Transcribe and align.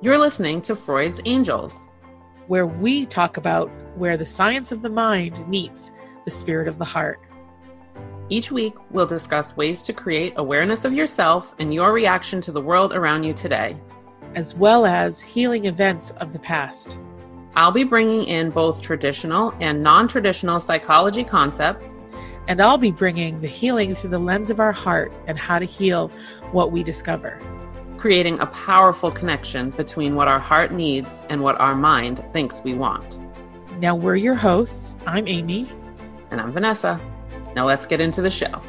You're 0.00 0.18
listening 0.18 0.62
to 0.62 0.76
Freud's 0.76 1.20
Angels, 1.24 1.88
where 2.46 2.68
we 2.68 3.04
talk 3.04 3.36
about 3.36 3.68
where 3.96 4.16
the 4.16 4.24
science 4.24 4.70
of 4.70 4.80
the 4.80 4.88
mind 4.88 5.44
meets 5.48 5.90
the 6.24 6.30
spirit 6.30 6.68
of 6.68 6.78
the 6.78 6.84
heart. 6.84 7.18
Each 8.28 8.52
week, 8.52 8.74
we'll 8.92 9.08
discuss 9.08 9.56
ways 9.56 9.82
to 9.82 9.92
create 9.92 10.34
awareness 10.36 10.84
of 10.84 10.92
yourself 10.92 11.52
and 11.58 11.74
your 11.74 11.92
reaction 11.92 12.40
to 12.42 12.52
the 12.52 12.60
world 12.60 12.92
around 12.92 13.24
you 13.24 13.34
today, 13.34 13.76
as 14.36 14.54
well 14.54 14.86
as 14.86 15.20
healing 15.20 15.64
events 15.64 16.12
of 16.12 16.32
the 16.32 16.38
past. 16.38 16.96
I'll 17.56 17.72
be 17.72 17.82
bringing 17.82 18.22
in 18.22 18.50
both 18.50 18.80
traditional 18.80 19.52
and 19.58 19.82
non 19.82 20.06
traditional 20.06 20.60
psychology 20.60 21.24
concepts. 21.24 22.00
And 22.46 22.60
I'll 22.62 22.78
be 22.78 22.92
bringing 22.92 23.40
the 23.40 23.48
healing 23.48 23.96
through 23.96 24.10
the 24.10 24.18
lens 24.20 24.48
of 24.48 24.60
our 24.60 24.72
heart 24.72 25.12
and 25.26 25.36
how 25.36 25.58
to 25.58 25.64
heal 25.64 26.12
what 26.52 26.70
we 26.70 26.84
discover 26.84 27.40
creating 27.98 28.38
a 28.38 28.46
powerful 28.46 29.10
connection 29.10 29.70
between 29.70 30.14
what 30.14 30.28
our 30.28 30.38
heart 30.38 30.72
needs 30.72 31.20
and 31.30 31.42
what 31.42 31.60
our 31.60 31.74
mind 31.74 32.24
thinks 32.32 32.62
we 32.62 32.72
want. 32.72 33.18
Now, 33.80 33.96
we're 33.96 34.14
your 34.14 34.36
hosts. 34.36 34.94
I'm 35.04 35.26
Amy. 35.26 35.68
And 36.30 36.40
I'm 36.40 36.52
Vanessa. 36.52 37.00
Now, 37.56 37.66
let's 37.66 37.86
get 37.86 38.00
into 38.00 38.22
the 38.22 38.30
show. 38.30 38.62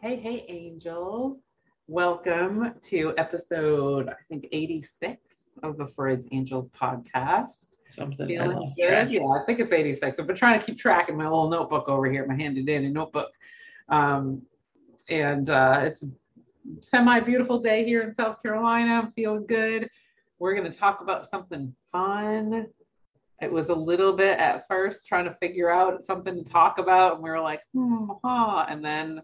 Hey, 0.00 0.16
hey, 0.16 0.46
angels. 0.48 1.38
Welcome 1.86 2.72
to 2.84 3.12
episode, 3.18 4.08
I 4.08 4.14
think, 4.30 4.46
86 4.52 5.44
of 5.62 5.76
the 5.76 5.86
Freud's 5.86 6.26
Angels 6.32 6.68
podcast. 6.70 7.76
Something 7.88 8.26
Feeling 8.26 8.70
good? 8.78 8.88
Track. 8.88 9.10
Yeah, 9.10 9.20
I 9.20 9.44
think 9.44 9.60
it's 9.60 9.70
86. 9.70 10.18
I've 10.18 10.26
been 10.26 10.34
trying 10.34 10.58
to 10.58 10.64
keep 10.64 10.78
track 10.78 11.10
in 11.10 11.16
my 11.16 11.24
little 11.24 11.50
notebook 11.50 11.90
over 11.90 12.10
here, 12.10 12.26
my 12.26 12.34
handy 12.34 12.62
dandy 12.62 12.88
notebook. 12.88 13.32
Um, 13.90 14.42
and 15.08 15.50
uh, 15.50 15.80
it's 15.82 16.02
a 16.02 16.08
semi 16.80 17.20
beautiful 17.20 17.60
day 17.60 17.84
here 17.84 18.02
in 18.02 18.14
South 18.14 18.42
Carolina. 18.42 19.00
I'm 19.02 19.12
feeling 19.12 19.46
good. 19.46 19.88
We're 20.38 20.54
going 20.54 20.70
to 20.70 20.76
talk 20.76 21.00
about 21.00 21.30
something 21.30 21.74
fun. 21.90 22.66
It 23.40 23.50
was 23.50 23.68
a 23.68 23.74
little 23.74 24.12
bit 24.12 24.38
at 24.38 24.66
first 24.68 25.06
trying 25.06 25.24
to 25.24 25.34
figure 25.34 25.70
out 25.70 26.04
something 26.04 26.36
to 26.36 26.48
talk 26.48 26.78
about, 26.78 27.14
and 27.14 27.22
we 27.22 27.30
were 27.30 27.40
like, 27.40 27.60
hmm, 27.74 28.06
huh. 28.24 28.66
And 28.68 28.84
then 28.84 29.20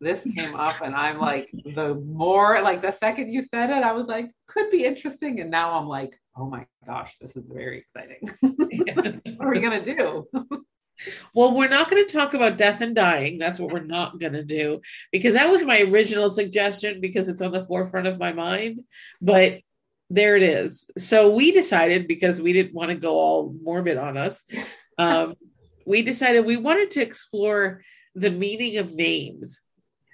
this 0.00 0.22
came 0.36 0.54
up, 0.54 0.82
and 0.82 0.94
I'm 0.94 1.18
like, 1.18 1.50
the 1.74 1.94
more, 1.94 2.60
like, 2.60 2.82
the 2.82 2.92
second 2.92 3.30
you 3.30 3.46
said 3.54 3.70
it, 3.70 3.82
I 3.82 3.92
was 3.92 4.06
like, 4.06 4.30
could 4.46 4.70
be 4.70 4.84
interesting. 4.84 5.40
And 5.40 5.50
now 5.50 5.78
I'm 5.78 5.86
like, 5.86 6.20
oh 6.36 6.46
my 6.46 6.66
gosh, 6.86 7.16
this 7.20 7.34
is 7.36 7.44
very 7.50 7.78
exciting. 7.78 8.30
what 9.36 9.46
are 9.46 9.50
we 9.50 9.60
going 9.60 9.82
to 9.82 9.94
do? 9.94 10.26
Well, 11.34 11.54
we're 11.54 11.68
not 11.68 11.90
going 11.90 12.04
to 12.04 12.12
talk 12.12 12.34
about 12.34 12.58
death 12.58 12.80
and 12.80 12.94
dying. 12.94 13.38
That's 13.38 13.58
what 13.58 13.72
we're 13.72 13.80
not 13.80 14.18
going 14.18 14.32
to 14.34 14.44
do 14.44 14.80
because 15.12 15.34
that 15.34 15.50
was 15.50 15.62
my 15.64 15.80
original 15.82 16.30
suggestion 16.30 17.00
because 17.00 17.28
it's 17.28 17.42
on 17.42 17.52
the 17.52 17.64
forefront 17.64 18.06
of 18.06 18.18
my 18.18 18.32
mind. 18.32 18.80
But 19.20 19.60
there 20.10 20.36
it 20.36 20.42
is. 20.42 20.90
So 20.98 21.34
we 21.34 21.52
decided 21.52 22.06
because 22.06 22.40
we 22.40 22.52
didn't 22.52 22.74
want 22.74 22.90
to 22.90 22.96
go 22.96 23.14
all 23.14 23.54
morbid 23.62 23.96
on 23.96 24.16
us, 24.16 24.42
um, 24.98 25.34
we 25.86 26.02
decided 26.02 26.44
we 26.44 26.56
wanted 26.56 26.92
to 26.92 27.02
explore 27.02 27.82
the 28.14 28.30
meaning 28.30 28.78
of 28.78 28.92
names 28.92 29.60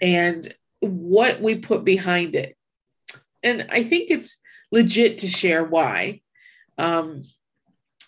and 0.01 0.53
what 0.81 1.41
we 1.41 1.57
put 1.57 1.85
behind 1.85 2.35
it. 2.35 2.57
And 3.43 3.69
I 3.71 3.83
think 3.83 4.11
it's 4.11 4.39
legit 4.73 5.19
to 5.19 5.29
share 5.29 5.65
why. 5.65 6.23
Um, 6.79 7.25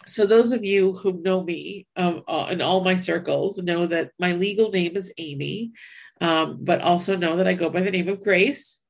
so 0.07 0.27
those 0.27 0.53
of 0.53 0.65
you 0.65 0.93
who 0.95 1.23
know 1.23 1.43
me 1.43 1.87
um, 1.97 2.23
in 2.51 2.61
all 2.61 2.85
my 2.85 2.97
circles 2.97 3.63
know 3.63 3.87
that 3.87 4.11
my 4.19 4.33
legal 4.33 4.71
name 4.71 4.97
is 4.97 5.13
Amy, 5.19 5.73
um, 6.21 6.59
but 6.61 6.81
also 6.81 7.17
know 7.17 7.37
that 7.37 7.49
I 7.49 7.55
go 7.55 7.71
by 7.71 7.81
the 7.81 7.91
name 7.91 8.09
of 8.09 8.23
Grace. 8.23 8.81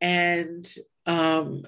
And 0.00 0.68
um, 1.06 1.66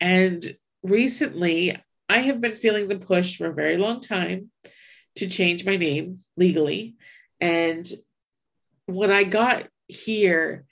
and 0.00 0.56
recently, 0.82 1.78
I 2.08 2.18
have 2.18 2.40
been 2.40 2.54
feeling 2.54 2.88
the 2.88 2.98
push 2.98 3.36
for 3.36 3.46
a 3.46 3.54
very 3.54 3.76
long 3.76 4.00
time 4.00 4.50
to 5.16 5.28
change 5.28 5.64
my 5.64 5.76
name 5.76 6.20
legally. 6.36 6.96
And 7.40 7.90
when 8.86 9.10
I 9.10 9.24
got 9.24 9.68
here, 9.86 10.64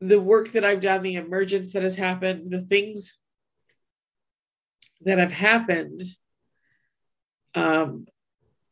the 0.00 0.20
work 0.20 0.52
that 0.52 0.64
I've 0.64 0.80
done, 0.80 1.02
the 1.02 1.14
emergence 1.14 1.72
that 1.72 1.82
has 1.82 1.96
happened, 1.96 2.50
the 2.50 2.62
things 2.62 3.18
that 5.02 5.18
have 5.18 5.32
happened 5.32 6.02
um, 7.54 8.06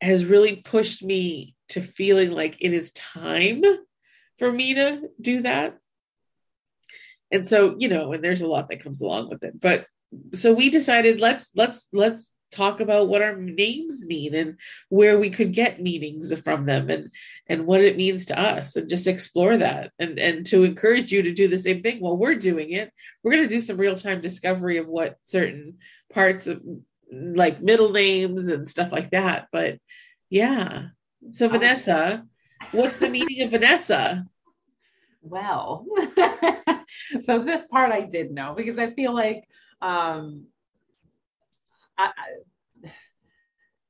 has 0.01 0.25
really 0.25 0.57
pushed 0.57 1.03
me 1.03 1.55
to 1.69 1.81
feeling 1.81 2.31
like 2.31 2.57
it 2.61 2.73
is 2.73 2.91
time 2.91 3.63
for 4.37 4.51
me 4.51 4.73
to 4.73 5.09
do 5.21 5.41
that. 5.41 5.77
And 7.31 7.47
so, 7.47 7.75
you 7.79 7.87
know, 7.87 8.13
and 8.13 8.23
there's 8.23 8.41
a 8.41 8.47
lot 8.47 8.67
that 8.67 8.83
comes 8.83 9.01
along 9.01 9.29
with 9.29 9.43
it. 9.43 9.59
But 9.59 9.87
so 10.33 10.53
we 10.53 10.69
decided 10.69 11.19
let's 11.19 11.49
let's 11.55 11.87
let's 11.91 12.31
talk 12.51 12.79
about 12.79 13.07
what 13.07 13.21
our 13.21 13.35
names 13.35 14.05
mean 14.05 14.35
and 14.35 14.57
where 14.89 15.19
we 15.19 15.29
could 15.29 15.53
get 15.53 15.81
meanings 15.81 16.31
from 16.41 16.65
them 16.65 16.89
and 16.89 17.09
and 17.47 17.65
what 17.65 17.81
it 17.81 17.97
means 17.97 18.25
to 18.25 18.39
us 18.39 18.75
and 18.75 18.87
just 18.87 19.07
explore 19.07 19.57
that 19.57 19.91
and 19.97 20.19
and 20.19 20.45
to 20.45 20.63
encourage 20.63 21.11
you 21.11 21.23
to 21.23 21.33
do 21.33 21.47
the 21.47 21.57
same 21.57 21.81
thing 21.81 21.99
while 21.99 22.15
we're 22.15 22.35
doing 22.35 22.71
it 22.71 22.91
we're 23.23 23.31
going 23.31 23.43
to 23.43 23.53
do 23.53 23.59
some 23.59 23.77
real-time 23.77 24.21
discovery 24.21 24.77
of 24.77 24.87
what 24.87 25.17
certain 25.21 25.77
parts 26.13 26.47
of 26.47 26.61
like 27.11 27.61
middle 27.61 27.91
names 27.91 28.47
and 28.47 28.67
stuff 28.67 28.91
like 28.91 29.11
that 29.11 29.47
but 29.51 29.77
yeah 30.29 30.87
so 31.31 31.47
vanessa 31.47 32.25
what's 32.71 32.97
the 32.97 33.09
meaning 33.09 33.43
of 33.43 33.51
vanessa 33.51 34.25
well 35.21 35.85
so 37.25 37.39
this 37.39 37.65
part 37.67 37.91
i 37.91 38.01
did 38.01 38.31
know 38.31 38.53
because 38.55 38.77
i 38.77 38.91
feel 38.91 39.13
like 39.13 39.43
um 39.81 40.45
I, 41.97 42.11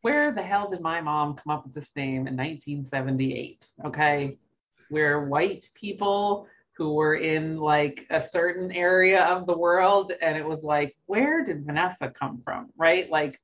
where 0.03 0.33
the 0.33 0.41
hell 0.41 0.69
did 0.69 0.81
my 0.81 0.99
mom 0.99 1.35
come 1.35 1.55
up 1.55 1.63
with 1.63 1.73
this 1.73 1.89
name 1.95 2.27
in 2.27 2.35
1978? 2.35 3.65
Okay. 3.85 4.37
We're 4.91 5.27
white 5.27 5.67
people 5.73 6.47
who 6.75 6.93
were 6.93 7.15
in 7.15 7.57
like 7.57 8.05
a 8.09 8.21
certain 8.27 8.71
area 8.71 9.23
of 9.25 9.45
the 9.45 9.57
world. 9.57 10.11
And 10.21 10.37
it 10.37 10.45
was 10.45 10.63
like, 10.63 10.95
where 11.05 11.43
did 11.43 11.65
Vanessa 11.65 12.09
come 12.09 12.41
from? 12.43 12.69
Right. 12.75 13.09
Like, 13.09 13.39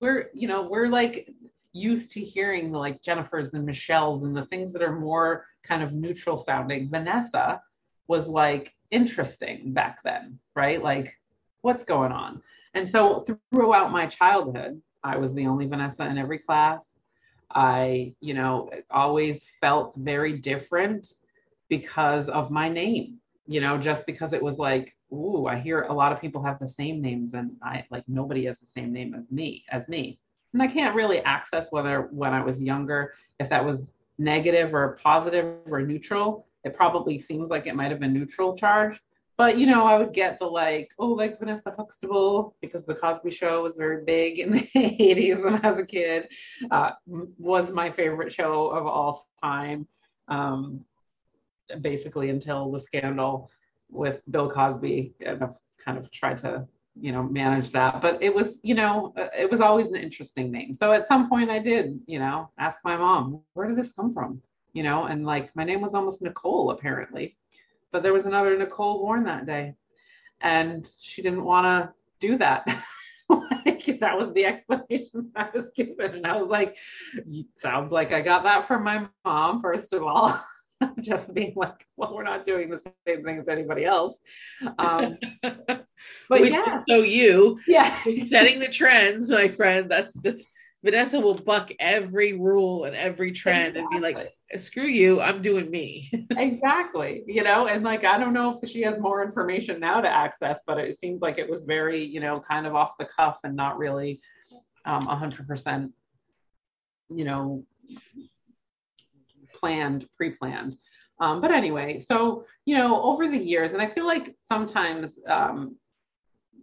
we're, 0.00 0.30
you 0.34 0.46
know, 0.46 0.62
we're 0.62 0.88
like 0.88 1.28
used 1.72 2.10
to 2.12 2.20
hearing 2.20 2.72
like 2.72 3.02
Jennifer's 3.02 3.54
and 3.54 3.66
Michelle's 3.66 4.22
and 4.22 4.36
the 4.36 4.46
things 4.46 4.72
that 4.72 4.82
are 4.82 4.98
more 4.98 5.46
kind 5.62 5.82
of 5.82 5.94
neutral 5.94 6.36
sounding. 6.36 6.88
Vanessa 6.88 7.60
was 8.08 8.26
like 8.26 8.74
interesting 8.90 9.72
back 9.72 9.98
then, 10.04 10.38
right? 10.54 10.82
Like, 10.82 11.16
what's 11.62 11.84
going 11.84 12.12
on? 12.12 12.42
And 12.74 12.88
so 12.88 13.24
throughout 13.52 13.90
my 13.90 14.06
childhood, 14.06 14.80
I 15.02 15.16
was 15.16 15.34
the 15.34 15.46
only 15.46 15.66
Vanessa 15.66 16.06
in 16.06 16.18
every 16.18 16.38
class. 16.38 16.86
I, 17.52 18.14
you 18.20 18.34
know, 18.34 18.70
always 18.90 19.44
felt 19.60 19.94
very 19.96 20.38
different 20.38 21.14
because 21.70 22.28
of 22.28 22.50
my 22.50 22.68
name, 22.68 23.18
you 23.46 23.62
know, 23.62 23.78
just 23.78 24.04
because 24.04 24.34
it 24.34 24.42
was 24.42 24.58
like, 24.58 24.94
ooh, 25.12 25.46
I 25.46 25.58
hear 25.58 25.82
a 25.82 25.92
lot 25.92 26.12
of 26.12 26.20
people 26.20 26.42
have 26.42 26.58
the 26.58 26.68
same 26.68 27.00
names 27.00 27.32
and 27.32 27.52
I 27.62 27.84
like 27.90 28.04
nobody 28.06 28.44
has 28.44 28.58
the 28.58 28.66
same 28.66 28.92
name 28.92 29.14
as 29.14 29.30
me 29.30 29.64
as 29.70 29.88
me. 29.88 30.18
And 30.52 30.62
I 30.62 30.66
can't 30.66 30.94
really 30.94 31.20
access 31.20 31.68
whether 31.70 32.08
when 32.10 32.34
I 32.34 32.42
was 32.42 32.60
younger, 32.60 33.14
if 33.38 33.48
that 33.48 33.64
was 33.64 33.92
negative 34.18 34.74
or 34.74 34.98
positive 35.02 35.56
or 35.66 35.80
neutral. 35.80 36.46
It 36.64 36.76
probably 36.76 37.18
seems 37.18 37.48
like 37.48 37.66
it 37.66 37.74
might 37.74 37.90
have 37.90 38.00
been 38.00 38.12
neutral 38.12 38.54
charge. 38.54 39.00
But 39.38 39.56
you 39.56 39.66
know, 39.66 39.86
I 39.86 39.96
would 39.96 40.12
get 40.12 40.38
the 40.38 40.44
like, 40.44 40.92
oh, 40.98 41.06
like 41.06 41.38
Vanessa 41.38 41.72
Huxtable 41.74 42.56
because 42.60 42.84
the 42.84 42.94
Cosby 42.94 43.30
Show 43.30 43.62
was 43.62 43.78
very 43.78 44.04
big 44.04 44.38
in 44.38 44.52
the 44.52 44.60
80s 44.76 45.42
when 45.42 45.64
I 45.64 45.70
was 45.70 45.78
a 45.78 45.86
kid. 45.86 46.28
Uh, 46.70 46.90
was 47.06 47.72
my 47.72 47.90
favorite 47.90 48.32
show 48.32 48.68
of 48.68 48.86
all 48.86 49.26
time. 49.42 49.86
Um, 50.28 50.84
basically 51.80 52.30
until 52.30 52.70
the 52.70 52.80
scandal 52.80 53.50
with 53.90 54.20
Bill 54.30 54.50
Cosby, 54.50 55.14
and 55.24 55.42
I've 55.42 55.54
kind 55.84 55.98
of 55.98 56.10
tried 56.10 56.38
to 56.38 56.66
you 57.00 57.12
know 57.12 57.22
manage 57.22 57.70
that. 57.70 58.02
But 58.02 58.22
it 58.22 58.34
was 58.34 58.58
you 58.62 58.74
know 58.74 59.12
uh, 59.16 59.28
it 59.36 59.50
was 59.50 59.60
always 59.60 59.88
an 59.88 59.96
interesting 59.96 60.50
name. 60.50 60.74
So 60.74 60.92
at 60.92 61.08
some 61.08 61.28
point 61.28 61.50
I 61.50 61.58
did 61.58 62.00
you 62.06 62.18
know 62.18 62.50
ask 62.58 62.78
my 62.84 62.96
mom, 62.96 63.40
where 63.54 63.68
did 63.68 63.76
this 63.76 63.92
come 63.92 64.12
from? 64.14 64.42
You 64.72 64.84
know, 64.84 65.04
and 65.04 65.24
like 65.26 65.54
my 65.56 65.64
name 65.64 65.80
was 65.80 65.94
almost 65.94 66.22
Nicole 66.22 66.70
apparently 66.70 67.36
but 67.92 68.02
there 68.02 68.12
was 68.12 68.26
another 68.26 68.56
Nicole 68.56 68.98
born 68.98 69.24
that 69.24 69.46
day, 69.46 69.74
and 70.40 70.88
she 71.00 71.22
didn't 71.22 71.44
want 71.44 71.66
to 71.66 71.92
do 72.26 72.36
that. 72.38 72.66
like 73.28 73.98
that 74.00 74.18
was 74.18 74.32
the 74.34 74.44
explanation 74.46 75.30
I 75.36 75.48
was 75.54 75.66
given, 75.74 76.16
and 76.16 76.26
I 76.26 76.40
was 76.40 76.48
like, 76.48 76.76
"Sounds 77.56 77.92
like 77.92 78.12
I 78.12 78.20
got 78.20 78.44
that 78.44 78.66
from 78.66 78.84
my 78.84 79.06
mom." 79.24 79.60
First 79.60 79.92
of 79.92 80.02
all, 80.02 80.40
just 81.00 81.32
being 81.34 81.52
like, 81.56 81.86
"Well, 81.96 82.14
we're 82.14 82.22
not 82.22 82.46
doing 82.46 82.70
the 82.70 82.80
same 83.06 83.22
thing 83.22 83.38
as 83.38 83.48
anybody 83.48 83.84
else." 83.84 84.16
Um, 84.78 85.18
but 85.42 85.86
Which 86.28 86.52
yeah, 86.52 86.82
so 86.88 86.96
you, 86.96 87.60
yeah, 87.66 88.02
setting 88.26 88.58
the 88.58 88.68
trends, 88.68 89.30
my 89.30 89.48
friend. 89.48 89.90
That's 89.90 90.12
that's 90.14 90.44
Vanessa 90.82 91.20
will 91.20 91.34
buck 91.34 91.70
every 91.78 92.32
rule 92.32 92.84
and 92.84 92.96
every 92.96 93.32
trend 93.32 93.76
exactly. 93.76 93.96
and 93.96 94.02
be 94.02 94.14
like, 94.14 94.34
screw 94.58 94.86
you, 94.86 95.20
I'm 95.20 95.42
doing 95.42 95.70
me. 95.70 96.10
exactly. 96.30 97.22
You 97.26 97.42
know, 97.42 97.66
and 97.66 97.84
like, 97.84 98.04
I 98.04 98.16
don't 98.16 98.32
know 98.32 98.58
if 98.60 98.68
she 98.68 98.80
has 98.82 98.98
more 98.98 99.22
information 99.22 99.78
now 99.78 100.00
to 100.00 100.08
access, 100.08 100.58
but 100.66 100.78
it 100.78 100.98
seems 100.98 101.20
like 101.20 101.36
it 101.38 101.50
was 101.50 101.64
very, 101.64 102.02
you 102.02 102.20
know, 102.20 102.40
kind 102.40 102.66
of 102.66 102.74
off 102.74 102.96
the 102.98 103.04
cuff 103.04 103.40
and 103.44 103.54
not 103.54 103.76
really 103.76 104.20
um, 104.86 105.06
100%, 105.06 105.92
you 107.14 107.24
know, 107.24 107.64
planned, 109.60 110.06
pre 110.16 110.30
planned. 110.30 110.76
Um, 111.20 111.40
but 111.40 111.50
anyway, 111.50 112.00
so, 112.00 112.44
you 112.64 112.76
know, 112.76 113.02
over 113.02 113.28
the 113.28 113.36
years, 113.36 113.72
and 113.72 113.82
I 113.82 113.86
feel 113.86 114.06
like 114.06 114.34
sometimes 114.40 115.18
um, 115.28 115.76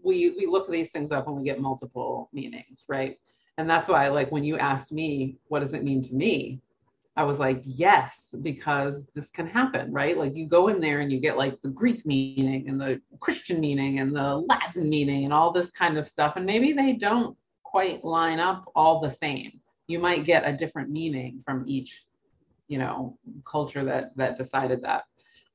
we, 0.04 0.34
we 0.38 0.48
look 0.48 0.70
these 0.70 0.90
things 0.90 1.12
up 1.12 1.28
and 1.28 1.38
we 1.38 1.44
get 1.44 1.62
multiple 1.62 2.30
meanings, 2.34 2.84
right? 2.88 3.20
And 3.58 3.70
that's 3.70 3.88
why, 3.88 4.08
like, 4.08 4.32
when 4.32 4.44
you 4.44 4.58
asked 4.58 4.92
me, 4.92 5.38
what 5.48 5.60
does 5.60 5.74
it 5.74 5.84
mean 5.84 6.02
to 6.04 6.14
me? 6.14 6.62
I 7.16 7.24
was 7.24 7.40
like, 7.40 7.64
yes, 7.66 8.28
because 8.44 9.02
this 9.16 9.30
can 9.30 9.48
happen, 9.48 9.92
right? 9.92 10.16
Like, 10.16 10.36
you 10.36 10.48
go 10.48 10.68
in 10.68 10.80
there 10.80 11.00
and 11.02 11.12
you 11.12 11.20
get 11.20 11.36
like 11.36 11.60
the 11.62 11.70
Greek 11.70 12.06
meaning 12.06 12.70
and 12.70 12.80
the 12.80 13.02
Christian 13.20 13.60
meaning 13.60 14.00
and 14.00 14.16
the 14.16 14.36
Latin 14.36 14.88
meaning 14.88 15.24
and 15.24 15.34
all 15.34 15.52
this 15.52 15.72
kind 15.72 15.98
of 15.98 16.08
stuff. 16.08 16.34
And 16.36 16.46
maybe 16.46 16.74
they 16.74 16.94
don't 16.94 17.36
quite 17.64 18.06
line 18.06 18.40
up 18.40 18.72
all 18.76 19.02
the 19.02 19.10
same. 19.10 19.60
You 19.88 19.98
might 19.98 20.26
get 20.26 20.48
a 20.48 20.56
different 20.56 20.92
meaning 20.92 21.42
from 21.44 21.64
each, 21.68 22.06
you 22.68 22.78
know, 22.78 23.18
culture 23.46 23.84
that 23.86 24.16
that 24.16 24.38
decided 24.38 24.82
that. 24.84 25.04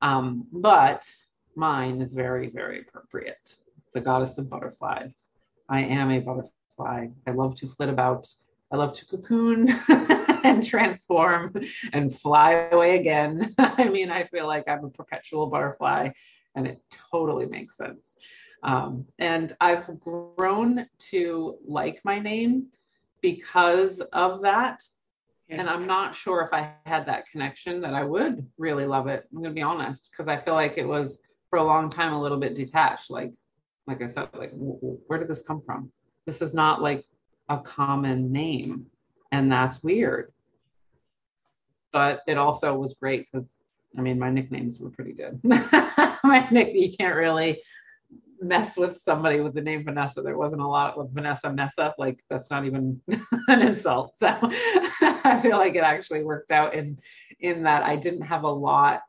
Um, 0.01 0.47
but 0.53 1.09
mine 1.55 2.01
is 2.01 2.13
very, 2.13 2.49
very 2.51 2.81
appropriate. 2.81 3.57
The 3.95 4.01
goddess 4.01 4.39
of 4.39 4.49
butterflies. 4.49 5.15
I 5.69 5.81
am 5.81 6.11
a 6.11 6.21
butterfly. 6.21 7.09
I 7.27 7.31
love 7.31 7.57
to 7.61 7.69
flit 7.69 7.89
about. 7.89 8.29
I 8.73 8.77
love 8.77 8.95
to 8.95 9.05
cocoon 9.05 9.69
and 10.45 10.67
transform 10.67 11.55
and 11.93 12.15
fly 12.15 12.69
away 12.73 12.99
again. 12.99 13.55
I 13.59 13.89
mean, 13.89 14.11
I 14.11 14.25
feel 14.25 14.47
like 14.47 14.65
I'm 14.67 14.85
a 14.85 14.91
perpetual 14.91 15.47
butterfly, 15.47 16.11
and 16.55 16.67
it 16.67 16.81
totally 17.11 17.47
makes 17.47 17.77
sense. 17.77 18.15
Um, 18.63 19.07
and 19.19 19.55
I've 19.61 19.89
grown 20.01 20.87
to 21.11 21.59
like 21.67 22.01
my 22.05 22.19
name 22.19 22.69
because 23.21 24.01
of 24.13 24.43
that. 24.43 24.83
And 25.59 25.69
I'm 25.69 25.87
not 25.87 26.15
sure 26.15 26.41
if 26.43 26.53
I 26.53 26.73
had 26.87 27.07
that 27.07 27.27
connection 27.27 27.81
that 27.83 27.95
I 27.95 28.05
would 28.05 28.47
really 28.59 28.87
love 28.87 29.07
it. 29.07 29.27
I'm 29.31 29.39
going 29.39 29.51
to 29.51 29.55
be 29.55 29.63
honest, 29.63 30.11
because 30.11 30.29
I 30.29 30.41
feel 30.41 30.55
like 30.55 30.79
it 30.79 30.87
was 30.87 31.19
for 31.51 31.59
a 31.59 31.65
long 31.65 31.91
time 31.91 32.13
a 32.13 32.21
little 32.21 32.39
bit 32.39 32.55
detached. 32.55 33.11
Like, 33.11 33.33
like 33.87 34.03
I 34.03 34.09
said, 34.09 34.29
like, 34.35 34.53
where 34.55 35.19
did 35.19 35.29
this 35.29 35.43
come 35.43 35.63
from? 35.65 35.93
This 36.27 36.41
is 36.41 36.55
not 36.55 36.81
like 36.81 37.05
a 37.49 37.59
common 37.59 38.33
name. 38.33 38.87
And 39.31 39.51
that's 39.51 39.83
weird. 39.83 40.33
But 41.93 42.21
it 42.27 42.39
also 42.39 42.75
was 42.75 42.95
great 42.95 43.27
because, 43.31 43.59
I 43.99 44.01
mean, 44.01 44.19
my 44.19 44.31
nicknames 44.31 44.81
were 44.81 44.91
pretty 44.91 45.13
good. 45.13 45.41
my 45.43 46.49
nick, 46.51 46.75
you 46.75 46.97
can't 46.97 47.17
really 47.17 47.61
mess 48.43 48.77
with 48.77 49.01
somebody 49.01 49.41
with 49.41 49.55
the 49.55 49.61
name 49.61 49.85
Vanessa. 49.85 50.23
There 50.23 50.37
wasn't 50.37 50.63
a 50.63 50.67
lot 50.67 50.99
with 50.99 51.13
Vanessa 51.15 51.53
Nessa. 51.53 51.95
Like 51.99 52.23
that's 52.29 52.51
not 52.51 52.65
even 52.65 53.01
an 53.49 53.63
insult. 53.63 54.15
So 54.19 54.27
I 54.31 55.39
feel 55.43 55.59
like 55.59 55.75
it 55.75 55.85
actually 55.85 56.25
worked 56.25 56.51
out 56.51 56.75
in 56.75 56.99
in 57.41 57.63
that 57.65 57.83
I 57.83 57.97
didn't 57.97 58.23
have 58.23 58.45
a 58.45 58.51
lot 58.51 59.03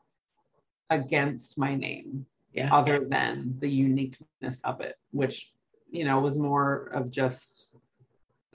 against 0.90 1.56
my 1.58 1.74
name 1.74 2.26
yeah. 2.52 2.74
other 2.74 3.04
than 3.04 3.56
the 3.58 3.68
uniqueness 3.68 4.60
of 4.64 4.80
it, 4.80 4.96
which 5.10 5.52
you 5.94 6.04
know, 6.04 6.18
was 6.18 6.36
more 6.36 6.90
of 6.92 7.08
just 7.08 7.72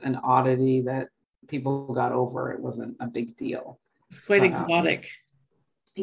an 0.03 0.17
oddity 0.17 0.81
that 0.81 1.07
people 1.47 1.93
got 1.93 2.11
over. 2.11 2.51
It 2.51 2.59
wasn't 2.59 2.97
a 2.99 3.07
big 3.07 3.37
deal. 3.37 3.79
It's 4.11 4.19
quite 4.19 4.41
um, 4.41 4.47
exotic. 4.47 5.09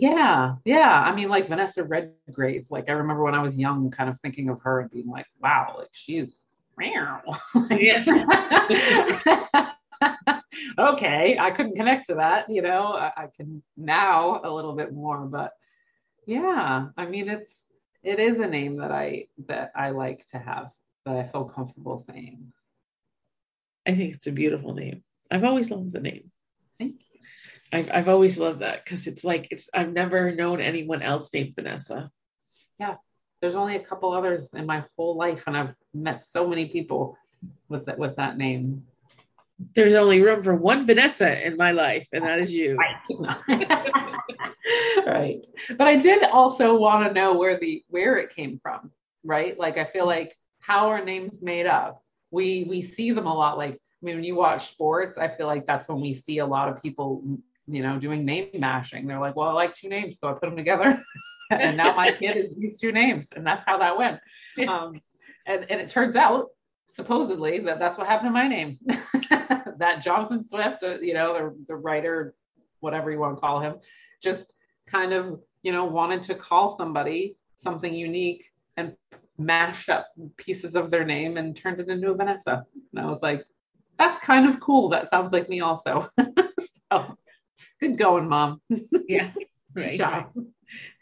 Yeah, 0.01 0.57
yeah. 0.65 1.03
I 1.03 1.15
mean, 1.15 1.29
like 1.29 1.49
Vanessa 1.49 1.85
Redgrave. 1.85 2.67
Like 2.71 2.89
I 2.89 2.93
remember 2.93 3.23
when 3.23 3.35
I 3.35 3.43
was 3.43 3.57
young, 3.57 3.91
kind 3.91 4.11
of 4.11 4.19
thinking 4.21 4.49
of 4.49 4.61
her 4.63 4.81
and 4.81 4.91
being 4.91 5.09
like, 5.09 5.27
"Wow, 5.41 5.77
like 5.79 5.91
she's." 5.93 6.43
Rare. 6.79 7.23
Okay, 10.79 11.37
I 11.39 11.51
couldn't 11.51 11.77
connect 11.77 12.09
to 12.09 12.17
that. 12.17 12.51
You 12.51 12.63
know, 12.63 12.93
I, 12.93 13.13
I 13.17 13.27
can 13.35 13.63
now 13.77 14.41
a 14.45 14.51
little 14.51 14.75
bit 14.75 14.93
more, 14.93 15.25
but 15.25 15.53
yeah, 16.27 16.89
I 16.97 17.07
mean, 17.07 17.29
it's 17.29 17.65
it 18.03 18.19
is 18.19 18.39
a 18.39 18.47
name 18.47 18.77
that 18.77 18.93
I 18.93 19.27
that 19.47 19.73
I 19.75 19.91
like 19.91 20.27
to 20.29 20.39
have 20.39 20.71
that 21.05 21.17
I 21.17 21.25
feel 21.25 21.45
comfortable 21.45 22.05
saying. 22.11 22.53
I 23.87 23.95
think 23.95 24.15
it's 24.15 24.27
a 24.27 24.33
beautiful 24.33 24.75
name. 24.75 25.03
I've 25.31 25.45
always 25.45 25.71
loved 25.71 25.93
the 25.93 26.01
name. 26.01 26.31
Thank 26.79 27.01
you. 27.13 27.16
I've 27.73 27.91
I've 27.93 28.09
always 28.09 28.39
loved 28.39 28.61
that 28.61 28.85
because 28.85 29.07
it's 29.07 29.25
like 29.25 29.49
it's 29.51 29.69
I've 29.75 29.93
never 29.93 30.33
known 30.33 30.61
anyone 30.61 31.03
else 31.03 31.33
named 31.33 31.55
Vanessa. 31.55 32.11
Yeah, 32.79 32.97
there's 33.41 33.55
only 33.55 33.77
a 33.77 33.81
couple 33.81 34.13
others 34.13 34.49
in 34.55 34.67
my 34.67 34.85
whole 34.97 35.17
life, 35.17 35.43
and 35.47 35.57
I've 35.57 35.75
met 35.93 36.23
so 36.23 36.47
many 36.47 36.67
people 36.67 37.17
with 37.69 37.87
that 37.87 37.99
with 37.99 38.17
that 38.17 38.37
name. 38.37 38.85
There's 39.75 39.95
only 39.95 40.21
room 40.21 40.43
for 40.43 40.55
one 40.55 40.87
Vanessa 40.87 41.47
in 41.47 41.57
my 41.57 41.73
life, 41.73 42.07
and 42.13 42.25
that 42.25 42.41
is 42.41 42.53
you. 42.53 42.77
right. 45.07 45.47
But 45.77 45.87
I 45.87 45.97
did 45.97 46.25
also 46.25 46.77
want 46.77 47.07
to 47.07 47.13
know 47.15 47.37
where 47.37 47.59
the 47.59 47.85
where 47.89 48.19
it 48.19 48.35
came 48.35 48.59
from, 48.63 48.91
right? 49.25 49.59
Like 49.59 49.79
I 49.79 49.85
feel 49.85 50.07
like 50.07 50.37
how 50.61 50.89
are 50.89 51.05
names 51.05 51.43
made 51.43 51.67
up? 51.67 52.03
We 52.31 52.67
we 52.69 52.83
see 52.83 53.13
them 53.13 53.27
a 53.27 53.35
lot. 53.35 53.57
Like 53.59 53.75
I 53.75 54.07
mean, 54.07 54.17
when 54.17 54.25
you 54.25 54.35
watch 54.35 54.71
sports, 54.71 55.17
I 55.19 55.29
feel 55.29 55.47
like 55.47 55.67
that's 55.67 55.89
when 55.89 56.01
we 56.01 56.15
see 56.15 56.39
a 56.39 56.47
lot 56.47 56.69
of 56.69 56.83
people, 56.83 57.23
you 57.67 57.83
know, 57.83 57.99
doing 57.99 58.25
name 58.25 58.49
mashing. 58.55 59.07
They're 59.07 59.21
like, 59.21 59.37
well, 59.37 59.49
I 59.49 59.53
like 59.53 59.75
two 59.75 59.89
names, 59.89 60.19
so 60.19 60.29
I 60.29 60.33
put 60.33 60.43
them 60.43 60.57
together, 60.57 61.03
and 61.51 61.77
now 61.77 61.95
my 61.95 62.13
kid 62.13 62.37
is 62.37 62.51
these 62.57 62.81
two 62.81 62.93
names, 62.93 63.29
and 63.35 63.47
that's 63.47 63.65
how 63.67 63.79
that 63.79 63.99
went. 63.99 64.21
Um, 64.69 65.03
and 65.45 65.71
and 65.71 65.83
it 65.83 65.91
turns 65.91 66.17
out 66.17 66.47
supposedly 66.89 67.59
that 67.61 67.79
that's 67.79 67.99
what 67.99 68.07
happened 68.07 68.29
to 68.29 68.33
my 68.33 68.49
name. 68.49 68.79
that 69.79 70.03
Jonathan 70.03 70.43
Swift, 70.43 70.83
uh, 70.83 70.99
you 70.99 71.13
know, 71.13 71.35
the 71.35 71.65
the 71.69 71.77
writer, 71.77 72.35
whatever 72.81 73.11
you 73.11 73.19
want 73.19 73.37
to 73.37 73.41
call 73.41 73.61
him, 73.61 73.75
just 74.23 74.55
kind 74.87 75.13
of 75.13 75.41
you 75.63 75.73
know 75.73 75.85
wanted 75.85 76.23
to 76.23 76.35
call 76.35 76.77
somebody 76.79 77.37
something 77.63 77.93
unique 77.93 78.51
and 78.79 78.97
mashed 79.39 79.91
up 79.91 80.09
pieces 80.37 80.75
of 80.75 80.91
their 80.91 81.05
name 81.05 81.37
and 81.37 81.55
turned 81.55 81.81
it 81.81 81.89
into 81.89 82.11
a 82.11 82.15
Vanessa. 82.15 82.65
And 82.95 83.05
I 83.05 83.11
was 83.11 83.21
like, 83.23 83.45
that's 83.99 84.19
kind 84.25 84.49
of 84.49 84.61
cool. 84.61 84.89
That 84.89 85.11
sounds 85.11 85.33
like 85.33 85.49
me 85.49 85.61
also. 85.61 86.09
so 86.93 87.17
good 87.81 87.99
going, 87.99 88.29
mom. 88.29 88.61
Yeah. 89.09 89.31
Right. 89.75 89.99
job. 89.99 90.33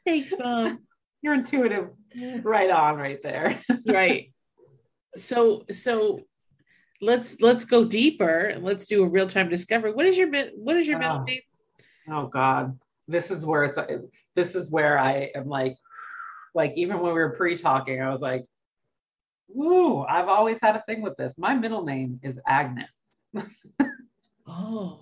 Thanks, 0.05 0.35
mom. 0.37 0.81
You're 1.23 1.35
intuitive. 1.35 1.91
Right 2.43 2.71
on 2.71 2.97
right 2.97 3.23
there. 3.23 3.63
right. 3.87 4.33
So 5.17 5.63
so 5.71 6.19
let's 7.01 7.41
let's 7.41 7.67
go 7.67 7.85
deeper 7.85 8.47
and 8.47 8.65
let's 8.65 8.87
do 8.87 9.05
a 9.05 9.09
real 9.09 9.29
time 9.29 9.49
discovery. 9.49 9.93
What 9.93 10.07
is 10.07 10.19
your 10.19 10.29
what 10.57 10.77
is 10.77 10.89
your 10.89 10.99
middle 10.99 11.19
oh. 11.19 11.23
name? 11.23 11.41
Oh 12.11 12.27
God. 12.27 12.77
This 13.07 13.31
is 13.31 13.45
where 13.45 13.63
it's 13.63 13.79
this 14.35 14.57
is 14.57 14.73
where 14.73 14.99
I 14.99 15.31
am 15.37 15.47
like 15.47 15.77
like 16.55 16.73
even 16.77 17.01
when 17.01 17.13
we 17.13 17.21
were 17.21 17.31
pre-talking, 17.31 18.01
I 18.01 18.11
was 18.11 18.21
like, 18.21 18.45
"Ooh, 19.57 20.01
I've 20.01 20.29
always 20.29 20.59
had 20.63 20.77
a 20.77 20.83
thing 20.83 21.03
with 21.03 21.17
this. 21.17 21.33
My 21.37 21.55
middle 21.55 21.85
name 21.85 22.21
is 22.23 22.39
Agnes." 22.47 22.89
oh, 24.47 25.01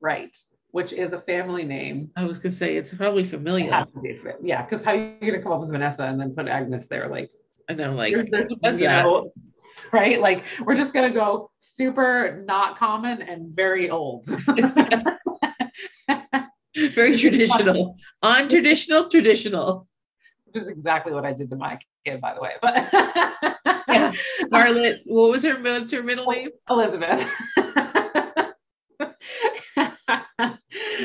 right, 0.00 0.36
which 0.72 0.92
is 0.92 1.12
a 1.12 1.20
family 1.20 1.64
name. 1.64 2.10
I 2.16 2.24
was 2.24 2.38
gonna 2.38 2.54
say 2.54 2.76
it's 2.76 2.94
probably 2.94 3.24
familiar. 3.24 3.86
It 4.02 4.36
yeah, 4.42 4.62
because 4.62 4.84
how 4.84 4.92
are 4.92 4.96
you 4.96 5.16
gonna 5.20 5.42
come 5.42 5.52
up 5.52 5.60
with 5.60 5.70
Vanessa 5.70 6.04
and 6.04 6.20
then 6.20 6.34
put 6.34 6.48
Agnes 6.48 6.86
there? 6.88 7.08
Like, 7.08 7.30
I 7.68 7.74
know, 7.74 7.92
like, 7.92 8.14
there's, 8.30 8.80
you 8.80 8.86
know, 8.86 9.32
right? 9.92 10.20
Like, 10.20 10.44
we're 10.64 10.76
just 10.76 10.92
gonna 10.92 11.10
go 11.10 11.50
super 11.60 12.42
not 12.46 12.78
common 12.78 13.22
and 13.22 13.54
very 13.54 13.90
old. 13.90 14.26
very 16.76 17.16
traditional, 17.16 17.96
untraditional, 18.22 19.10
traditional 19.10 19.88
which 20.52 20.62
is 20.62 20.68
exactly 20.68 21.12
what 21.12 21.24
I 21.24 21.32
did 21.32 21.50
to 21.50 21.56
my 21.56 21.78
kid, 22.04 22.20
by 22.20 22.34
the 22.34 22.40
way. 22.40 22.52
But 22.60 22.88
yeah. 23.88 24.12
Scarlett, 24.44 25.02
what 25.04 25.30
was 25.30 25.44
her, 25.44 25.54
her 25.54 26.02
middle 26.02 26.26
name? 26.26 26.50
Elizabeth. 26.68 27.26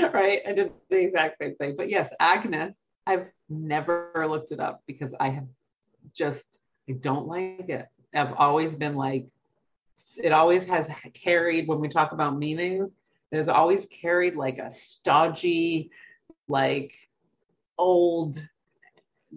right. 0.14 0.42
I 0.48 0.54
did 0.54 0.72
the 0.90 1.00
exact 1.00 1.38
same 1.40 1.56
thing. 1.56 1.76
But 1.78 1.90
yes, 1.90 2.10
Agnes, 2.20 2.84
I've 3.08 3.28
never 3.50 4.26
looked 4.28 4.52
it 4.52 4.60
up 4.60 4.84
because 4.88 5.14
I 5.20 5.30
have 5.30 5.48
just, 6.14 6.60
I 6.90 6.94
don't 6.94 7.28
like 7.28 7.70
it. 7.70 7.88
I've 8.14 8.34
always 8.34 8.76
been 8.76 8.96
like, 8.96 9.28
it 10.18 10.32
always 10.32 10.66
has 10.66 10.88
carried, 11.14 11.68
when 11.68 11.80
we 11.80 11.90
talk 11.90 12.12
about 12.12 12.38
meanings, 12.38 12.92
it 13.32 13.38
has 13.38 13.48
always 13.48 13.86
carried 13.88 14.36
like 14.36 14.58
a 14.58 14.72
stodgy, 14.72 15.92
like 16.48 16.96
old 17.78 18.48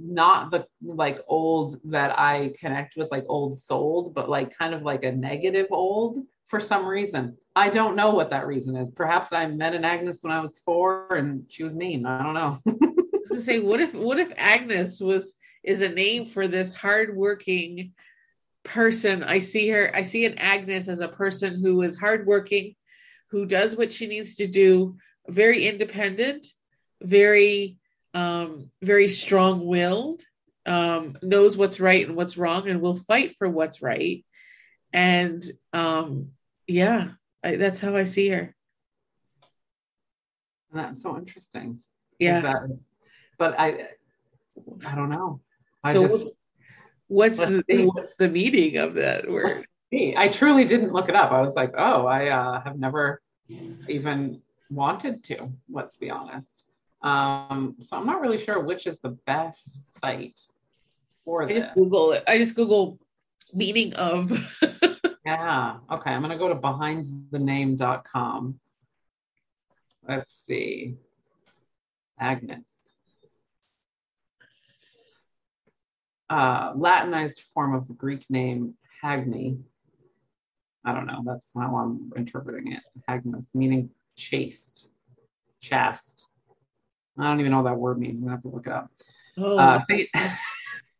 not 0.00 0.50
the 0.50 0.66
like 0.82 1.18
old 1.26 1.80
that 1.84 2.16
I 2.18 2.54
connect 2.60 2.96
with, 2.96 3.10
like 3.10 3.24
old 3.28 3.58
souled, 3.58 4.14
but 4.14 4.28
like 4.28 4.56
kind 4.56 4.74
of 4.74 4.82
like 4.82 5.04
a 5.04 5.12
negative 5.12 5.66
old. 5.70 6.18
For 6.48 6.60
some 6.60 6.86
reason. 6.86 7.36
I 7.54 7.70
don't 7.70 7.96
know 7.96 8.10
what 8.10 8.30
that 8.30 8.46
reason 8.46 8.76
is. 8.76 8.90
Perhaps 8.90 9.32
I 9.32 9.46
met 9.46 9.74
an 9.74 9.84
Agnes 9.84 10.18
when 10.22 10.32
I 10.32 10.40
was 10.40 10.58
four 10.58 11.14
and 11.14 11.44
she 11.48 11.62
was 11.62 11.74
mean. 11.74 12.06
I 12.06 12.22
don't 12.22 12.34
know. 12.34 12.60
I 12.66 12.72
was 12.72 13.28
gonna 13.28 13.40
say, 13.40 13.58
what 13.60 13.80
if 13.80 13.94
what 13.94 14.18
if 14.18 14.32
Agnes 14.36 15.00
was 15.00 15.36
is 15.62 15.82
a 15.82 15.88
name 15.88 16.26
for 16.26 16.48
this 16.48 16.74
hardworking 16.74 17.92
person? 18.64 19.22
I 19.22 19.40
see 19.40 19.68
her, 19.68 19.94
I 19.94 20.02
see 20.02 20.24
an 20.24 20.38
Agnes 20.38 20.88
as 20.88 21.00
a 21.00 21.08
person 21.08 21.60
who 21.60 21.82
is 21.82 21.98
hardworking, 21.98 22.74
who 23.30 23.44
does 23.44 23.76
what 23.76 23.92
she 23.92 24.06
needs 24.06 24.36
to 24.36 24.46
do, 24.46 24.96
very 25.28 25.66
independent, 25.66 26.46
very 27.02 27.76
um, 28.14 28.70
very 28.82 29.06
strong-willed, 29.06 30.22
um, 30.64 31.16
knows 31.22 31.56
what's 31.56 31.78
right 31.78 32.06
and 32.06 32.16
what's 32.16 32.38
wrong, 32.38 32.68
and 32.68 32.80
will 32.80 32.98
fight 33.00 33.36
for 33.36 33.48
what's 33.48 33.82
right. 33.82 34.24
And 34.92 35.44
um, 35.72 36.30
yeah, 36.68 37.08
I, 37.42 37.56
that's 37.56 37.80
how 37.80 37.96
I 37.96 38.04
see 38.04 38.28
her. 38.28 38.54
That's 40.72 41.02
so 41.02 41.16
interesting. 41.16 41.80
Yeah. 42.18 42.64
Is, 42.70 42.92
but 43.38 43.58
I, 43.58 43.88
I 44.87 44.94
don't 44.94 45.08
know. 45.08 45.40
I 45.82 45.94
so 45.94 46.06
just- 46.06 46.34
what's 47.08 47.38
what's 47.38 47.38
the 47.38 47.64
see. 47.68 47.84
what's 47.87 48.14
the 48.16 48.28
meaning 48.28 48.76
of 48.76 48.94
that 48.94 49.28
word? 49.28 49.64
I 49.92 50.28
truly 50.28 50.66
didn't 50.66 50.92
look 50.92 51.08
it 51.08 51.14
up. 51.14 51.32
I 51.32 51.40
was 51.40 51.54
like, 51.54 51.72
oh, 51.78 52.06
I 52.06 52.28
uh, 52.28 52.60
have 52.60 52.78
never 52.78 53.22
even 53.88 54.42
wanted 54.70 55.25
to. 55.25 55.50
Let's 55.70 55.96
be 55.96 56.10
honest. 56.10 56.66
Um, 57.00 57.76
so 57.80 57.96
I'm 57.96 58.04
not 58.04 58.20
really 58.20 58.38
sure 58.38 58.60
which 58.60 58.87
is 58.87 58.98
the 59.02 59.16
best 59.26 59.80
site 59.98 60.38
for 61.25 61.44
I 61.44 61.46
this. 61.46 61.62
just 61.62 61.75
Google 61.75 62.12
it. 62.12 62.25
I 62.28 62.37
just 62.37 62.54
Google 62.54 62.98
meaning 63.54 63.94
of. 63.94 64.30
Yeah. 65.28 65.76
Okay. 65.92 66.11
I'm 66.11 66.23
gonna 66.23 66.38
go 66.38 66.49
to 66.49 66.54
behindthename.com. 66.54 68.58
Let's 70.08 70.32
see. 70.47 70.94
Agnes. 72.18 72.64
Uh, 76.30 76.73
Latinized 76.75 77.42
form 77.52 77.75
of 77.75 77.87
the 77.88 77.92
Greek 77.92 78.25
name 78.30 78.73
Hagni. 79.04 79.61
I 80.87 80.94
don't 80.94 81.04
know. 81.06 81.20
That's 81.26 81.50
how 81.54 81.76
I'm 81.76 82.11
interpreting 82.16 82.73
it. 82.73 82.80
Agnes, 83.06 83.54
meaning 83.54 83.90
chaste, 84.16 84.88
chaste. 85.61 86.25
I 87.18 87.25
don't 87.25 87.40
even 87.40 87.52
know 87.52 87.58
what 87.61 87.70
that 87.70 87.76
word 87.78 87.99
means. 87.99 88.14
I'm 88.16 88.23
gonna 88.23 88.32
have 88.37 88.42
to 88.44 88.49
look 88.49 88.66
it 88.66 88.73
up. 88.73 88.90
oh, 89.37 89.58
Uh, 89.58 89.82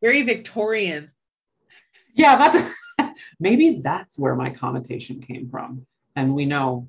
very 0.03 0.21
Victorian. 0.21 1.13
yeah, 2.15 2.37
that's 2.37 2.75
maybe 3.41 3.81
that's 3.83 4.19
where 4.19 4.35
my 4.35 4.51
connotation 4.51 5.21
came 5.21 5.49
from. 5.49 5.87
And 6.17 6.35
we 6.35 6.45
know 6.45 6.89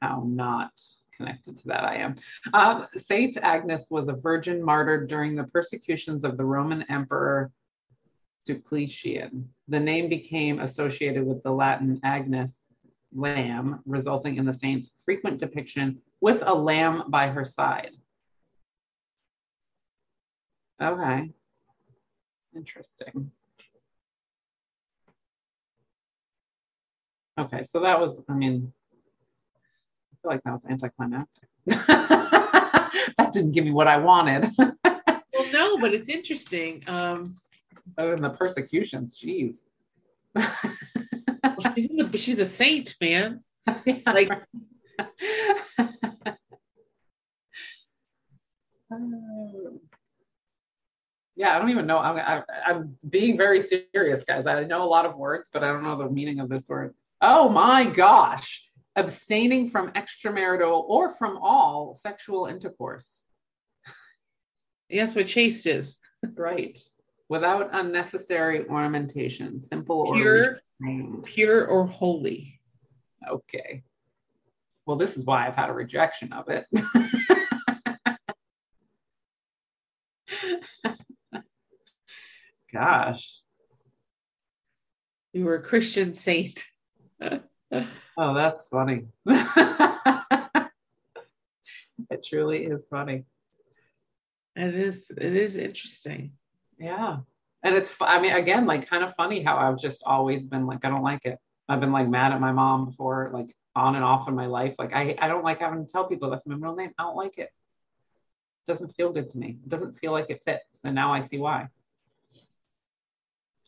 how 0.00 0.24
not 0.26 0.72
connected 1.16 1.56
to 1.58 1.66
that 1.66 1.84
I 1.84 1.96
am. 1.96 2.16
Um, 2.54 2.86
Saint 2.96 3.36
Agnes 3.38 3.88
was 3.90 4.08
a 4.08 4.12
virgin 4.12 4.62
martyred 4.62 5.08
during 5.08 5.34
the 5.34 5.44
persecutions 5.44 6.24
of 6.24 6.36
the 6.36 6.44
Roman 6.44 6.84
Emperor 6.90 7.50
Diocletian. 8.46 9.48
The 9.68 9.80
name 9.80 10.08
became 10.08 10.60
associated 10.60 11.24
with 11.24 11.42
the 11.42 11.50
Latin 11.50 12.00
Agnes, 12.04 12.54
lamb, 13.14 13.80
resulting 13.84 14.36
in 14.36 14.46
the 14.46 14.54
saint's 14.54 14.90
frequent 15.04 15.38
depiction 15.38 15.98
with 16.20 16.42
a 16.46 16.54
lamb 16.54 17.04
by 17.08 17.28
her 17.28 17.44
side. 17.44 17.92
Okay. 20.80 21.30
Interesting. 22.54 23.30
Okay, 27.38 27.62
so 27.64 27.80
that 27.80 28.00
was, 28.00 28.20
I 28.28 28.32
mean, 28.32 28.72
I 30.12 30.16
feel 30.20 30.32
like 30.32 30.42
that 30.42 30.52
was 30.52 30.62
anticlimactic. 30.68 31.48
that 31.66 33.30
didn't 33.32 33.52
give 33.52 33.64
me 33.64 33.70
what 33.70 33.86
I 33.86 33.96
wanted. 33.98 34.50
Well, 35.34 35.52
no, 35.52 35.78
but 35.78 35.94
it's 35.94 36.08
interesting. 36.08 36.82
Um, 36.88 37.36
Other 37.96 38.10
than 38.10 38.22
the 38.22 38.30
persecutions, 38.30 39.14
geez. 39.16 39.60
well, 40.34 40.50
she's, 41.76 41.86
in 41.86 41.96
the, 41.96 42.18
she's 42.18 42.40
a 42.40 42.46
saint, 42.46 42.96
man. 43.00 43.44
Like, 44.04 44.28
yeah, 51.36 51.54
I 51.54 51.58
don't 51.60 51.70
even 51.70 51.86
know. 51.86 51.98
I'm, 51.98 52.16
I, 52.16 52.42
I'm 52.66 52.98
being 53.08 53.36
very 53.36 53.62
serious, 53.94 54.24
guys. 54.24 54.46
I 54.48 54.64
know 54.64 54.82
a 54.82 54.90
lot 54.90 55.06
of 55.06 55.16
words, 55.16 55.48
but 55.52 55.62
I 55.62 55.68
don't 55.68 55.84
know 55.84 55.96
the 55.96 56.10
meaning 56.10 56.40
of 56.40 56.48
this 56.48 56.66
word. 56.68 56.94
Oh 57.20 57.48
my 57.48 57.84
gosh. 57.84 58.64
Abstaining 58.96 59.70
from 59.70 59.92
extramarital 59.92 60.84
or 60.88 61.10
from 61.10 61.38
all 61.38 61.98
sexual 62.02 62.46
intercourse. 62.46 63.22
that's 64.90 65.14
what 65.14 65.26
chaste 65.26 65.66
is. 65.66 65.98
Right. 66.34 66.78
Without 67.28 67.70
unnecessary 67.72 68.66
ornamentation, 68.66 69.60
simple 69.60 70.12
Pure. 70.14 70.60
or. 70.80 71.22
Pure 71.24 71.66
or 71.66 71.86
holy. 71.86 72.60
Okay. 73.28 73.82
Well, 74.86 74.96
this 74.96 75.16
is 75.16 75.24
why 75.24 75.46
I've 75.46 75.56
had 75.56 75.68
a 75.68 75.74
rejection 75.74 76.32
of 76.32 76.48
it. 76.48 76.66
Gosh. 82.72 83.40
You 85.32 85.44
were 85.44 85.56
a 85.56 85.62
Christian 85.62 86.14
saint. 86.14 86.64
Oh, 87.20 88.34
that's 88.34 88.62
funny. 88.70 89.06
it 89.26 90.70
truly 92.24 92.64
is 92.64 92.80
funny. 92.90 93.24
It 94.56 94.74
is. 94.74 95.10
It 95.16 95.36
is 95.36 95.56
interesting. 95.56 96.32
Yeah. 96.78 97.18
And 97.62 97.74
it's, 97.74 97.92
I 98.00 98.20
mean, 98.20 98.32
again, 98.32 98.66
like 98.66 98.88
kind 98.88 99.04
of 99.04 99.14
funny 99.14 99.42
how 99.42 99.56
I've 99.56 99.78
just 99.78 100.02
always 100.04 100.42
been 100.42 100.66
like, 100.66 100.84
I 100.84 100.88
don't 100.88 101.02
like 101.02 101.24
it. 101.24 101.38
I've 101.68 101.80
been 101.80 101.92
like 101.92 102.08
mad 102.08 102.32
at 102.32 102.40
my 102.40 102.52
mom 102.52 102.86
before, 102.86 103.30
like 103.32 103.54
on 103.76 103.94
and 103.94 104.04
off 104.04 104.28
in 104.28 104.34
my 104.34 104.46
life. 104.46 104.74
Like, 104.78 104.92
I, 104.92 105.16
I 105.20 105.28
don't 105.28 105.44
like 105.44 105.60
having 105.60 105.84
to 105.84 105.92
tell 105.92 106.08
people 106.08 106.30
that's 106.30 106.46
my 106.46 106.54
middle 106.54 106.76
name. 106.76 106.92
I 106.98 107.02
don't 107.02 107.16
like 107.16 107.38
it. 107.38 107.50
It 108.66 108.66
doesn't 108.66 108.94
feel 108.96 109.12
good 109.12 109.30
to 109.30 109.38
me. 109.38 109.58
It 109.62 109.68
doesn't 109.68 109.98
feel 109.98 110.12
like 110.12 110.30
it 110.30 110.42
fits. 110.44 110.64
And 110.84 110.94
now 110.94 111.12
I 111.12 111.26
see 111.28 111.38
why. 111.38 111.68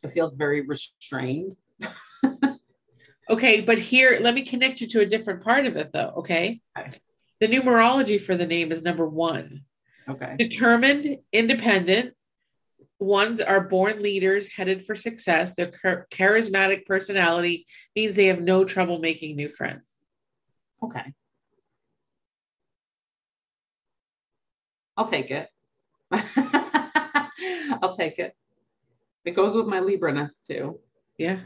It 0.02 0.12
feels 0.12 0.34
very 0.34 0.62
restrained. 0.62 1.56
Okay, 3.30 3.60
but 3.60 3.78
here, 3.78 4.18
let 4.20 4.34
me 4.34 4.42
connect 4.42 4.80
you 4.80 4.88
to 4.88 5.00
a 5.00 5.06
different 5.06 5.44
part 5.44 5.64
of 5.64 5.76
it, 5.76 5.92
though. 5.92 6.14
Okay. 6.18 6.60
Okay. 6.76 6.90
The 7.38 7.46
numerology 7.46 8.20
for 8.20 8.36
the 8.36 8.46
name 8.46 8.72
is 8.72 8.82
number 8.82 9.08
one. 9.08 9.62
Okay. 10.08 10.34
Determined, 10.36 11.18
independent. 11.32 12.14
Ones 12.98 13.40
are 13.40 13.60
born 13.60 14.02
leaders 14.02 14.48
headed 14.48 14.84
for 14.84 14.96
success. 14.96 15.54
Their 15.54 15.70
char- 15.70 16.06
charismatic 16.10 16.84
personality 16.86 17.66
means 17.94 18.16
they 18.16 18.26
have 18.26 18.42
no 18.42 18.64
trouble 18.64 18.98
making 18.98 19.36
new 19.36 19.48
friends. 19.48 19.96
Okay. 20.82 21.14
I'll 24.96 25.08
take 25.08 25.30
it. 25.30 25.48
I'll 27.80 27.96
take 27.96 28.18
it. 28.18 28.34
It 29.24 29.30
goes 29.30 29.54
with 29.54 29.66
my 29.66 29.78
Libra-ness 29.78 30.34
too. 30.46 30.80
Yeah. 31.16 31.40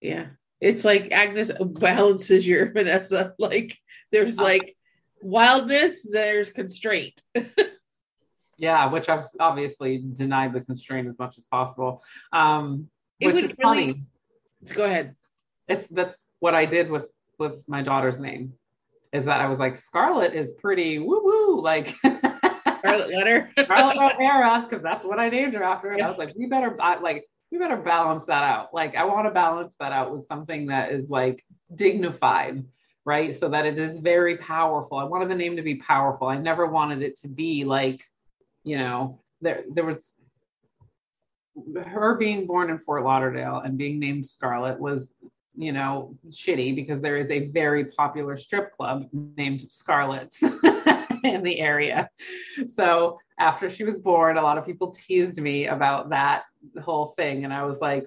Yeah. 0.00 0.26
It's 0.60 0.84
like 0.84 1.12
Agnes 1.12 1.50
balances 1.60 2.46
your 2.46 2.72
Vanessa. 2.72 3.34
Like 3.38 3.76
there's 4.12 4.36
like 4.36 4.76
wildness, 5.22 6.06
there's 6.10 6.50
constraint. 6.50 7.22
Yeah, 8.60 8.90
which 8.90 9.08
I've 9.08 9.26
obviously 9.38 9.98
denied 10.12 10.52
the 10.52 10.60
constraint 10.60 11.06
as 11.06 11.16
much 11.16 11.38
as 11.38 11.44
possible. 11.44 12.02
Um, 12.32 12.88
It 13.20 13.26
which 13.26 13.34
would 13.36 13.44
is 13.44 13.50
really- 13.56 13.62
funny. 13.92 14.02
Let's 14.60 14.72
go 14.72 14.82
ahead. 14.84 15.14
It's 15.68 15.86
that's 15.86 16.26
what 16.40 16.54
I 16.56 16.66
did 16.66 16.90
with 16.90 17.04
with 17.38 17.62
my 17.68 17.82
daughter's 17.82 18.18
name. 18.18 18.54
Is 19.12 19.26
that 19.26 19.40
I 19.40 19.46
was 19.46 19.60
like 19.60 19.76
scarlet 19.76 20.34
is 20.34 20.50
pretty 20.50 20.98
woo 20.98 21.20
woo 21.22 21.60
like 21.62 21.94
Scarlet 22.78 23.10
letter. 23.10 23.48
Scarlett 23.56 23.96
O'Hara 23.96 24.66
because 24.68 24.82
that's 24.82 25.04
what 25.04 25.20
I 25.20 25.28
named 25.28 25.54
her 25.54 25.62
after. 25.62 25.92
And 25.92 26.02
I 26.02 26.08
was 26.08 26.18
like, 26.18 26.34
we 26.36 26.46
better 26.46 26.76
I- 26.80 26.98
like 26.98 27.28
we 27.50 27.58
better 27.58 27.76
balance 27.76 28.24
that 28.26 28.44
out. 28.44 28.74
Like 28.74 28.94
I 28.96 29.04
want 29.04 29.26
to 29.26 29.30
balance 29.30 29.72
that 29.80 29.92
out 29.92 30.12
with 30.12 30.26
something 30.28 30.66
that 30.66 30.92
is 30.92 31.08
like 31.08 31.44
dignified, 31.74 32.64
right? 33.04 33.34
So 33.34 33.48
that 33.48 33.66
it 33.66 33.78
is 33.78 33.98
very 33.98 34.36
powerful. 34.36 34.98
I 34.98 35.04
wanted 35.04 35.30
the 35.30 35.34
name 35.34 35.56
to 35.56 35.62
be 35.62 35.76
powerful. 35.76 36.28
I 36.28 36.38
never 36.38 36.66
wanted 36.66 37.02
it 37.02 37.16
to 37.20 37.28
be 37.28 37.64
like, 37.64 38.02
you 38.64 38.76
know, 38.76 39.20
there 39.40 39.64
there 39.72 39.84
was 39.84 40.12
her 41.86 42.14
being 42.14 42.46
born 42.46 42.70
in 42.70 42.78
Fort 42.78 43.04
Lauderdale 43.04 43.62
and 43.64 43.78
being 43.78 43.98
named 43.98 44.26
Scarlett 44.26 44.78
was, 44.78 45.12
you 45.56 45.72
know, 45.72 46.14
shitty 46.28 46.74
because 46.74 47.00
there 47.00 47.16
is 47.16 47.30
a 47.30 47.48
very 47.48 47.86
popular 47.86 48.36
strip 48.36 48.76
club 48.76 49.08
named 49.12 49.70
Scarlet's 49.70 50.40
in 51.24 51.42
the 51.42 51.58
area. 51.58 52.08
So 52.76 53.18
after 53.38 53.70
she 53.70 53.84
was 53.84 53.98
born, 53.98 54.36
a 54.36 54.42
lot 54.42 54.58
of 54.58 54.66
people 54.66 54.90
teased 54.90 55.40
me 55.40 55.66
about 55.66 56.10
that 56.10 56.44
whole 56.82 57.06
thing. 57.16 57.44
And 57.44 57.52
I 57.52 57.64
was 57.64 57.78
like, 57.80 58.06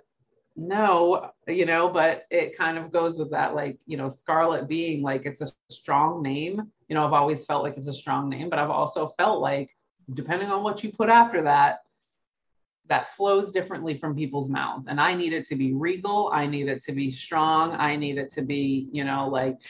no, 0.56 1.32
you 1.48 1.66
know, 1.66 1.90
but 1.90 2.26
it 2.30 2.58
kind 2.58 2.78
of 2.78 2.92
goes 2.92 3.18
with 3.18 3.32
that, 3.32 3.56
like, 3.56 3.80
you 3.86 3.96
know, 3.98 4.10
Scarlet 4.10 4.68
being 4.68 5.02
like 5.02 5.26
it's 5.26 5.42
a 5.42 5.48
strong 5.70 6.22
name. 6.22 6.62
You 6.90 6.96
know, 6.96 7.06
I've 7.06 7.14
always 7.14 7.46
felt 7.46 7.64
like 7.64 7.78
it's 7.78 7.88
a 7.88 7.94
strong 7.94 8.30
name, 8.30 8.50
but 8.50 8.60
I've 8.60 8.70
also 8.70 9.08
felt 9.18 9.42
like 9.42 9.76
depending 10.14 10.50
on 10.50 10.64
what 10.64 10.84
you 10.84 10.92
put 10.92 11.10
after 11.10 11.42
that, 11.44 11.80
that 12.90 13.16
flows 13.16 13.52
differently 13.52 13.98
from 13.98 14.16
people's 14.16 14.50
mouths. 14.50 14.88
And 14.90 15.00
I 15.00 15.16
need 15.16 15.32
it 15.32 15.46
to 15.46 15.56
be 15.56 15.72
regal. 15.72 16.30
I 16.34 16.46
need 16.46 16.68
it 16.68 16.84
to 16.84 16.92
be 16.92 17.10
strong. 17.10 17.72
I 17.74 17.96
need 17.96 18.18
it 18.18 18.32
to 18.34 18.42
be, 18.42 18.90
you 18.92 19.06
know, 19.06 19.30
like 19.30 19.62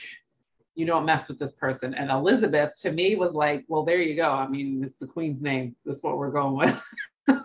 you 0.74 0.86
don't 0.86 1.04
mess 1.04 1.28
with 1.28 1.38
this 1.38 1.52
person. 1.52 1.92
And 1.94 2.10
Elizabeth 2.10 2.72
to 2.80 2.90
me 2.90 3.14
was 3.14 3.34
like, 3.34 3.64
well, 3.68 3.84
there 3.84 4.00
you 4.00 4.16
go. 4.16 4.30
I 4.30 4.48
mean, 4.48 4.82
it's 4.84 4.96
the 4.98 5.06
queen's 5.06 5.42
name. 5.42 5.76
That's 5.84 5.98
what 6.00 6.16
we're 6.16 6.30
going 6.30 6.56
with. 6.56 6.82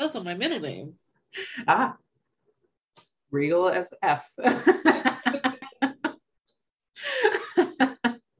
also 0.00 0.22
my 0.22 0.34
middle 0.34 0.60
name. 0.60 0.94
Ah, 1.66 1.96
regal 3.30 3.68
as 3.68 3.86
F. 4.02 4.30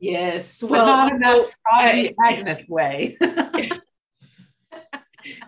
yes. 0.01 0.63
Well, 0.63 0.87
not 0.87 1.13
in 1.13 1.19
that 1.21 1.45
I, 1.67 2.15
Agnes 2.25 2.67
way. 2.69 3.19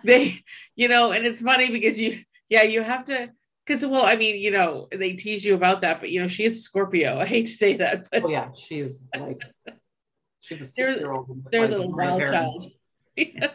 they, 0.03 0.43
you 0.75 0.87
know, 0.87 1.11
and 1.11 1.25
it's 1.25 1.41
funny 1.41 1.71
because 1.71 1.99
you, 1.99 2.19
yeah, 2.49 2.61
you 2.63 2.83
have 2.83 3.05
to, 3.05 3.31
because 3.65 3.85
well, 3.85 4.05
I 4.05 4.15
mean, 4.15 4.39
you 4.39 4.51
know, 4.51 4.87
they 4.91 5.13
tease 5.13 5.45
you 5.45 5.55
about 5.55 5.81
that, 5.81 5.99
but 5.99 6.11
you 6.11 6.21
know, 6.21 6.27
she 6.27 6.43
is 6.43 6.63
Scorpio. 6.63 7.19
I 7.19 7.25
hate 7.25 7.47
to 7.47 7.53
say 7.53 7.77
that, 7.77 8.07
but 8.11 8.23
oh 8.23 8.29
yeah, 8.29 8.49
she's 8.57 9.05
like, 9.15 9.41
she's 10.41 10.61
a. 10.61 10.67
They're, 10.75 10.95
they're 11.51 11.67
little 11.67 11.95
wild 11.95 12.23
child. 12.23 12.65
yeah, 13.15 13.49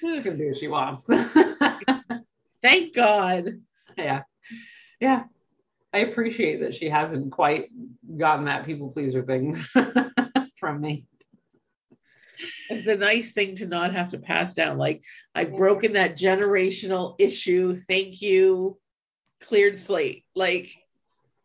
she's 0.00 0.20
gonna 0.20 0.36
do 0.36 0.48
what 0.48 0.56
she 0.56 0.68
wants. 0.68 1.04
Thank 2.62 2.94
God. 2.94 3.60
Yeah, 3.96 4.22
yeah. 5.00 5.24
I 5.94 5.98
appreciate 5.98 6.60
that 6.60 6.74
she 6.74 6.88
hasn't 6.88 7.32
quite 7.32 7.68
gotten 8.16 8.46
that 8.46 8.64
people 8.64 8.90
pleaser 8.90 9.22
thing 9.22 9.62
from 10.58 10.80
me. 10.80 11.04
It's 12.70 12.88
a 12.88 12.96
nice 12.96 13.32
thing 13.32 13.56
to 13.56 13.66
not 13.66 13.94
have 13.94 14.10
to 14.10 14.18
pass 14.18 14.54
down. 14.54 14.78
Like 14.78 15.02
I've 15.34 15.54
broken 15.54 15.94
that 15.94 16.16
generational 16.16 17.14
issue. 17.18 17.76
Thank 17.88 18.22
you. 18.22 18.78
Cleared 19.40 19.78
slate. 19.78 20.24
Like 20.34 20.72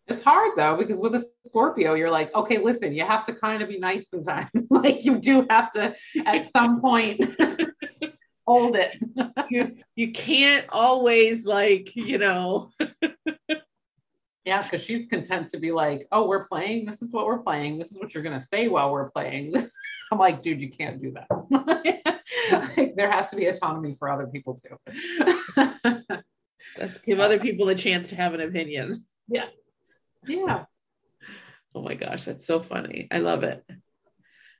it's 0.07 0.23
hard 0.23 0.51
though, 0.55 0.77
because 0.77 0.99
with 0.99 1.15
a 1.15 1.25
Scorpio, 1.45 1.93
you're 1.95 2.09
like, 2.09 2.33
okay, 2.33 2.59
listen, 2.59 2.93
you 2.93 3.05
have 3.05 3.25
to 3.25 3.33
kind 3.33 3.61
of 3.61 3.67
be 3.67 3.77
nice 3.77 4.09
sometimes. 4.09 4.49
like 4.69 5.03
you 5.03 5.19
do 5.19 5.45
have 5.49 5.71
to 5.71 5.95
at 6.25 6.49
some 6.51 6.79
point 6.79 7.23
hold 8.47 8.77
it. 8.77 8.97
you 9.49 9.75
you 9.95 10.11
can't 10.11 10.65
always 10.69 11.45
like, 11.45 11.93
you 11.95 12.17
know. 12.17 12.71
yeah, 14.45 14.63
because 14.63 14.81
she's 14.81 15.09
content 15.09 15.49
to 15.49 15.59
be 15.59 15.73
like, 15.73 16.07
oh, 16.13 16.25
we're 16.25 16.45
playing. 16.45 16.85
This 16.85 17.01
is 17.01 17.11
what 17.11 17.25
we're 17.25 17.39
playing. 17.39 17.77
This 17.77 17.91
is 17.91 17.97
what 17.97 18.13
you're 18.13 18.23
gonna 18.23 18.41
say 18.41 18.69
while 18.69 18.91
we're 18.91 19.11
playing. 19.11 19.53
I'm 20.11 20.19
like, 20.19 20.41
dude, 20.41 20.61
you 20.61 20.69
can't 20.69 21.01
do 21.01 21.13
that. 21.13 21.27
like, 22.77 22.95
there 22.95 23.11
has 23.11 23.29
to 23.31 23.35
be 23.35 23.47
autonomy 23.47 23.95
for 23.99 24.09
other 24.09 24.27
people 24.27 24.59
too. 24.59 24.77
Let's 26.77 26.99
give 26.99 27.19
other 27.19 27.39
people 27.39 27.69
a 27.69 27.75
chance 27.75 28.09
to 28.09 28.15
have 28.15 28.33
an 28.33 28.41
opinion. 28.41 29.05
Yeah. 29.27 29.45
Yeah. 30.27 30.65
Oh 31.73 31.81
my 31.81 31.95
gosh, 31.95 32.23
that's 32.23 32.45
so 32.45 32.59
funny. 32.59 33.07
I 33.11 33.19
love 33.19 33.43
it. 33.43 33.63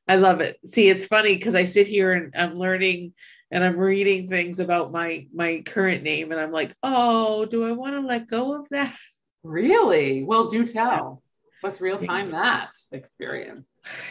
I 0.07 0.15
love 0.15 0.39
it. 0.39 0.57
See, 0.65 0.89
it's 0.89 1.05
funny 1.05 1.35
because 1.35 1.55
I 1.55 1.65
sit 1.65 1.87
here 1.87 2.13
and 2.13 2.33
I'm 2.35 2.55
learning 2.55 3.13
and 3.51 3.63
I'm 3.63 3.77
reading 3.77 4.27
things 4.27 4.59
about 4.59 4.91
my 4.91 5.27
my 5.33 5.63
current 5.65 6.03
name 6.03 6.31
and 6.31 6.39
I'm 6.39 6.51
like, 6.51 6.75
"Oh, 6.83 7.45
do 7.45 7.65
I 7.67 7.71
want 7.71 7.95
to 7.95 8.01
let 8.01 8.27
go 8.27 8.59
of 8.59 8.69
that?" 8.69 8.95
Really? 9.43 10.23
Well, 10.23 10.47
do 10.47 10.65
tell. 10.65 11.21
What's 11.61 11.81
real 11.81 11.97
time 11.97 12.31
that 12.31 12.71
experience? 12.91 13.65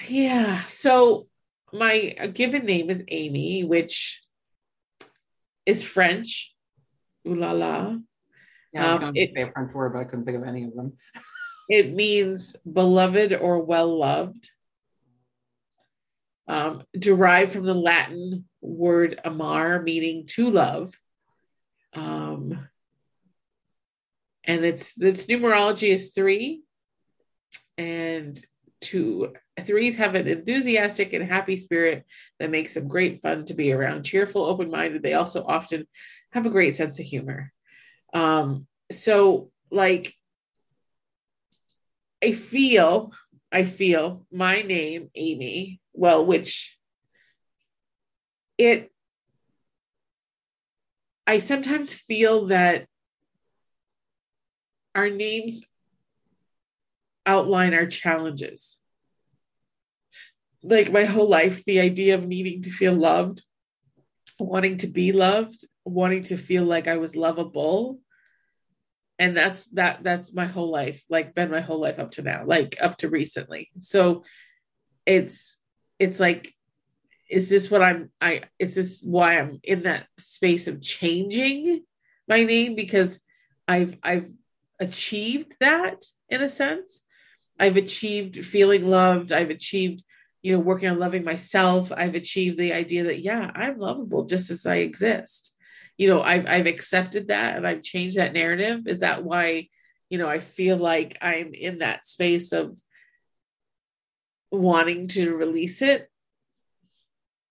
Yeah. 0.08 0.62
So 0.64 1.28
my 1.72 2.14
given 2.32 2.64
name 2.64 2.90
is 2.90 3.02
Amy, 3.08 3.64
which 3.64 4.20
is 5.64 5.82
French. 5.82 6.54
Ooh 7.26 7.34
la 7.34 7.52
la. 7.52 7.96
Yeah, 8.72 8.84
I 8.84 8.94
was 8.94 8.94
um, 8.94 9.00
going 9.00 9.14
to 9.14 9.32
say 9.34 9.42
a 9.42 9.52
French 9.52 9.72
word, 9.72 9.92
but 9.92 10.00
I 10.00 10.04
couldn't 10.04 10.24
think 10.24 10.36
of 10.36 10.44
any 10.44 10.64
of 10.64 10.74
them. 10.74 10.92
it 11.68 11.94
means 11.94 12.56
beloved 12.70 13.32
or 13.32 13.60
well 13.60 13.98
loved. 13.98 14.50
Um, 16.48 16.84
derived 16.96 17.52
from 17.52 17.64
the 17.66 17.74
Latin 17.74 18.44
word 18.60 19.20
amar, 19.24 19.82
meaning 19.82 20.26
to 20.28 20.50
love. 20.50 20.94
Um, 21.92 22.68
and 24.44 24.64
its 24.64 25.00
its 25.00 25.26
numerology 25.26 25.88
is 25.88 26.12
three, 26.12 26.62
and 27.76 28.38
two 28.80 29.32
threes 29.64 29.96
have 29.96 30.14
an 30.14 30.26
enthusiastic 30.26 31.12
and 31.12 31.24
happy 31.24 31.56
spirit 31.56 32.04
that 32.38 32.50
makes 32.50 32.74
them 32.74 32.88
great 32.88 33.22
fun 33.22 33.44
to 33.46 33.54
be 33.54 33.72
around. 33.72 34.04
Cheerful, 34.04 34.44
open 34.44 34.70
minded. 34.70 35.02
They 35.02 35.14
also 35.14 35.44
often 35.44 35.86
have 36.32 36.46
a 36.46 36.50
great 36.50 36.76
sense 36.76 36.98
of 36.98 37.06
humor. 37.06 37.52
Um, 38.12 38.66
so 38.90 39.50
like 39.70 40.14
I 42.22 42.32
feel, 42.32 43.12
I 43.52 43.64
feel 43.64 44.26
my 44.32 44.62
name, 44.62 45.10
Amy, 45.14 45.80
well, 45.92 46.24
which 46.24 46.76
it 48.58 48.90
I 51.26 51.38
sometimes 51.38 51.92
feel 51.92 52.46
that 52.46 52.86
our 54.94 55.10
names 55.10 55.62
outline 57.26 57.74
our 57.74 57.86
challenges. 57.86 58.78
Like 60.62 60.90
my 60.90 61.04
whole 61.04 61.28
life, 61.28 61.64
the 61.64 61.80
idea 61.80 62.14
of 62.14 62.26
needing 62.26 62.62
to 62.62 62.70
feel 62.70 62.94
loved, 62.94 63.42
wanting 64.38 64.78
to 64.78 64.86
be 64.86 65.12
loved, 65.12 65.64
wanting 65.84 66.24
to 66.24 66.36
feel 66.36 66.64
like 66.64 66.88
I 66.88 66.96
was 66.96 67.14
lovable. 67.14 68.00
And 69.18 69.36
that's 69.36 69.68
that 69.70 70.02
that's 70.02 70.34
my 70.34 70.46
whole 70.46 70.70
life, 70.70 71.02
like 71.08 71.34
been 71.34 71.50
my 71.50 71.60
whole 71.60 71.80
life 71.80 71.98
up 71.98 72.12
to 72.12 72.22
now, 72.22 72.44
like 72.44 72.76
up 72.80 72.98
to 72.98 73.08
recently. 73.08 73.70
So 73.78 74.24
it's 75.06 75.56
it's 75.98 76.20
like 76.20 76.52
is 77.30 77.48
this 77.48 77.70
what 77.70 77.82
I'm 77.82 78.10
I 78.20 78.42
is 78.58 78.74
this 78.74 79.02
why 79.02 79.38
I'm 79.38 79.58
in 79.62 79.84
that 79.84 80.06
space 80.18 80.68
of 80.68 80.82
changing 80.82 81.82
my 82.28 82.44
name 82.44 82.74
because 82.74 83.20
I've 83.66 83.96
I've 84.02 84.30
achieved 84.78 85.54
that 85.60 86.04
in 86.28 86.42
a 86.42 86.48
sense 86.48 87.00
I've 87.58 87.76
achieved 87.76 88.44
feeling 88.44 88.86
loved. 88.86 89.32
I've 89.32 89.50
achieved, 89.50 90.02
you 90.42 90.52
know, 90.52 90.58
working 90.58 90.88
on 90.88 90.98
loving 90.98 91.24
myself. 91.24 91.90
I've 91.94 92.14
achieved 92.14 92.58
the 92.58 92.72
idea 92.72 93.04
that, 93.04 93.20
yeah, 93.20 93.50
I'm 93.54 93.78
lovable 93.78 94.24
just 94.24 94.50
as 94.50 94.66
I 94.66 94.76
exist. 94.76 95.54
You 95.96 96.08
know, 96.08 96.22
I've, 96.22 96.46
I've 96.46 96.66
accepted 96.66 97.28
that 97.28 97.56
and 97.56 97.66
I've 97.66 97.82
changed 97.82 98.18
that 98.18 98.34
narrative. 98.34 98.86
Is 98.86 99.00
that 99.00 99.24
why, 99.24 99.68
you 100.10 100.18
know, 100.18 100.28
I 100.28 100.40
feel 100.40 100.76
like 100.76 101.16
I'm 101.22 101.54
in 101.54 101.78
that 101.78 102.06
space 102.06 102.52
of 102.52 102.78
wanting 104.50 105.08
to 105.08 105.34
release 105.34 105.82
it 105.82 106.10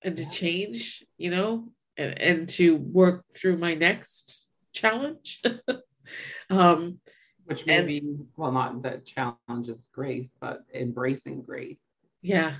and 0.02 0.18
to 0.18 0.30
change, 0.30 1.04
you 1.18 1.32
know, 1.32 1.70
and, 1.98 2.20
and 2.20 2.50
to 2.50 2.76
work 2.76 3.26
through 3.34 3.58
my 3.58 3.74
next 3.74 4.46
challenge. 4.74 5.42
um, 6.50 7.00
which 7.46 7.66
may 7.66 7.78
and, 7.78 7.88
be 7.88 8.18
well 8.38 8.52
not 8.52 8.82
that 8.84 9.06
challenge 9.06 9.70
is 9.70 9.88
grace 9.94 10.36
but 10.40 10.62
embracing 10.74 11.42
grace. 11.42 11.78
Yeah. 12.22 12.56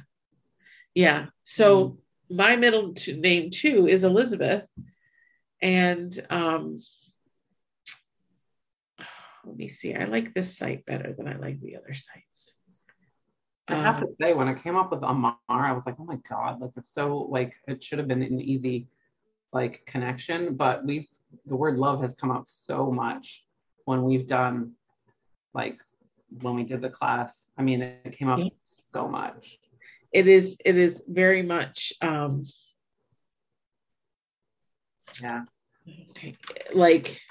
Yeah. 0.94 1.28
So 1.44 1.90
mm-hmm. 2.30 2.36
my 2.38 2.56
middle 2.56 2.94
name 3.08 3.52
too 3.52 3.88
is 3.88 4.04
elizabeth. 4.04 4.66
And 5.62 6.18
um 6.30 6.80
let 9.46 9.58
me 9.58 9.68
see. 9.68 9.94
I 9.94 10.06
like 10.06 10.34
this 10.34 10.58
site 10.58 10.86
better 10.86 11.14
than 11.14 11.28
i 11.28 11.36
like 11.36 11.62
the 11.62 11.78
other 11.78 11.94
sites. 11.94 12.56
I 13.68 13.76
have 13.76 14.00
to 14.00 14.08
um, 14.08 14.16
say, 14.20 14.34
when 14.34 14.48
I 14.48 14.54
came 14.54 14.76
up 14.76 14.92
with 14.92 15.02
Amar, 15.02 15.38
I 15.50 15.72
was 15.72 15.86
like, 15.86 15.96
oh 16.00 16.06
my 16.06 16.20
God, 16.30 16.62
like 16.62 16.72
it's 16.78 16.94
so 16.94 17.18
like 17.18 17.56
it 17.68 17.84
should 17.84 17.98
have 17.98 18.08
been 18.08 18.22
an 18.22 18.40
easy 18.40 18.88
like 19.52 19.84
connection, 19.88 20.56
but 20.56 20.86
we've 20.86 21.08
the 21.46 21.56
word 21.56 21.78
love 21.78 22.02
has 22.02 22.14
come 22.14 22.32
up 22.32 22.46
so 22.48 22.92
much 22.92 23.45
when 23.86 24.04
we've 24.04 24.28
done 24.28 24.74
like 25.54 25.82
when 26.42 26.56
we 26.56 26.64
did 26.64 26.82
the 26.82 26.90
class. 26.90 27.32
I 27.58 27.62
mean, 27.62 27.82
it 27.82 28.18
came 28.18 28.28
up 28.28 28.40
so 28.94 29.08
much. 29.08 29.58
It 30.12 30.28
is 30.28 30.58
it 30.66 30.78
is 30.78 31.04
very 31.08 31.42
much 31.42 31.94
um 32.02 32.46
yeah. 35.22 35.44
Like 36.74 37.22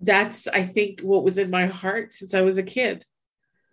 that's 0.00 0.46
I 0.46 0.62
think 0.62 1.00
what 1.00 1.24
was 1.24 1.38
in 1.38 1.50
my 1.50 1.66
heart 1.66 2.12
since 2.12 2.34
I 2.34 2.42
was 2.42 2.58
a 2.58 2.62
kid. 2.62 3.04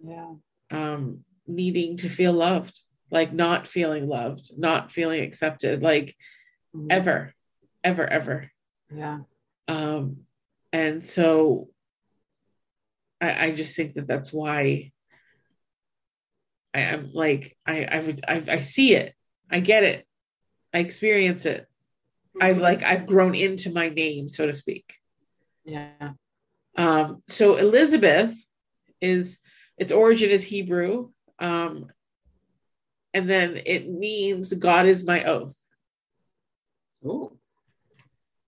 Yeah. 0.04 0.34
Um 0.72 1.24
needing 1.48 1.98
to 1.98 2.10
feel 2.10 2.34
loved, 2.34 2.80
like 3.12 3.32
not 3.32 3.68
feeling 3.68 4.08
loved, 4.08 4.52
not 4.58 4.92
feeling 4.92 5.22
accepted, 5.22 5.84
like 5.84 6.16
mm-hmm. 6.76 6.88
ever 6.90 7.36
ever, 7.86 8.06
ever. 8.06 8.52
Yeah. 8.94 9.20
Um, 9.68 10.26
and 10.76 11.06
so 11.06 11.70
I, 13.22 13.46
I 13.46 13.52
just 13.52 13.78
think 13.78 13.94
that 13.94 14.08
that's 14.08 14.34
why 14.34 14.92
I, 16.74 16.80
am 16.80 17.12
like 17.14 17.58
I 17.66 17.86
I 17.86 18.00
would 18.02 18.26
I, 18.28 18.44
I 18.50 18.60
see 18.60 18.94
it, 18.94 19.14
I 19.50 19.62
get 19.62 19.84
it, 19.84 20.06
I 20.74 20.80
experience 20.80 21.46
it. 21.46 21.66
I've 22.42 22.58
like 22.58 22.84
I've 22.84 23.08
grown 23.08 23.36
into 23.36 23.72
my 23.72 23.88
name, 23.88 24.28
so 24.28 24.48
to 24.48 24.52
speak. 24.52 24.96
Yeah. 25.64 26.12
Um, 26.78 27.24
so 27.30 27.56
Elizabeth 27.56 28.36
is 29.00 29.38
its 29.78 29.94
origin 29.94 30.30
is 30.30 30.44
Hebrew. 30.44 31.12
Um, 31.40 31.86
and 33.14 33.30
then 33.30 33.62
it 33.66 33.90
means 33.90 34.52
God 34.52 34.88
is 34.88 35.08
my 35.08 35.24
oath. 35.24 35.56
Ooh. 37.06 37.40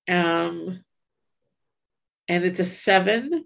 Um, 0.10 0.84
and 2.28 2.44
it's 2.44 2.60
a 2.60 2.66
seven 2.66 3.46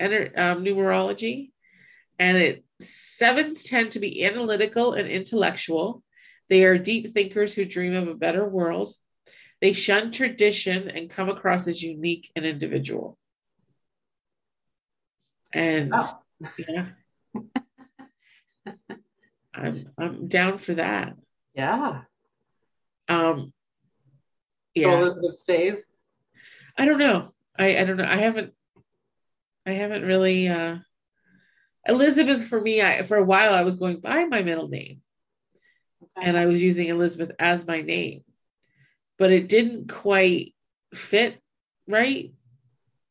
um, 0.00 0.64
numerology, 0.64 1.50
and 2.18 2.36
it 2.36 2.64
sevens 2.80 3.64
tend 3.64 3.92
to 3.92 4.00
be 4.00 4.24
analytical 4.24 4.92
and 4.92 5.08
intellectual. 5.08 6.02
They 6.48 6.64
are 6.64 6.78
deep 6.78 7.12
thinkers 7.12 7.52
who 7.54 7.64
dream 7.64 7.94
of 7.94 8.08
a 8.08 8.14
better 8.14 8.48
world. 8.48 8.90
They 9.60 9.72
shun 9.72 10.12
tradition 10.12 10.88
and 10.88 11.10
come 11.10 11.28
across 11.28 11.66
as 11.66 11.82
unique 11.82 12.30
and 12.36 12.44
individual. 12.44 13.18
And 15.52 15.92
oh. 15.94 16.18
yeah, 16.56 16.86
I'm 19.54 19.90
I'm 19.98 20.28
down 20.28 20.58
for 20.58 20.74
that. 20.74 21.16
Yeah. 21.54 22.02
Um. 23.08 23.52
Yeah. 24.74 24.84
So 24.84 24.98
Elizabeth 24.98 25.40
stays. 25.40 25.82
I 26.76 26.84
don't 26.84 26.98
know. 26.98 27.32
I 27.58 27.78
I 27.78 27.84
don't 27.84 27.96
know. 27.96 28.04
I 28.04 28.16
haven't. 28.16 28.52
I 29.66 29.72
haven't 29.72 30.04
really. 30.04 30.48
uh 30.48 30.78
Elizabeth 31.86 32.44
for 32.46 32.60
me, 32.60 32.82
I 32.82 33.02
for 33.02 33.16
a 33.16 33.24
while 33.24 33.54
I 33.54 33.62
was 33.62 33.76
going 33.76 34.00
by 34.00 34.24
my 34.24 34.42
middle 34.42 34.68
name, 34.68 35.00
okay. 36.02 36.28
and 36.28 36.36
I 36.36 36.46
was 36.46 36.62
using 36.62 36.88
Elizabeth 36.88 37.30
as 37.38 37.66
my 37.66 37.80
name, 37.80 38.24
but 39.18 39.32
it 39.32 39.48
didn't 39.48 39.88
quite 39.88 40.54
fit 40.94 41.40
right. 41.86 42.32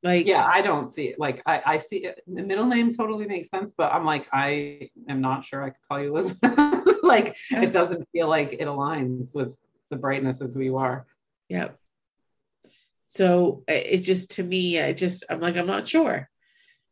Like 0.04 0.28
yeah, 0.28 0.46
I 0.46 0.62
don't 0.62 0.90
see 0.90 1.06
it. 1.06 1.20
Like 1.20 1.42
I, 1.46 1.62
I 1.66 1.78
see 1.80 1.98
it. 1.98 2.22
The 2.28 2.44
middle 2.44 2.68
name 2.68 2.94
totally 2.94 3.26
makes 3.26 3.50
sense, 3.50 3.74
but 3.76 3.92
I'm 3.92 4.06
like 4.06 4.28
I 4.32 4.92
am 5.10 5.22
not 5.22 5.44
sure 5.44 5.64
I 5.64 5.72
could 5.72 5.88
call 5.90 6.02
you 6.02 6.16
Elizabeth. 6.16 6.54
like 7.04 7.36
it 7.50 7.72
doesn't 7.72 8.08
feel 8.12 8.30
like 8.30 8.54
it 8.54 8.68
aligns 8.68 9.34
with 9.34 9.58
the 9.90 9.96
brightness 9.96 10.40
of 10.40 10.54
who 10.54 10.62
you 10.62 10.78
are. 10.78 11.08
Yeah. 11.50 11.70
So 13.08 13.64
it 13.68 14.00
just 14.00 14.32
to 14.32 14.44
me, 14.44 14.82
I 14.82 14.94
just 14.94 15.24
I'm 15.30 15.40
like 15.40 15.56
I'm 15.56 15.66
not 15.66 15.88
sure, 15.88 16.30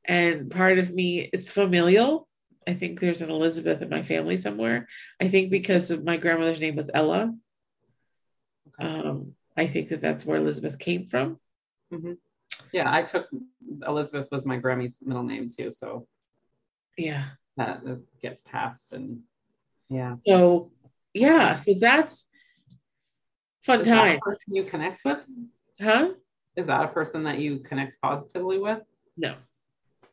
and 0.04 0.50
part 0.50 0.80
of 0.80 0.94
me 0.94 1.30
is 1.32 1.52
familial. 1.52 2.28
I 2.68 2.74
think 2.74 3.00
there's 3.00 3.22
an 3.22 3.30
Elizabeth 3.30 3.82
in 3.82 3.90
my 3.90 4.02
family 4.02 4.38
somewhere. 4.38 4.88
I 5.22 5.28
think 5.28 5.52
because 5.52 5.92
of 5.92 6.04
my 6.04 6.18
grandmother's 6.18 6.60
name 6.60 6.76
was 6.76 6.90
Ella. 6.92 7.36
Okay. 8.80 8.90
Um, 8.90 9.34
I 9.56 9.68
think 9.68 9.90
that 9.90 10.02
that's 10.02 10.26
where 10.26 10.38
Elizabeth 10.38 10.80
came 10.80 11.06
from. 11.06 11.40
Mm-hmm. 11.94 12.14
Yeah, 12.72 12.92
I 12.92 13.04
took 13.04 13.28
Elizabeth 13.86 14.30
was 14.32 14.46
my 14.46 14.58
Grammy's 14.58 14.98
middle 15.02 15.24
name 15.24 15.52
too, 15.56 15.72
so 15.72 16.08
yeah, 16.98 17.26
that, 17.58 17.82
gets 18.22 18.42
passed 18.42 18.94
and 18.94 19.20
yeah. 19.90 20.16
So 20.26 20.72
yeah, 21.14 21.56
so 21.56 21.74
that's 21.80 22.26
fun 23.64 23.82
Is 23.82 23.88
time. 23.88 24.20
you 24.48 24.64
connect 24.64 25.04
with? 25.04 25.20
Huh? 25.82 26.10
Is 26.56 26.68
that 26.68 26.86
a 26.86 26.88
person 26.90 27.24
that 27.24 27.40
you 27.40 27.60
connect 27.60 28.02
positively 28.02 28.60
with? 28.60 28.80
No. 29.18 29.36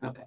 Okay. 0.04 0.24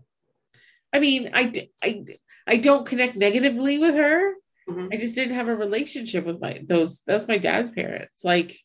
I 0.94 1.00
mean, 1.00 1.32
I, 1.34 1.70
I, 1.84 2.06
I 2.48 2.58
don't 2.58 2.86
connect 2.86 3.18
negatively 3.18 3.78
with 3.78 3.96
her. 3.96 4.34
Mm-hmm. 4.70 4.88
I 4.92 4.98
just 4.98 5.16
didn't 5.16 5.36
have 5.36 5.48
a 5.48 5.56
relationship 5.56 6.26
with 6.26 6.40
my 6.40 6.62
those. 6.66 7.02
That's 7.06 7.28
my 7.28 7.38
dad's 7.38 7.70
parents. 7.70 8.24
Like, 8.24 8.58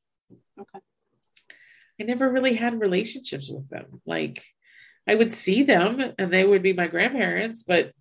okay. 0.59 0.79
I 2.01 2.05
never 2.05 2.31
really 2.31 2.55
had 2.55 2.81
relationships 2.81 3.51
with 3.51 3.69
them. 3.69 4.01
Like 4.07 4.43
I 5.07 5.15
would 5.15 5.33
see 5.33 5.65
them 5.65 6.01
and 6.19 6.33
they 6.33 6.47
would 6.47 6.63
be 6.63 6.73
my 6.73 6.87
grandparents, 6.87 7.65
but 7.65 7.93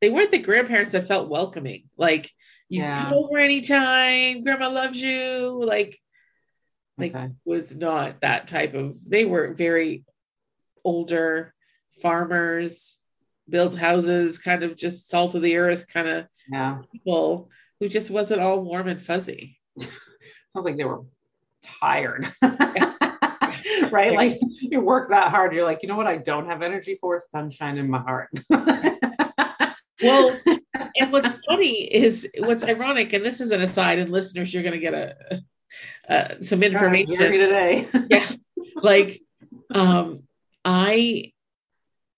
they 0.00 0.10
weren't 0.10 0.32
the 0.32 0.38
grandparents 0.38 0.92
that 0.92 1.06
felt 1.06 1.28
welcoming. 1.28 1.84
Like 1.96 2.30
you 2.68 2.82
yeah. 2.82 3.04
come 3.04 3.12
over 3.12 3.36
anytime, 3.38 4.42
grandma 4.42 4.70
loves 4.70 5.00
you. 5.00 5.60
Like, 5.62 5.98
like 7.00 7.14
okay. 7.14 7.30
was 7.44 7.76
not 7.76 8.20
that 8.20 8.48
type 8.48 8.74
of 8.74 8.98
they 9.08 9.24
were 9.24 9.52
very 9.52 10.04
older 10.84 11.54
farmers, 12.00 12.98
built 13.48 13.74
houses, 13.74 14.38
kind 14.38 14.62
of 14.62 14.76
just 14.76 15.08
salt 15.08 15.34
of 15.34 15.42
the 15.42 15.56
earth 15.56 15.86
kind 15.88 16.08
of 16.08 16.26
yeah. 16.50 16.78
people 16.92 17.50
who 17.78 17.88
just 17.88 18.10
wasn't 18.10 18.40
all 18.40 18.64
warm 18.64 18.88
and 18.88 19.00
fuzzy. 19.00 19.58
Sounds 19.78 20.64
like 20.64 20.76
they 20.76 20.84
were 20.84 21.02
tired. 21.62 22.32
right? 23.90 24.12
Like 24.14 24.40
you 24.60 24.80
work 24.80 25.10
that 25.10 25.30
hard, 25.30 25.52
you're 25.52 25.64
like, 25.64 25.82
you 25.82 25.88
know 25.88 25.96
what? 25.96 26.06
I 26.06 26.18
don't 26.18 26.46
have 26.46 26.62
energy 26.62 26.98
for 27.00 27.22
sunshine 27.30 27.78
in 27.78 27.90
my 27.90 27.98
heart. 27.98 28.30
well, 30.02 30.38
and 30.96 31.12
what's 31.12 31.38
funny 31.48 31.84
is 31.84 32.28
what's 32.38 32.64
ironic, 32.64 33.12
and 33.12 33.24
this 33.24 33.40
is 33.40 33.50
an 33.50 33.60
aside, 33.60 33.98
and 33.98 34.10
listeners, 34.10 34.52
you're 34.52 34.62
going 34.62 34.74
to 34.74 34.78
get 34.78 34.94
a, 34.94 35.42
a 36.10 36.42
some 36.42 36.62
information. 36.62 37.16
today. 37.16 37.88
yeah, 38.10 38.30
like 38.82 39.22
um, 39.74 40.24
I 40.64 41.32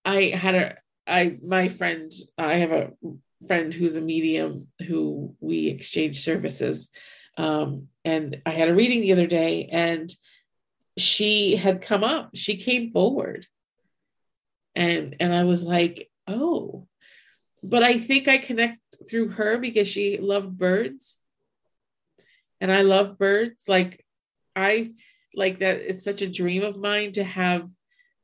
I 0.03 0.25
had 0.25 0.55
a 0.55 0.77
I 1.07 1.37
my 1.43 1.69
friend 1.69 2.11
I 2.37 2.55
have 2.55 2.71
a 2.71 2.91
friend 3.47 3.73
who's 3.73 3.95
a 3.95 4.01
medium 4.01 4.67
who 4.87 5.35
we 5.39 5.67
exchange 5.67 6.19
services. 6.19 6.89
Um, 7.37 7.87
and 8.05 8.41
I 8.45 8.51
had 8.51 8.69
a 8.69 8.75
reading 8.75 9.01
the 9.01 9.13
other 9.13 9.27
day, 9.27 9.69
and 9.71 10.13
she 10.97 11.55
had 11.55 11.81
come 11.81 12.03
up 12.03 12.31
she 12.35 12.57
came 12.57 12.91
forward. 12.91 13.47
And 14.75 15.15
and 15.19 15.31
i 15.31 15.43
was 15.43 15.63
like 15.63 16.09
oh 16.27 16.87
but 17.61 17.83
i 17.83 17.99
think 17.99 18.27
i 18.27 18.39
connect 18.39 18.79
through 19.07 19.29
her 19.29 19.59
because 19.59 19.87
she 19.87 20.17
loved 20.17 20.57
birds 20.57 21.17
and 22.63 22.71
i 22.71 22.81
love 22.81 23.19
birds 23.19 23.65
like 23.67 24.03
i 24.55 24.91
like 25.35 25.59
that 25.59 25.77
it's 25.77 26.03
such 26.03 26.23
a 26.23 26.29
dream 26.29 26.63
of 26.63 26.77
mine 26.77 27.11
to 27.11 27.23
have 27.23 27.69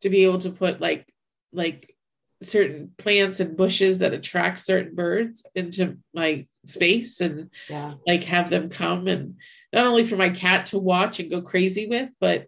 to 0.02 0.10
be 0.10 0.24
able 0.24 0.40
to 0.40 0.50
put 0.50 0.82
like 0.82 1.06
like 1.54 1.96
certain 2.42 2.92
plants 2.98 3.40
and 3.40 3.58
bushes 3.58 4.00
that 4.00 4.14
attract 4.14 4.60
certain 4.60 4.96
birds 4.96 5.46
into 5.56 5.98
my 6.14 6.48
space 6.66 7.20
and 7.20 7.50
yeah. 7.70 7.96
like 8.08 8.24
have 8.24 8.50
them 8.50 8.70
come 8.70 9.08
and 9.08 9.36
not 9.74 9.86
only 9.86 10.04
for 10.04 10.16
my 10.16 10.30
cat 10.30 10.68
to 10.68 10.80
watch 10.80 11.20
and 11.20 11.30
go 11.30 11.42
crazy 11.42 11.88
with, 11.88 12.10
but 12.20 12.48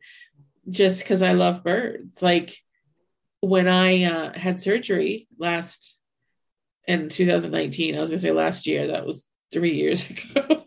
just 0.69 1.03
because 1.03 1.21
I 1.21 1.33
love 1.33 1.63
birds. 1.63 2.21
Like 2.21 2.55
when 3.41 3.67
I 3.67 4.03
uh, 4.03 4.37
had 4.37 4.59
surgery 4.59 5.27
last 5.37 5.99
in 6.87 7.09
2019, 7.09 7.95
I 7.95 7.99
was 7.99 8.09
gonna 8.09 8.19
say 8.19 8.31
last 8.31 8.67
year, 8.67 8.87
that 8.87 9.05
was 9.05 9.27
three 9.51 9.75
years 9.75 10.09
ago. 10.35 10.63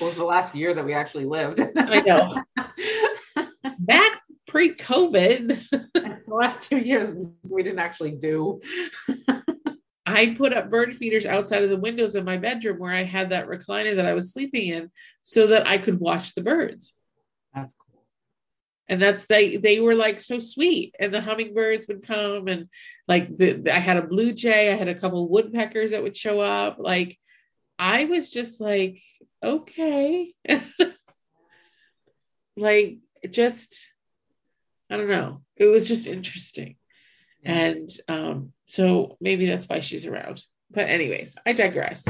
Well, 0.00 0.08
was 0.08 0.16
the 0.16 0.24
last 0.24 0.54
year 0.54 0.72
that 0.72 0.84
we 0.84 0.94
actually 0.94 1.26
lived. 1.26 1.60
I 1.76 2.00
know. 2.00 2.42
Back 3.78 4.20
pre 4.46 4.74
COVID. 4.74 5.68
the 5.70 6.20
last 6.26 6.68
two 6.68 6.78
years 6.78 7.26
we 7.48 7.62
didn't 7.62 7.80
actually 7.80 8.12
do. 8.12 8.62
I 10.06 10.34
put 10.34 10.54
up 10.54 10.70
bird 10.70 10.96
feeders 10.96 11.26
outside 11.26 11.62
of 11.62 11.70
the 11.70 11.78
windows 11.78 12.16
in 12.16 12.24
my 12.24 12.38
bedroom 12.38 12.78
where 12.78 12.94
I 12.94 13.04
had 13.04 13.30
that 13.30 13.46
recliner 13.46 13.94
that 13.96 14.06
I 14.06 14.14
was 14.14 14.32
sleeping 14.32 14.68
in 14.68 14.90
so 15.22 15.48
that 15.48 15.66
I 15.66 15.78
could 15.78 16.00
watch 16.00 16.34
the 16.34 16.42
birds. 16.42 16.94
That's 17.54 17.72
cool. 17.74 18.02
And 18.88 19.00
that's 19.00 19.26
they 19.26 19.56
they 19.58 19.80
were 19.80 19.94
like 19.94 20.18
so 20.18 20.38
sweet. 20.38 20.96
And 20.98 21.12
the 21.12 21.20
hummingbirds 21.20 21.86
would 21.88 22.02
come 22.02 22.48
and 22.48 22.68
like 23.06 23.36
the, 23.36 23.70
I 23.70 23.78
had 23.78 23.98
a 23.98 24.02
blue 24.02 24.32
jay, 24.32 24.72
I 24.72 24.76
had 24.76 24.88
a 24.88 24.98
couple 24.98 25.28
woodpeckers 25.28 25.90
that 25.90 26.02
would 26.02 26.16
show 26.16 26.40
up. 26.40 26.78
Like 26.78 27.18
I 27.78 28.06
was 28.06 28.30
just 28.30 28.60
like, 28.60 29.00
okay. 29.42 30.34
like 32.56 32.98
just 33.30 33.86
I 34.90 34.96
don't 34.96 35.08
know. 35.08 35.42
It 35.56 35.66
was 35.66 35.86
just 35.86 36.06
interesting. 36.06 36.76
And 37.44 37.88
um, 38.08 38.52
so 38.66 39.16
maybe 39.20 39.46
that's 39.46 39.68
why 39.68 39.80
she's 39.80 40.06
around. 40.06 40.42
But 40.70 40.88
anyways, 40.88 41.36
I 41.46 41.52
digress. 41.52 42.04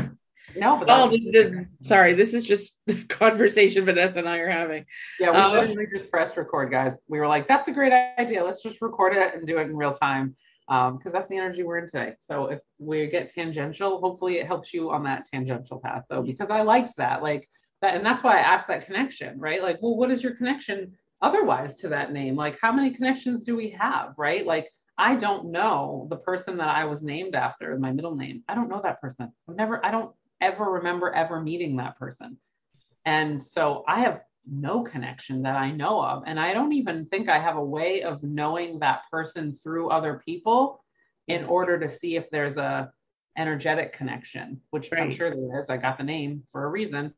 No, 0.57 0.79
but 0.79 0.89
oh, 0.91 1.09
the, 1.09 1.19
the, 1.31 1.67
sorry, 1.83 2.15
this 2.15 2.35
is 2.35 2.45
just 2.45 2.77
conversation 3.09 3.85
Vanessa 3.85 4.19
and 4.19 4.29
I 4.29 4.39
are 4.39 4.51
having. 4.51 4.85
Yeah, 5.21 5.31
we 5.31 5.37
um, 5.37 5.53
literally 5.53 5.87
just 5.95 6.11
pressed 6.11 6.37
record, 6.37 6.73
guys. 6.73 6.95
We 7.07 7.21
were 7.21 7.29
like, 7.29 7.47
"That's 7.47 7.69
a 7.69 7.73
great 7.73 7.93
idea. 8.19 8.45
Let's 8.45 8.63
just 8.63 8.83
record 8.83 9.17
it 9.17 9.35
and 9.35 9.47
do 9.47 9.59
it 9.59 9.63
in 9.63 9.77
real 9.77 9.93
time," 9.93 10.37
because 10.71 11.07
um, 11.07 11.13
that's 11.13 11.29
the 11.29 11.37
energy 11.37 11.65
we're 11.65 11.79
in 11.79 11.87
today. 11.87 12.15
So 12.31 12.47
if 12.47 12.61
we 12.79 13.07
get 13.09 13.35
tangential, 13.35 14.01
hopefully 14.01 14.39
it 14.39 14.47
helps 14.47 14.73
you 14.73 14.91
on 14.91 15.03
that 15.05 15.27
tangential 15.33 15.81
path, 15.85 16.05
though, 16.09 16.23
because 16.23 16.51
I 16.51 16.63
liked 16.63 16.95
that, 16.97 17.23
like 17.23 17.49
that, 17.83 17.97
and 17.97 18.07
that's 18.07 18.23
why 18.23 18.39
I 18.39 18.43
asked 18.43 18.69
that 18.69 18.87
connection, 18.87 19.39
right? 19.39 19.63
Like, 19.63 19.79
well, 19.83 19.97
what 19.97 20.13
is 20.13 20.23
your 20.23 20.37
connection 20.37 20.93
otherwise 21.23 21.75
to 21.77 21.89
that 21.89 22.13
name. 22.13 22.37
Like, 22.37 22.59
how 22.61 22.73
many 22.73 22.93
connections 22.93 23.45
do 23.45 23.57
we 23.57 23.71
have, 23.71 24.15
right? 24.17 24.47
Like, 24.47 24.71
I 24.99 25.17
don't 25.17 25.51
know 25.51 26.07
the 26.11 26.17
person 26.17 26.57
that 26.59 26.69
I 26.69 26.85
was 26.85 27.03
named 27.03 27.35
after, 27.35 27.79
my 27.79 27.93
middle 27.93 28.15
name. 28.15 28.43
I 28.49 28.55
don't 28.55 28.69
know 28.69 28.81
that 28.83 29.01
person. 29.01 29.33
I've 29.49 29.57
never, 29.57 29.85
I 29.85 29.91
don't 29.91 30.15
ever 30.41 30.65
remember 30.65 31.13
ever 31.13 31.41
meeting 31.41 31.77
that 31.77 31.99
person. 31.99 32.37
And 33.05 33.43
so 33.43 33.85
I 33.89 34.01
have 34.01 34.21
no 34.51 34.83
connection 34.83 35.43
that 35.43 35.57
I 35.57 35.71
know 35.71 36.03
of. 36.03 36.25
And 36.27 36.39
I 36.39 36.53
don't 36.53 36.73
even 36.73 37.07
think 37.07 37.29
I 37.29 37.39
have 37.39 37.57
a 37.57 37.65
way 37.65 38.03
of 38.03 38.23
knowing 38.23 38.81
that 38.81 39.03
person 39.11 39.59
through 39.63 39.91
other 39.91 40.21
people 40.25 40.85
in 41.29 41.43
mm-hmm. 41.43 41.53
order 41.53 41.79
to 41.79 41.89
see 41.89 42.17
if 42.17 42.29
there's 42.31 42.57
a 42.57 42.91
energetic 43.39 43.93
connection, 43.93 44.61
which 44.71 44.91
right. 44.91 45.03
I'm 45.03 45.11
sure 45.11 45.31
there 45.31 45.61
is. 45.61 45.67
I 45.69 45.77
got 45.77 45.99
the 45.99 46.05
name 46.05 46.43
for 46.51 46.65
a 46.65 46.69
reason, 46.69 47.15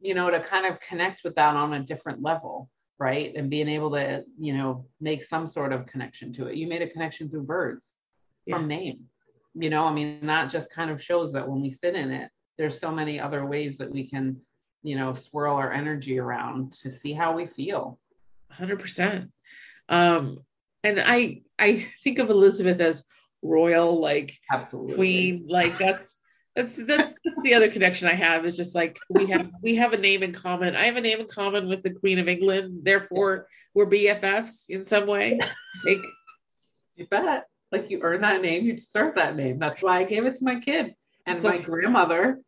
you 0.00 0.14
know, 0.14 0.30
to 0.30 0.40
kind 0.40 0.66
of 0.66 0.80
connect 0.80 1.22
with 1.22 1.34
that 1.34 1.54
on 1.54 1.74
a 1.74 1.84
different 1.84 2.22
level, 2.22 2.70
right? 2.98 3.34
And 3.36 3.50
being 3.50 3.68
able 3.68 3.90
to, 3.92 4.24
you 4.38 4.56
know, 4.56 4.86
make 5.00 5.22
some 5.24 5.46
sort 5.46 5.72
of 5.72 5.86
connection 5.86 6.32
to 6.34 6.46
it. 6.46 6.56
You 6.56 6.66
made 6.66 6.82
a 6.82 6.88
connection 6.88 7.28
through 7.28 7.42
birds 7.42 7.94
yeah. 8.46 8.56
from 8.56 8.68
name. 8.68 9.04
You 9.54 9.70
know, 9.70 9.84
I 9.84 9.92
mean, 9.92 10.26
that 10.26 10.50
just 10.50 10.70
kind 10.70 10.90
of 10.90 11.02
shows 11.02 11.32
that 11.32 11.48
when 11.48 11.60
we 11.60 11.70
sit 11.70 11.94
in 11.94 12.10
it, 12.10 12.30
there's 12.56 12.80
so 12.80 12.90
many 12.90 13.20
other 13.20 13.44
ways 13.44 13.76
that 13.78 13.90
we 13.90 14.08
can 14.08 14.40
you 14.82 14.96
know 14.96 15.14
swirl 15.14 15.56
our 15.56 15.72
energy 15.72 16.18
around 16.18 16.72
to 16.72 16.90
see 16.90 17.12
how 17.12 17.34
we 17.36 17.46
feel. 17.46 17.98
100% 18.58 19.28
um 19.90 20.38
and 20.82 21.00
i 21.00 21.40
i 21.58 21.86
think 22.02 22.18
of 22.18 22.30
elizabeth 22.30 22.80
as 22.80 23.02
royal 23.42 24.00
like 24.00 24.36
absolutely. 24.52 24.94
queen 24.94 25.46
like 25.48 25.76
that's 25.78 26.16
that's 26.56 26.74
that's 26.74 27.12
that's 27.24 27.42
the 27.42 27.54
other 27.54 27.70
connection 27.70 28.08
i 28.08 28.14
have 28.14 28.44
is 28.44 28.56
just 28.56 28.74
like 28.74 28.98
we 29.10 29.26
have 29.26 29.50
we 29.62 29.76
have 29.76 29.92
a 29.92 29.96
name 29.96 30.22
in 30.22 30.32
common. 30.32 30.74
I 30.74 30.86
have 30.86 30.96
a 30.96 31.00
name 31.00 31.20
in 31.20 31.28
common 31.28 31.68
with 31.68 31.82
the 31.82 31.90
queen 31.90 32.18
of 32.18 32.28
england. 32.28 32.80
Therefore 32.82 33.46
we're 33.74 33.86
bffs 33.86 34.68
in 34.68 34.82
some 34.82 35.06
way. 35.06 35.38
Like 35.84 35.98
you 36.96 37.06
bet. 37.06 37.46
Like 37.70 37.90
you 37.90 38.00
earn 38.02 38.22
that 38.22 38.42
name 38.42 38.64
you 38.64 38.72
deserve 38.72 39.14
that 39.14 39.36
name. 39.36 39.58
That's 39.58 39.82
why 39.82 40.00
i 40.00 40.04
gave 40.04 40.26
it 40.26 40.36
to 40.38 40.44
my 40.44 40.58
kid 40.58 40.94
and 41.26 41.42
my 41.42 41.58
grandmother 41.58 42.40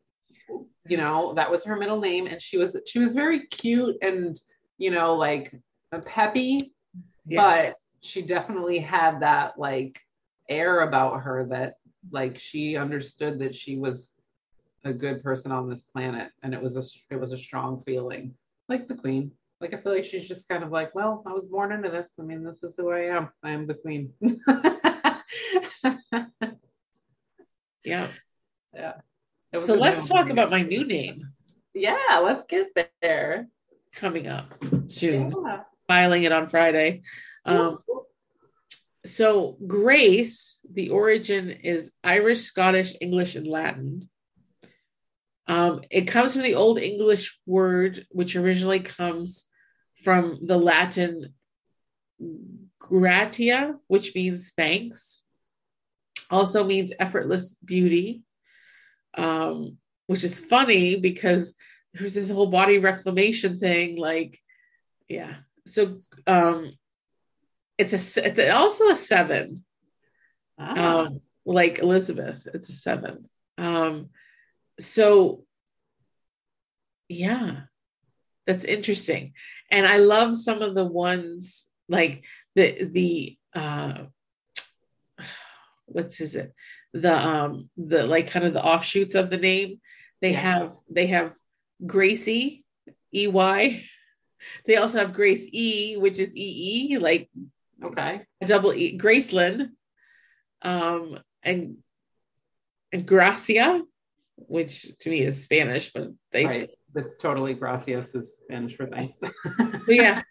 you 0.89 0.97
know 0.97 1.35
that 1.35 1.51
was 1.51 1.65
her 1.65 1.77
middle 1.77 2.01
name 2.01 2.27
and 2.27 2.41
she 2.41 2.57
was 2.57 2.77
she 2.87 2.99
was 2.99 3.15
very 3.15 3.47
cute 3.47 3.97
and 4.03 4.41
you 4.79 4.91
know 4.91 5.15
like 5.15 5.55
a 5.93 6.01
peppy 6.01 6.73
yeah. 7.27 7.67
but 7.67 7.77
she 8.01 8.23
definitely 8.23 8.79
had 8.79 9.21
that 9.21 9.59
like 9.59 10.01
air 10.49 10.81
about 10.81 11.23
her 11.23 11.47
that 11.47 11.75
like 12.11 12.39
she 12.39 12.77
understood 12.77 13.39
that 13.39 13.55
she 13.55 13.77
was 13.77 14.07
a 14.85 14.93
good 14.93 15.23
person 15.23 15.53
on 15.53 15.69
this 15.69 15.85
planet 15.93 16.31
and 16.43 16.55
it 16.55 16.63
was 16.63 16.77
a 16.77 17.15
it 17.15 17.21
was 17.21 17.33
a 17.33 17.39
strong 17.39 17.79
feeling 17.81 18.35
like 18.69 18.89
the 18.89 18.95
queen. 18.95 19.33
Like 19.61 19.75
i 19.75 19.77
feel 19.77 19.93
like 19.93 20.07
she's 20.07 20.27
just 20.27 20.49
kind 20.49 20.65
of 20.65 20.71
like 20.71 20.95
well 20.95 21.23
i 21.27 21.33
was 21.33 21.45
born 21.45 21.73
into 21.73 21.91
this. 21.91 22.13
I 22.19 22.23
mean 22.23 22.43
this 22.43 22.63
is 22.63 22.77
who 22.77 22.91
i 22.91 23.01
am. 23.01 23.29
I 23.43 23.51
am 23.51 23.67
the 23.67 23.75
queen. 23.75 24.13
Yeah. 27.83 28.09
Yeah 28.75 28.93
so 29.59 29.75
let's 29.75 30.09
talk 30.09 30.31
about 30.31 30.51
my 30.51 30.63
new 30.63 30.87
name. 30.87 31.29
Yeah, 31.75 32.21
let's 32.23 32.45
get 32.49 32.69
there. 33.03 33.49
Coming 33.95 34.27
up 34.29 34.53
soon. 34.87 35.35
Yeah. 35.45 35.63
Filing 35.89 36.23
it 36.23 36.33
on 36.33 36.47
Friday. 36.47 37.03
Um, 37.45 37.79
so 39.05 39.57
grace, 39.67 40.61
the 40.71 40.91
origin 40.91 41.51
is 41.51 41.91
Irish, 42.05 42.41
Scottish, 42.41 42.95
English, 43.01 43.35
and 43.35 43.47
Latin. 43.47 44.09
Um, 45.47 45.83
it 45.91 46.03
comes 46.03 46.35
from 46.35 46.43
the 46.43 46.55
Old 46.55 46.79
English 46.79 47.39
word, 47.45 48.07
which 48.11 48.37
originally 48.37 48.81
comes 48.81 49.45
from 50.05 50.39
the 50.47 50.59
Latin 50.59 51.35
gratia, 52.79 53.75
which 53.89 54.15
means 54.15 54.53
thanks. 54.57 55.25
Also 56.31 56.63
means 56.63 56.93
effortless 57.01 57.55
beauty 57.65 58.23
um, 59.17 59.79
which 60.07 60.25
is 60.25 60.39
funny 60.39 60.97
because 60.97 61.55
there's 61.95 62.15
this 62.15 62.31
whole 62.31 62.51
body 62.51 62.79
reclamation 62.79 63.59
thing. 63.59 63.97
Like, 63.97 64.39
yeah. 65.09 65.37
So 65.67 65.99
um, 66.27 66.73
it's 67.79 68.17
a 68.17 68.27
it's 68.27 68.51
also 68.53 68.89
a 68.89 68.97
seven. 68.97 69.65
Ah. 70.59 71.05
Um, 71.05 71.21
like 71.47 71.79
Elizabeth, 71.79 72.47
it's 72.53 72.69
a 72.69 72.73
seven. 72.73 73.29
Um, 73.57 74.11
so 74.79 75.45
yeah, 77.09 77.63
that's 78.47 78.65
interesting. 78.65 79.33
And 79.71 79.87
I 79.87 79.99
love 79.99 80.37
some 80.37 80.63
of 80.63 80.75
the 80.75 80.85
ones 80.85 81.67
like 81.89 82.25
the 82.55 82.85
the 82.85 83.39
uh 83.55 84.05
what's 85.87 86.21
is 86.21 86.37
it? 86.37 86.55
The 86.93 87.15
um 87.15 87.71
the 87.77 88.05
like 88.05 88.31
kind 88.31 88.45
of 88.45 88.53
the 88.53 88.65
offshoots 88.65 89.15
of 89.15 89.31
the 89.31 89.37
name. 89.37 89.81
They 90.21 90.33
yeah. 90.33 90.41
have 90.41 90.77
they 90.91 91.07
have 91.09 91.33
Gracie 91.87 92.65
E 93.15 93.29
Y. 93.29 93.85
They 94.65 94.77
also 94.77 94.97
have 94.97 95.13
Grace 95.13 95.47
E, 95.53 95.99
which 95.99 96.19
is 96.19 96.35
E 96.35 96.95
E, 96.95 96.97
like 96.97 97.29
okay, 97.85 98.23
a 98.41 98.47
double 98.47 98.73
E 98.73 98.97
Graceland, 98.97 99.69
um, 100.63 101.19
and 101.43 101.77
and 102.91 103.07
Gracia, 103.07 103.83
which 104.37 104.91
to 105.01 105.11
me 105.11 105.21
is 105.21 105.45
Spanish, 105.45 105.93
but 105.93 106.09
they 106.33 106.47
right. 106.47 106.71
it's 106.95 107.17
totally 107.17 107.53
gracias 107.53 108.15
is 108.15 108.33
Spanish 108.43 108.77
for 108.77 108.87
thanks. 108.87 109.15
yeah. 109.89 110.23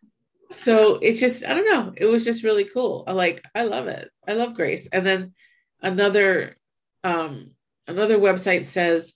So 0.52 0.96
it's 0.96 1.20
just 1.20 1.46
I 1.46 1.54
don't 1.54 1.70
know. 1.70 1.94
It 1.96 2.06
was 2.06 2.26
just 2.26 2.44
really 2.44 2.66
cool. 2.66 3.04
I 3.08 3.14
like 3.14 3.44
I 3.54 3.64
love 3.64 3.88
it. 3.88 4.10
I 4.28 4.34
love 4.34 4.56
Grace. 4.56 4.88
And 4.88 5.06
then 5.06 5.34
another 5.82 6.58
um, 7.04 7.52
another 7.88 8.18
website 8.18 8.66
says 8.66 9.14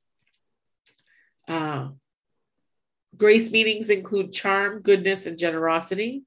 uh, 1.48 1.90
grace 3.16 3.52
meanings 3.52 3.90
include 3.90 4.34
charm, 4.34 4.82
goodness, 4.82 5.26
and 5.26 5.38
generosity. 5.38 6.24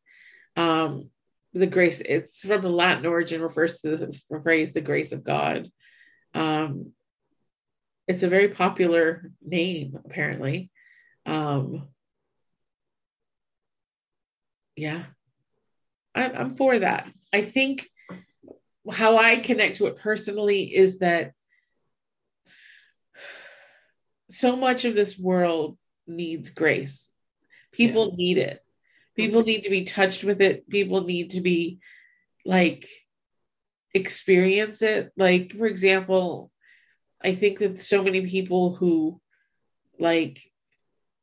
Um, 0.57 1.11
the 1.53 1.67
grace, 1.67 2.01
it's 2.01 2.45
from 2.45 2.63
the 2.63 2.69
Latin 2.69 3.07
origin, 3.07 3.41
refers 3.41 3.81
to 3.81 3.97
the 3.97 4.41
phrase 4.43 4.73
the 4.73 4.81
grace 4.81 5.13
of 5.13 5.25
God. 5.25 5.71
Um, 6.35 6.93
it's 8.07 8.23
a 8.23 8.29
very 8.29 8.49
popular 8.49 9.33
name, 9.45 9.99
apparently. 10.05 10.71
Um, 11.25 11.89
yeah, 14.77 15.05
I'm, 16.15 16.37
I'm 16.37 16.57
for 16.57 16.79
that. 16.79 17.09
I 17.33 17.43
think 17.43 17.89
how 18.91 19.17
I 19.17 19.37
connect 19.37 19.77
to 19.77 19.87
it 19.87 19.99
personally 19.99 20.75
is 20.75 20.99
that 20.99 21.33
so 24.31 24.57
much 24.57 24.85
of 24.85 24.95
this 24.95 25.19
world 25.19 25.79
needs 26.07 26.51
grace. 26.51 27.11
People 27.73 28.11
yeah. 28.11 28.17
need 28.17 28.39
it. 28.39 28.63
People 29.17 29.41
mm-hmm. 29.41 29.49
need 29.49 29.65
to 29.65 29.71
be 29.71 29.85
touched 29.85 30.25
with 30.25 30.41
it. 30.41 30.69
People 30.69 31.05
need 31.05 31.31
to 31.31 31.41
be 31.41 31.79
like 32.45 32.89
experience 33.95 34.83
it. 34.83 35.11
Like, 35.17 35.53
for 35.57 35.67
example, 35.67 36.51
I 37.23 37.35
think 37.35 37.59
that 37.59 37.83
so 37.83 38.03
many 38.03 38.27
people 38.27 38.75
who 38.75 39.21
like 39.99 40.41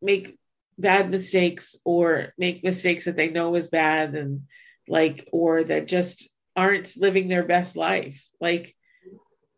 make 0.01 0.37
bad 0.77 1.11
mistakes 1.11 1.75
or 1.85 2.33
make 2.37 2.63
mistakes 2.63 3.05
that 3.05 3.15
they 3.15 3.29
know 3.29 3.55
is 3.55 3.67
bad 3.67 4.15
and 4.15 4.43
like, 4.87 5.29
or 5.31 5.63
that 5.63 5.87
just 5.87 6.29
aren't 6.55 6.97
living 6.97 7.27
their 7.27 7.43
best 7.43 7.75
life. 7.75 8.27
Like, 8.39 8.75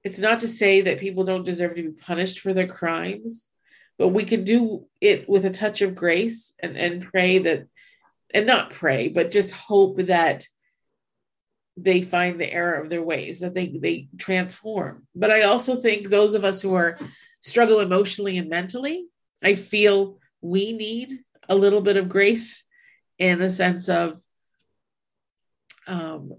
it's 0.03 0.19
not 0.19 0.41
to 0.41 0.47
say 0.47 0.81
that 0.81 0.99
people 0.99 1.23
don't 1.23 1.45
deserve 1.45 1.75
to 1.75 1.83
be 1.83 1.91
punished 1.91 2.39
for 2.39 2.53
their 2.53 2.67
crimes, 2.67 3.49
but 3.97 4.09
we 4.09 4.23
can 4.23 4.43
do 4.43 4.87
it 5.01 5.27
with 5.27 5.45
a 5.45 5.49
touch 5.49 5.81
of 5.81 5.95
grace 5.95 6.53
and, 6.59 6.77
and 6.77 7.03
pray 7.03 7.39
that, 7.39 7.67
and 8.33 8.45
not 8.45 8.69
pray, 8.69 9.09
but 9.09 9.31
just 9.31 9.51
hope 9.51 9.97
that 9.97 10.47
they 11.77 12.01
find 12.01 12.39
the 12.39 12.51
error 12.51 12.79
of 12.79 12.89
their 12.89 13.03
ways, 13.03 13.39
that 13.39 13.53
they, 13.53 13.67
they 13.67 14.07
transform. 14.17 15.07
But 15.15 15.31
I 15.31 15.43
also 15.43 15.75
think 15.75 16.07
those 16.07 16.33
of 16.33 16.45
us 16.45 16.61
who 16.61 16.73
are 16.75 16.97
struggle 17.41 17.79
emotionally 17.79 18.37
and 18.37 18.49
mentally, 18.49 19.07
I 19.43 19.55
feel 19.55 20.19
we 20.41 20.71
need 20.73 21.19
a 21.49 21.55
little 21.55 21.81
bit 21.81 21.97
of 21.97 22.09
grace 22.09 22.63
in 23.19 23.39
the 23.39 23.49
sense 23.49 23.89
of 23.89 24.19
um, 25.87 26.33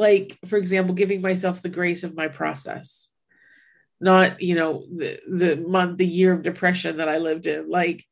like 0.00 0.38
for 0.46 0.56
example 0.56 0.94
giving 0.94 1.20
myself 1.20 1.60
the 1.60 1.68
grace 1.68 2.04
of 2.04 2.16
my 2.16 2.26
process 2.26 3.10
not 4.00 4.40
you 4.40 4.54
know 4.54 4.86
the 4.96 5.20
the 5.28 5.56
month 5.56 5.98
the 5.98 6.06
year 6.06 6.32
of 6.32 6.42
depression 6.42 6.96
that 6.96 7.08
i 7.08 7.18
lived 7.18 7.46
in 7.46 7.68
like 7.68 8.02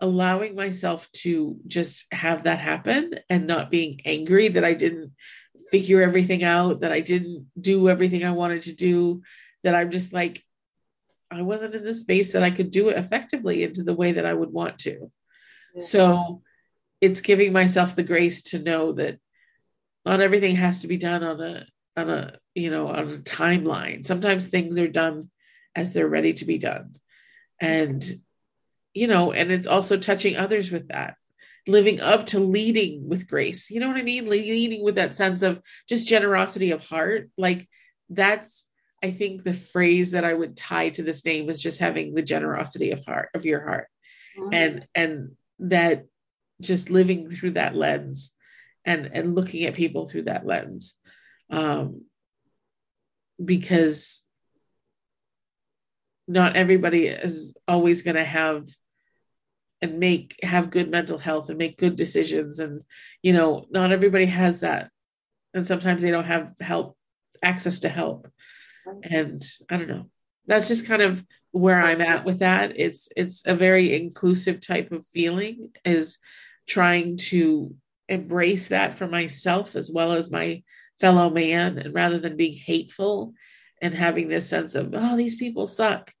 allowing 0.00 0.54
myself 0.56 1.08
to 1.12 1.58
just 1.66 2.06
have 2.10 2.44
that 2.44 2.58
happen 2.58 3.14
and 3.28 3.46
not 3.46 3.70
being 3.70 4.00
angry 4.06 4.48
that 4.48 4.64
i 4.64 4.72
didn't 4.72 5.12
figure 5.70 6.00
everything 6.02 6.42
out 6.42 6.80
that 6.80 6.92
i 6.92 7.00
didn't 7.00 7.46
do 7.60 7.90
everything 7.90 8.24
i 8.24 8.30
wanted 8.30 8.62
to 8.62 8.72
do 8.72 9.20
that 9.64 9.74
i'm 9.74 9.90
just 9.90 10.14
like 10.14 10.42
i 11.30 11.42
wasn't 11.42 11.74
in 11.74 11.84
the 11.84 11.94
space 11.94 12.32
that 12.32 12.42
i 12.42 12.50
could 12.50 12.70
do 12.70 12.88
it 12.88 12.96
effectively 12.96 13.64
into 13.64 13.82
the 13.82 13.94
way 13.94 14.12
that 14.12 14.24
i 14.24 14.32
would 14.32 14.50
want 14.50 14.78
to 14.78 15.10
yeah. 15.74 15.82
so 15.82 16.42
it's 17.02 17.20
giving 17.20 17.52
myself 17.52 17.94
the 17.94 18.02
grace 18.02 18.42
to 18.42 18.58
know 18.58 18.92
that 18.92 19.18
not 20.04 20.20
everything 20.20 20.56
has 20.56 20.80
to 20.80 20.88
be 20.88 20.96
done 20.96 21.22
on 21.22 21.40
a 21.40 21.66
on 21.96 22.10
a 22.10 22.38
you 22.54 22.70
know 22.70 22.88
on 22.88 23.08
a 23.08 23.18
timeline. 23.18 24.04
Sometimes 24.04 24.48
things 24.48 24.78
are 24.78 24.88
done 24.88 25.30
as 25.74 25.92
they're 25.92 26.08
ready 26.08 26.34
to 26.34 26.44
be 26.44 26.58
done. 26.58 26.96
And 27.60 28.04
you 28.92 29.06
know 29.06 29.32
and 29.32 29.50
it's 29.50 29.66
also 29.66 29.96
touching 29.96 30.36
others 30.36 30.70
with 30.70 30.88
that. 30.88 31.16
Living 31.66 32.00
up 32.00 32.26
to 32.26 32.40
leading 32.40 33.08
with 33.08 33.28
grace. 33.28 33.70
You 33.70 33.80
know 33.80 33.88
what 33.88 33.96
i 33.96 34.02
mean? 34.02 34.28
Leading 34.28 34.84
with 34.84 34.96
that 34.96 35.14
sense 35.14 35.42
of 35.42 35.62
just 35.88 36.06
generosity 36.06 36.72
of 36.72 36.86
heart. 36.86 37.30
Like 37.38 37.68
that's 38.10 38.66
i 39.02 39.10
think 39.10 39.42
the 39.42 39.54
phrase 39.54 40.10
that 40.10 40.26
i 40.26 40.34
would 40.34 40.54
tie 40.54 40.90
to 40.90 41.02
this 41.02 41.24
name 41.24 41.48
is 41.48 41.60
just 41.60 41.80
having 41.80 42.12
the 42.12 42.20
generosity 42.20 42.90
of 42.90 43.02
heart 43.04 43.30
of 43.32 43.46
your 43.46 43.66
heart. 43.66 43.88
Mm-hmm. 44.38 44.52
and 44.52 44.86
and 44.94 45.36
that 45.60 46.06
just 46.60 46.90
living 46.90 47.30
through 47.30 47.52
that 47.52 47.74
lens 47.74 48.32
and 48.84 49.10
and 49.12 49.34
looking 49.34 49.64
at 49.64 49.74
people 49.74 50.06
through 50.06 50.24
that 50.24 50.46
lens. 50.46 50.94
Um 51.50 52.02
because 53.42 54.22
not 56.26 56.56
everybody 56.56 57.06
is 57.06 57.56
always 57.68 58.02
going 58.02 58.16
to 58.16 58.24
have 58.24 58.66
and 59.82 59.98
make 59.98 60.38
have 60.42 60.70
good 60.70 60.90
mental 60.90 61.18
health 61.18 61.50
and 61.50 61.58
make 61.58 61.76
good 61.76 61.96
decisions. 61.96 62.58
And 62.58 62.82
you 63.22 63.32
know 63.32 63.66
not 63.70 63.92
everybody 63.92 64.26
has 64.26 64.60
that. 64.60 64.90
And 65.52 65.66
sometimes 65.66 66.02
they 66.02 66.10
don't 66.10 66.24
have 66.24 66.52
help 66.60 66.96
access 67.42 67.80
to 67.80 67.88
help. 67.88 68.28
And 69.02 69.44
i 69.70 69.76
don't 69.76 69.88
know. 69.88 70.06
That's 70.46 70.68
just 70.68 70.86
kind 70.86 71.02
of 71.02 71.24
where 71.52 71.80
i'm 71.80 72.00
at 72.00 72.24
with 72.24 72.40
that. 72.40 72.72
It's 72.76 73.08
it's 73.16 73.42
a 73.46 73.54
very 73.54 73.94
inclusive 73.94 74.60
type 74.60 74.92
of 74.92 75.06
feeling 75.06 75.70
is 75.84 76.18
trying 76.66 77.18
to 77.18 77.74
embrace 78.08 78.68
that 78.68 78.94
for 78.94 79.06
myself 79.06 79.76
as 79.76 79.90
well 79.90 80.12
as 80.12 80.30
my 80.30 80.62
fellow 81.00 81.30
man 81.30 81.78
and 81.78 81.94
rather 81.94 82.18
than 82.18 82.36
being 82.36 82.54
hateful 82.54 83.34
and 83.82 83.94
having 83.94 84.28
this 84.28 84.48
sense 84.48 84.74
of 84.74 84.90
oh 84.94 85.16
these 85.16 85.36
people 85.36 85.66
suck. 85.66 86.12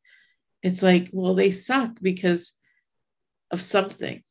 It's 0.62 0.82
like 0.82 1.10
well 1.12 1.34
they 1.34 1.50
suck 1.50 1.98
because 2.00 2.52
of 3.50 3.60
something. 3.60 4.22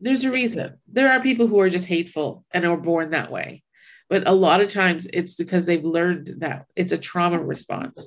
There's 0.00 0.24
a 0.24 0.30
reason. 0.30 0.78
There 0.88 1.12
are 1.12 1.20
people 1.20 1.46
who 1.46 1.60
are 1.60 1.70
just 1.70 1.86
hateful 1.86 2.44
and 2.52 2.64
are 2.64 2.76
born 2.76 3.10
that 3.10 3.30
way. 3.30 3.62
But 4.10 4.28
a 4.28 4.32
lot 4.32 4.60
of 4.60 4.68
times 4.68 5.06
it's 5.12 5.36
because 5.36 5.64
they've 5.64 5.84
learned 5.84 6.30
that 6.38 6.66
it's 6.76 6.92
a 6.92 6.98
trauma 6.98 7.42
response. 7.42 8.06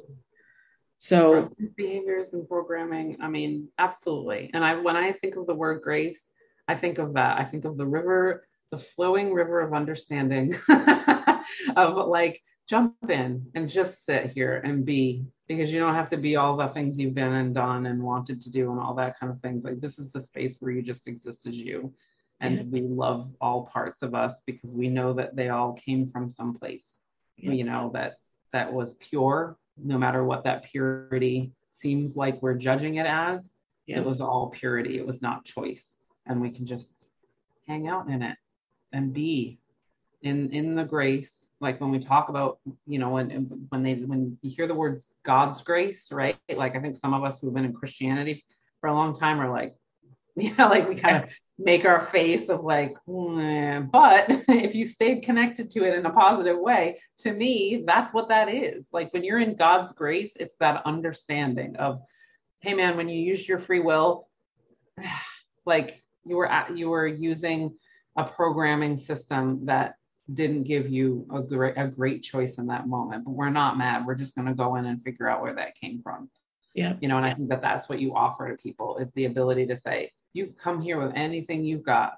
So 0.99 1.47
behaviors 1.75 2.33
and 2.33 2.47
programming 2.47 3.17
i 3.21 3.27
mean 3.27 3.69
absolutely. 3.77 4.49
And 4.53 4.63
i 4.65 4.75
when 4.75 4.95
i 4.95 5.13
think 5.13 5.35
of 5.35 5.47
the 5.47 5.55
word 5.55 5.81
grace 5.81 6.19
i 6.67 6.75
think 6.75 6.97
of 6.97 7.13
that. 7.13 7.39
I 7.39 7.45
think 7.45 7.65
of 7.65 7.77
the 7.77 7.85
river 7.85 8.47
the 8.71 8.77
flowing 8.77 9.33
river 9.33 9.61
of 9.61 9.73
understanding 9.73 10.55
of 11.75 12.07
like 12.07 12.41
jump 12.67 12.95
in 13.09 13.45
and 13.55 13.69
just 13.69 14.05
sit 14.05 14.31
here 14.31 14.61
and 14.63 14.85
be 14.85 15.25
because 15.47 15.71
you 15.71 15.79
don't 15.79 15.95
have 15.95 16.09
to 16.09 16.17
be 16.17 16.35
all 16.35 16.57
the 16.57 16.67
things 16.69 16.99
you've 16.99 17.13
been 17.13 17.33
and 17.33 17.55
done 17.55 17.85
and 17.85 18.03
wanted 18.03 18.41
to 18.41 18.49
do 18.49 18.71
and 18.71 18.79
all 18.79 18.93
that 18.93 19.17
kind 19.17 19.31
of 19.31 19.39
things 19.39 19.63
like 19.63 19.79
this 19.79 19.97
is 19.97 20.09
the 20.11 20.21
space 20.21 20.57
where 20.59 20.71
you 20.71 20.81
just 20.81 21.07
exist 21.07 21.47
as 21.47 21.57
you 21.57 21.93
and 22.41 22.57
yeah. 22.57 22.63
we 22.69 22.81
love 22.81 23.31
all 23.39 23.65
parts 23.65 24.01
of 24.01 24.13
us 24.13 24.43
because 24.45 24.73
we 24.73 24.89
know 24.89 25.13
that 25.13 25.35
they 25.35 25.49
all 25.49 25.73
came 25.73 26.05
from 26.05 26.29
someplace 26.29 26.97
yeah. 27.37 27.51
you 27.51 27.63
know 27.63 27.89
that 27.93 28.17
that 28.51 28.71
was 28.71 28.93
pure 28.95 29.57
no 29.77 29.97
matter 29.97 30.25
what 30.25 30.43
that 30.43 30.65
purity 30.65 31.51
seems 31.73 32.15
like 32.17 32.41
we're 32.41 32.53
judging 32.53 32.95
it 32.95 33.05
as 33.05 33.49
yeah. 33.85 33.97
it 33.97 34.05
was 34.05 34.19
all 34.19 34.49
purity 34.49 34.97
it 34.97 35.07
was 35.07 35.21
not 35.21 35.45
choice 35.45 35.93
and 36.25 36.41
we 36.41 36.49
can 36.49 36.65
just 36.65 37.09
hang 37.65 37.87
out 37.87 38.09
in 38.09 38.21
it 38.21 38.37
and 38.97 39.13
be 39.13 39.59
in 40.23 40.49
in 40.51 40.75
the 40.75 40.83
grace 40.83 41.31
like 41.61 41.79
when 41.79 41.91
we 41.91 41.99
talk 41.99 42.29
about 42.29 42.59
you 42.87 42.99
know 42.99 43.09
when 43.09 43.29
when 43.69 43.83
they 43.83 43.93
when 43.93 44.37
you 44.41 44.49
hear 44.49 44.67
the 44.67 44.73
words 44.73 45.05
god's 45.23 45.61
grace 45.61 46.11
right 46.11 46.37
like 46.55 46.75
i 46.75 46.79
think 46.79 46.97
some 46.97 47.13
of 47.13 47.23
us 47.23 47.39
who've 47.39 47.53
been 47.53 47.65
in 47.65 47.73
christianity 47.73 48.43
for 48.81 48.89
a 48.89 48.93
long 48.93 49.15
time 49.15 49.39
are 49.39 49.51
like 49.51 49.75
you 50.35 50.53
know 50.55 50.67
like 50.67 50.89
we 50.89 50.95
kind 50.95 51.23
of 51.23 51.31
make 51.59 51.85
our 51.85 52.01
face 52.01 52.49
of 52.49 52.63
like 52.63 52.95
mm. 53.07 53.89
but 53.91 54.25
if 54.49 54.75
you 54.75 54.87
stayed 54.87 55.23
connected 55.23 55.71
to 55.71 55.83
it 55.83 55.97
in 55.97 56.05
a 56.05 56.11
positive 56.11 56.59
way 56.59 56.99
to 57.17 57.31
me 57.31 57.83
that's 57.85 58.13
what 58.13 58.29
that 58.29 58.49
is 58.49 58.85
like 58.91 59.13
when 59.13 59.23
you're 59.23 59.39
in 59.39 59.55
god's 59.55 59.91
grace 59.91 60.33
it's 60.39 60.55
that 60.59 60.81
understanding 60.85 61.75
of 61.77 62.01
hey 62.61 62.73
man 62.73 62.97
when 62.97 63.09
you 63.09 63.19
use 63.19 63.47
your 63.47 63.59
free 63.59 63.79
will 63.79 64.27
like 65.65 66.03
you 66.25 66.35
were 66.35 66.51
at, 66.51 66.75
you 66.77 66.89
were 66.89 67.07
using 67.07 67.73
a 68.17 68.23
programming 68.23 68.97
system 68.97 69.65
that 69.65 69.95
didn't 70.33 70.63
give 70.63 70.89
you 70.89 71.25
a 71.33 71.41
great 71.41 71.75
a 71.77 71.87
great 71.87 72.21
choice 72.21 72.57
in 72.57 72.67
that 72.67 72.87
moment. 72.87 73.23
But 73.23 73.31
we're 73.31 73.49
not 73.49 73.77
mad. 73.77 74.05
We're 74.05 74.15
just 74.15 74.35
going 74.35 74.47
to 74.47 74.53
go 74.53 74.75
in 74.75 74.85
and 74.85 75.01
figure 75.01 75.29
out 75.29 75.41
where 75.41 75.55
that 75.55 75.75
came 75.75 76.01
from. 76.01 76.29
Yeah. 76.75 76.93
You 76.99 77.07
know 77.07 77.17
and 77.17 77.25
i 77.25 77.33
think 77.33 77.49
that 77.49 77.61
that's 77.61 77.89
what 77.89 77.99
you 77.99 78.15
offer 78.15 78.49
to 78.49 78.61
people 78.61 78.97
is 78.97 79.09
the 79.13 79.25
ability 79.25 79.65
to 79.67 79.77
say 79.77 80.11
you've 80.33 80.55
come 80.55 80.81
here 80.81 81.01
with 81.01 81.13
anything 81.15 81.63
you've 81.63 81.83
got. 81.83 82.17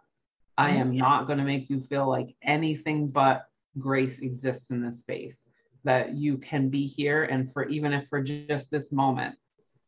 I 0.58 0.72
am 0.72 0.92
yeah. 0.92 1.02
not 1.02 1.28
going 1.28 1.40
to 1.40 1.46
make 1.46 1.70
you 1.70 1.80
feel 1.80 2.10
like 2.10 2.36
anything 2.44 3.08
but 3.08 3.46
grace 3.78 4.20
exists 4.20 4.72
in 4.72 4.84
this 4.84 5.00
space 5.00 5.48
that 5.86 6.18
you 6.18 6.38
can 6.38 6.68
be 6.68 6.86
here 6.86 7.24
and 7.24 7.52
for 7.54 7.66
even 7.70 7.94
if 7.94 8.08
for 8.10 8.22
just 8.22 8.70
this 8.70 8.92
moment 8.92 9.36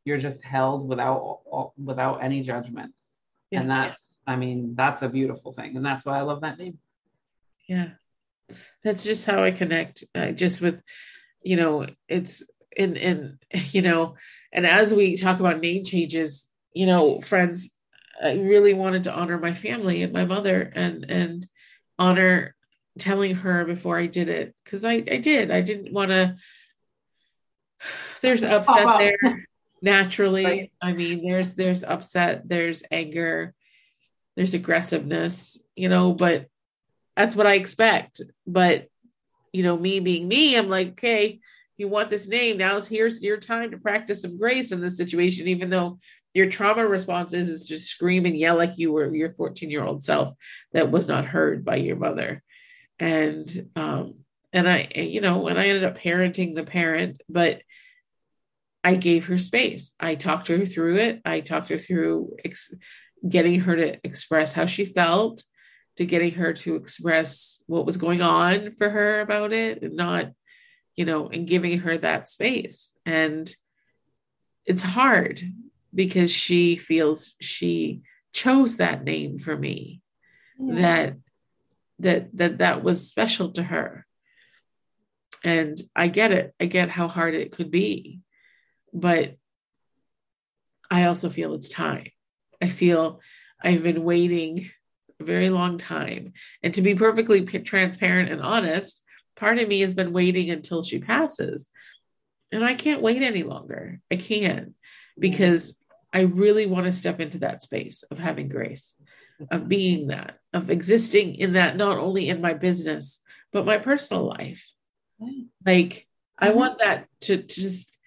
you're 0.05 0.17
just 0.17 0.43
held 0.43 0.87
without 0.87 1.71
without 1.77 2.23
any 2.23 2.41
judgment. 2.41 2.93
Yeah. 3.49 3.61
and 3.61 3.69
that's 3.69 4.10
i 4.27 4.35
mean 4.35 4.75
that's 4.75 5.01
a 5.01 5.09
beautiful 5.09 5.51
thing 5.51 5.75
and 5.75 5.85
that's 5.85 6.05
why 6.05 6.17
i 6.17 6.21
love 6.21 6.41
that 6.41 6.57
name 6.57 6.77
yeah 7.67 7.89
that's 8.83 9.03
just 9.03 9.25
how 9.25 9.43
I 9.43 9.51
connect. 9.51 10.03
Uh, 10.15 10.31
just 10.31 10.61
with, 10.61 10.81
you 11.43 11.55
know, 11.55 11.85
it's 12.07 12.43
in 12.75 12.95
in 12.95 13.39
you 13.71 13.81
know, 13.81 14.15
and 14.51 14.65
as 14.65 14.93
we 14.93 15.15
talk 15.15 15.39
about 15.39 15.59
name 15.59 15.83
changes, 15.83 16.49
you 16.73 16.85
know, 16.85 17.21
friends, 17.21 17.71
I 18.21 18.33
really 18.33 18.73
wanted 18.73 19.05
to 19.05 19.13
honor 19.13 19.37
my 19.37 19.53
family 19.53 20.03
and 20.03 20.13
my 20.13 20.25
mother 20.25 20.61
and 20.61 21.05
and 21.09 21.47
honor 21.97 22.55
telling 22.99 23.35
her 23.35 23.65
before 23.65 23.97
I 23.97 24.07
did 24.07 24.29
it 24.29 24.55
because 24.63 24.83
I 24.83 24.93
I 24.93 25.17
did. 25.17 25.51
I 25.51 25.61
didn't 25.61 25.93
want 25.93 26.11
to. 26.11 26.35
There's 28.21 28.43
upset 28.43 28.83
oh, 28.83 28.85
wow. 28.85 28.97
there 28.99 29.47
naturally. 29.81 30.45
Right. 30.45 30.71
I 30.79 30.93
mean, 30.93 31.27
there's 31.27 31.53
there's 31.53 31.83
upset, 31.83 32.47
there's 32.47 32.83
anger, 32.91 33.55
there's 34.35 34.53
aggressiveness, 34.53 35.57
you 35.75 35.89
know, 35.89 36.13
but 36.13 36.47
that's 37.15 37.35
what 37.35 37.47
I 37.47 37.55
expect. 37.55 38.21
But 38.47 38.87
you 39.51 39.63
know, 39.63 39.77
me 39.77 39.99
being 39.99 40.27
me, 40.27 40.55
I'm 40.55 40.69
like, 40.69 40.91
okay, 40.91 41.39
you 41.77 41.87
want 41.87 42.09
this 42.09 42.27
name, 42.27 42.57
now's 42.57 42.87
here's 42.87 43.21
your 43.21 43.37
time 43.37 43.71
to 43.71 43.77
practice 43.77 44.21
some 44.21 44.37
grace 44.37 44.71
in 44.71 44.81
this 44.81 44.97
situation, 44.97 45.47
even 45.47 45.69
though 45.69 45.99
your 46.33 46.49
trauma 46.49 46.87
response 46.87 47.33
is, 47.33 47.49
is 47.49 47.65
just 47.65 47.87
scream 47.87 48.25
and 48.25 48.37
yell 48.37 48.55
like 48.55 48.77
you 48.77 48.91
were 48.91 49.13
your 49.13 49.31
14 49.31 49.69
year 49.69 49.83
old 49.83 50.03
self 50.03 50.33
that 50.71 50.91
was 50.91 51.07
not 51.07 51.25
heard 51.25 51.65
by 51.65 51.75
your 51.75 51.97
mother. 51.97 52.41
And 52.99 53.69
um, 53.75 54.15
and 54.53 54.67
I, 54.67 54.89
you 54.95 55.21
know, 55.21 55.47
and 55.47 55.59
I 55.59 55.67
ended 55.67 55.83
up 55.83 55.97
parenting 55.97 56.55
the 56.55 56.63
parent, 56.63 57.21
but 57.29 57.61
I 58.83 58.95
gave 58.95 59.25
her 59.25 59.37
space. 59.37 59.95
I 59.99 60.15
talked 60.15 60.47
her 60.47 60.65
through 60.65 60.97
it. 60.97 61.21
I 61.23 61.41
talked 61.41 61.69
her 61.69 61.77
through 61.77 62.37
ex- 62.43 62.73
getting 63.27 63.59
her 63.61 63.75
to 63.75 63.99
express 64.03 64.53
how 64.53 64.65
she 64.65 64.85
felt 64.85 65.43
to 65.97 66.05
getting 66.05 66.33
her 66.33 66.53
to 66.53 66.75
express 66.75 67.61
what 67.67 67.85
was 67.85 67.97
going 67.97 68.21
on 68.21 68.71
for 68.71 68.89
her 68.89 69.21
about 69.21 69.53
it 69.53 69.83
and 69.83 69.95
not 69.95 70.31
you 70.95 71.05
know 71.05 71.29
and 71.29 71.47
giving 71.47 71.79
her 71.79 71.97
that 71.97 72.27
space. 72.27 72.93
And 73.05 73.53
it's 74.65 74.83
hard 74.83 75.41
because 75.93 76.31
she 76.31 76.75
feels 76.75 77.35
she 77.41 78.01
chose 78.33 78.77
that 78.77 79.03
name 79.03 79.37
for 79.37 79.55
me. 79.55 80.01
Yeah. 80.59 80.75
that 80.75 81.13
that 81.99 82.37
that 82.37 82.57
that 82.59 82.83
was 82.83 83.09
special 83.09 83.51
to 83.53 83.63
her. 83.63 84.05
And 85.43 85.77
i 85.95 86.07
get 86.07 86.31
it. 86.31 86.53
I 86.59 86.65
get 86.65 86.89
how 86.89 87.07
hard 87.07 87.33
it 87.35 87.51
could 87.51 87.71
be. 87.71 88.21
But 88.93 89.35
i 90.89 91.05
also 91.05 91.29
feel 91.29 91.53
it's 91.53 91.69
time 91.69 92.07
i 92.61 92.67
feel 92.67 93.19
i've 93.63 93.83
been 93.83 94.03
waiting 94.03 94.69
a 95.21 95.25
very 95.25 95.49
long 95.49 95.77
time. 95.77 96.33
And 96.61 96.73
to 96.73 96.81
be 96.81 96.95
perfectly 96.95 97.43
p- 97.43 97.59
transparent 97.59 98.29
and 98.29 98.41
honest, 98.41 99.01
part 99.35 99.57
of 99.57 99.67
me 99.67 99.79
has 99.81 99.93
been 99.93 100.11
waiting 100.11 100.49
until 100.49 100.83
she 100.83 100.99
passes. 100.99 101.69
And 102.51 102.65
I 102.65 102.75
can't 102.75 103.01
wait 103.01 103.21
any 103.21 103.43
longer. 103.43 104.01
I 104.11 104.17
can't 104.17 104.73
because 105.17 105.77
I 106.11 106.21
really 106.21 106.65
want 106.65 106.87
to 106.87 106.93
step 106.93 107.21
into 107.21 107.39
that 107.39 107.61
space 107.61 108.03
of 108.03 108.19
having 108.19 108.49
grace, 108.49 108.95
of 109.49 109.69
being 109.69 110.07
that, 110.07 110.37
of 110.53 110.69
existing 110.69 111.35
in 111.35 111.53
that, 111.53 111.77
not 111.77 111.97
only 111.97 112.27
in 112.27 112.41
my 112.41 112.53
business, 112.53 113.21
but 113.53 113.65
my 113.65 113.77
personal 113.77 114.27
life. 114.27 114.67
Like, 115.65 116.07
I 116.37 116.49
mm-hmm. 116.49 116.57
want 116.57 116.79
that 116.79 117.07
to, 117.21 117.37
to 117.37 117.43
just 117.43 117.97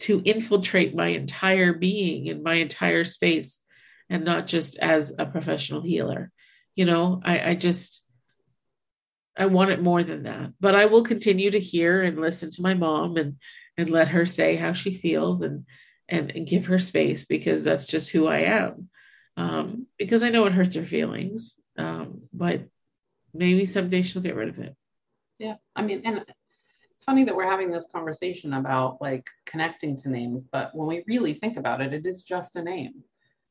to 0.00 0.20
infiltrate 0.24 0.96
my 0.96 1.08
entire 1.08 1.74
being 1.74 2.28
and 2.28 2.42
my 2.42 2.54
entire 2.54 3.04
space 3.04 3.60
and 4.12 4.24
not 4.24 4.46
just 4.46 4.78
as 4.78 5.12
a 5.18 5.26
professional 5.26 5.82
healer 5.82 6.30
you 6.74 6.84
know, 6.84 7.20
I, 7.24 7.50
I 7.50 7.54
just, 7.54 8.02
I 9.36 9.46
want 9.46 9.70
it 9.70 9.82
more 9.82 10.02
than 10.02 10.24
that. 10.24 10.52
But 10.60 10.74
I 10.74 10.86
will 10.86 11.04
continue 11.04 11.50
to 11.50 11.60
hear 11.60 12.02
and 12.02 12.20
listen 12.20 12.50
to 12.52 12.62
my 12.62 12.74
mom 12.74 13.16
and 13.16 13.36
and 13.78 13.88
let 13.88 14.08
her 14.08 14.26
say 14.26 14.56
how 14.56 14.74
she 14.74 14.92
feels 14.92 15.40
and 15.40 15.64
and, 16.08 16.30
and 16.30 16.46
give 16.46 16.66
her 16.66 16.78
space 16.78 17.24
because 17.24 17.64
that's 17.64 17.86
just 17.86 18.10
who 18.10 18.26
I 18.26 18.40
am. 18.40 18.90
Um, 19.36 19.86
because 19.98 20.22
I 20.22 20.28
know 20.28 20.44
it 20.44 20.52
hurts 20.52 20.76
her 20.76 20.84
feelings. 20.84 21.58
Um, 21.78 22.22
but 22.34 22.66
maybe 23.32 23.64
someday 23.64 24.02
she'll 24.02 24.20
get 24.20 24.36
rid 24.36 24.50
of 24.50 24.58
it. 24.58 24.76
Yeah. 25.38 25.54
I 25.74 25.80
mean, 25.80 26.02
and 26.04 26.22
it's 26.90 27.04
funny 27.04 27.24
that 27.24 27.34
we're 27.34 27.50
having 27.50 27.70
this 27.70 27.86
conversation 27.94 28.52
about 28.52 29.00
like 29.00 29.26
connecting 29.46 29.96
to 30.02 30.10
names, 30.10 30.46
but 30.52 30.74
when 30.74 30.86
we 30.86 31.02
really 31.06 31.34
think 31.34 31.56
about 31.56 31.80
it, 31.80 31.94
it 31.94 32.04
is 32.04 32.22
just 32.22 32.56
a 32.56 32.62
name. 32.62 33.02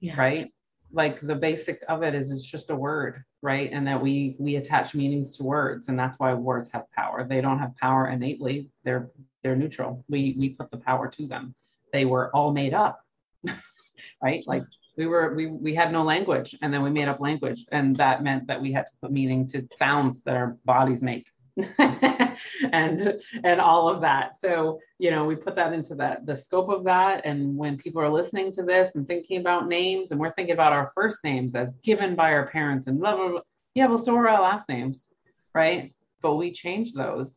Yeah. 0.02 0.20
Right. 0.20 0.52
Like 0.92 1.22
the 1.22 1.36
basic 1.36 1.84
of 1.88 2.04
it 2.04 2.14
is 2.14 2.32
it's 2.32 2.46
just 2.46 2.70
a 2.70 2.76
word, 2.76 3.24
right? 3.42 3.70
And 3.72 3.88
that 3.88 4.02
we 4.02 4.36
we 4.40 4.58
attach 4.58 4.94
meanings 4.94 5.38
to 5.38 5.44
words, 5.44 5.88
and 5.88 5.98
that's 5.98 6.20
why 6.20 6.34
words 6.34 6.70
have 6.74 6.92
power. 6.92 7.26
They 7.26 7.40
don't 7.40 7.60
have 7.60 7.78
power 7.78 8.10
innately. 8.10 8.68
They're 8.84 9.10
they're 9.42 9.56
neutral. 9.56 10.04
We 10.10 10.36
we 10.38 10.50
put 10.50 10.70
the 10.70 10.78
power 10.78 11.08
to 11.08 11.28
them. 11.28 11.56
They 11.94 12.04
were 12.04 12.36
all 12.36 12.52
made 12.52 12.74
up. 12.74 13.06
right? 14.22 14.44
Like 14.46 14.64
we 14.98 15.06
were 15.06 15.34
we 15.34 15.48
we 15.48 15.74
had 15.74 15.92
no 15.92 16.04
language 16.04 16.56
and 16.62 16.74
then 16.74 16.82
we 16.82 16.90
made 16.90 17.08
up 17.08 17.20
language 17.20 17.66
and 17.72 17.96
that 17.98 18.24
meant 18.24 18.48
that 18.48 18.62
we 18.62 18.72
had 18.72 18.86
to 18.88 18.92
put 19.02 19.12
meaning 19.12 19.48
to 19.48 19.68
sounds 19.74 20.22
that 20.24 20.36
our 20.36 20.58
bodies 20.66 21.02
make 21.02 21.28
and 22.72 23.22
and 23.44 23.62
all 23.62 23.90
of 23.90 24.02
that. 24.02 24.40
So 24.40 24.80
you 25.00 25.12
know 25.12 25.26
we 25.26 25.36
put 25.36 25.56
that 25.56 25.74
into 25.74 25.96
that 25.96 26.26
the 26.26 26.36
scope 26.36 26.70
of 26.70 26.84
that. 26.86 27.26
And 27.26 27.56
when 27.56 27.78
people 27.78 28.02
are 28.02 28.10
listening 28.10 28.52
to 28.54 28.64
this 28.64 28.96
and 28.96 29.08
thinking 29.08 29.40
about 29.40 29.68
names 29.68 30.12
and 30.12 30.20
we're 30.20 30.34
thinking 30.34 30.54
about 30.54 30.74
our 30.74 30.92
first 30.94 31.24
names 31.24 31.56
as 31.56 31.74
given 31.84 32.16
by 32.16 32.34
our 32.34 32.48
parents 32.48 32.88
and 32.88 33.00
blah 33.00 33.16
blah 33.16 33.30
blah 33.30 33.42
yeah 33.76 33.88
well 33.88 33.98
so 33.98 34.16
are 34.16 34.28
our 34.28 34.42
last 34.42 34.68
names 34.70 35.08
right? 35.54 35.94
But 36.22 36.36
we 36.36 36.52
change 36.52 36.94
those 36.94 37.36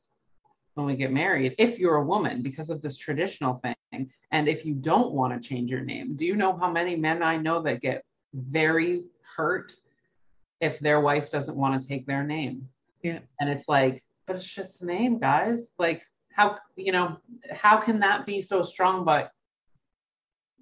when 0.74 0.86
we 0.86 0.96
get 0.96 1.12
married 1.12 1.54
if 1.58 1.78
you're 1.78 1.96
a 1.96 2.04
woman 2.04 2.42
because 2.42 2.70
of 2.70 2.82
this 2.82 2.96
traditional 2.96 3.54
thing. 3.54 3.74
And 4.30 4.48
if 4.48 4.64
you 4.64 4.74
don't 4.74 5.12
want 5.12 5.40
to 5.40 5.48
change 5.48 5.70
your 5.70 5.82
name 5.82 6.16
do 6.16 6.24
you 6.24 6.34
know 6.34 6.56
how 6.56 6.68
many 6.68 6.96
men 6.96 7.22
i 7.22 7.36
know 7.36 7.62
that 7.62 7.80
get 7.80 8.04
very 8.34 9.04
hurt 9.36 9.76
if 10.60 10.78
their 10.80 11.00
wife 11.00 11.30
doesn't 11.30 11.56
want 11.56 11.80
to 11.80 11.86
take 11.86 12.06
their 12.06 12.24
name? 12.24 12.68
Yeah. 13.02 13.20
And 13.40 13.50
it's 13.50 13.68
like, 13.68 14.02
but 14.26 14.36
it's 14.36 14.52
just 14.52 14.82
a 14.82 14.86
name, 14.86 15.18
guys. 15.18 15.66
Like, 15.78 16.02
how, 16.32 16.58
you 16.76 16.92
know, 16.92 17.18
how 17.52 17.78
can 17.78 18.00
that 18.00 18.26
be 18.26 18.42
so 18.42 18.62
strong, 18.62 19.04
but, 19.04 19.30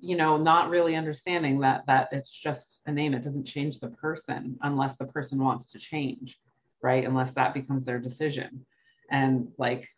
you 0.01 0.17
know, 0.17 0.37
not 0.37 0.71
really 0.71 0.97
understanding 0.97 1.61
that, 1.61 1.87
that 1.87 2.09
it's 2.13 2.35
just 2.35 2.81
a 2.87 2.93
name. 2.93 3.15
It 3.15 3.23
doesn't 3.23 3.45
change 3.45 3.79
the 3.79 3.89
person 3.89 4.59
unless 4.63 4.97
the 4.97 5.07
person 5.07 5.39
wants 5.39 5.71
to 5.73 5.79
change, 5.79 6.39
right? 6.83 7.05
Unless 7.05 7.33
that 7.33 7.55
becomes 7.55 7.85
their 7.85 7.99
decision. 7.99 8.67
And 9.11 9.49
like, 9.59 9.89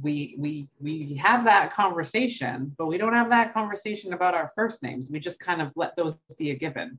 we 0.00 0.34
we 0.38 0.68
we 0.80 1.14
have 1.16 1.44
that 1.44 1.72
conversation 1.72 2.74
but 2.78 2.86
we 2.86 2.96
don't 2.96 3.12
have 3.12 3.28
that 3.28 3.52
conversation 3.52 4.12
about 4.12 4.34
our 4.34 4.50
first 4.54 4.82
names 4.82 5.10
we 5.10 5.18
just 5.18 5.38
kind 5.38 5.60
of 5.60 5.70
let 5.76 5.94
those 5.96 6.16
be 6.38 6.50
a 6.50 6.54
given 6.54 6.98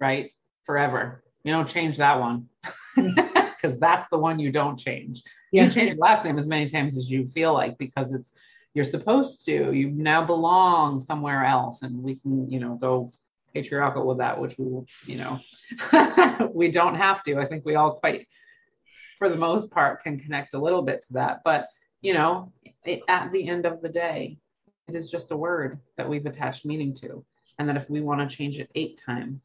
right 0.00 0.32
forever 0.64 1.22
you 1.44 1.52
don't 1.52 1.68
change 1.68 1.96
that 1.96 2.18
one 2.18 2.48
because 3.60 3.78
that's 3.78 4.08
the 4.10 4.18
one 4.18 4.38
you 4.38 4.52
don't 4.52 4.78
change. 4.78 5.22
Yeah. 5.52 5.64
You 5.64 5.70
change 5.70 5.90
your 5.90 5.98
last 5.98 6.24
name 6.24 6.38
as 6.38 6.46
many 6.46 6.68
times 6.68 6.96
as 6.96 7.10
you 7.10 7.26
feel 7.26 7.52
like 7.52 7.78
because 7.78 8.12
it's 8.12 8.32
you're 8.74 8.84
supposed 8.84 9.44
to. 9.46 9.72
You 9.72 9.90
now 9.90 10.24
belong 10.24 11.00
somewhere 11.00 11.44
else, 11.44 11.82
and 11.82 12.02
we 12.02 12.16
can, 12.16 12.50
you 12.50 12.60
know, 12.60 12.74
go 12.74 13.10
patriarchal 13.52 14.06
with 14.06 14.18
that, 14.18 14.40
which 14.40 14.56
we 14.58 14.66
will, 14.66 14.86
you 15.06 15.16
know, 15.16 16.50
we 16.52 16.70
don't 16.70 16.94
have 16.94 17.22
to. 17.24 17.38
I 17.38 17.46
think 17.46 17.64
we 17.64 17.74
all 17.74 17.94
quite, 17.94 18.28
for 19.18 19.28
the 19.28 19.36
most 19.36 19.70
part, 19.70 20.02
can 20.02 20.18
connect 20.18 20.54
a 20.54 20.60
little 20.60 20.82
bit 20.82 21.02
to 21.02 21.14
that. 21.14 21.40
But 21.44 21.68
you 22.00 22.14
know, 22.14 22.52
it, 22.84 23.00
at 23.08 23.32
the 23.32 23.48
end 23.48 23.66
of 23.66 23.82
the 23.82 23.88
day, 23.88 24.38
it 24.86 24.94
is 24.94 25.10
just 25.10 25.32
a 25.32 25.36
word 25.36 25.80
that 25.96 26.08
we've 26.08 26.26
attached 26.26 26.64
meaning 26.64 26.94
to, 26.96 27.24
and 27.58 27.68
that 27.68 27.76
if 27.76 27.90
we 27.90 28.00
want 28.00 28.20
to 28.20 28.36
change 28.36 28.60
it 28.60 28.70
eight 28.74 29.02
times, 29.04 29.44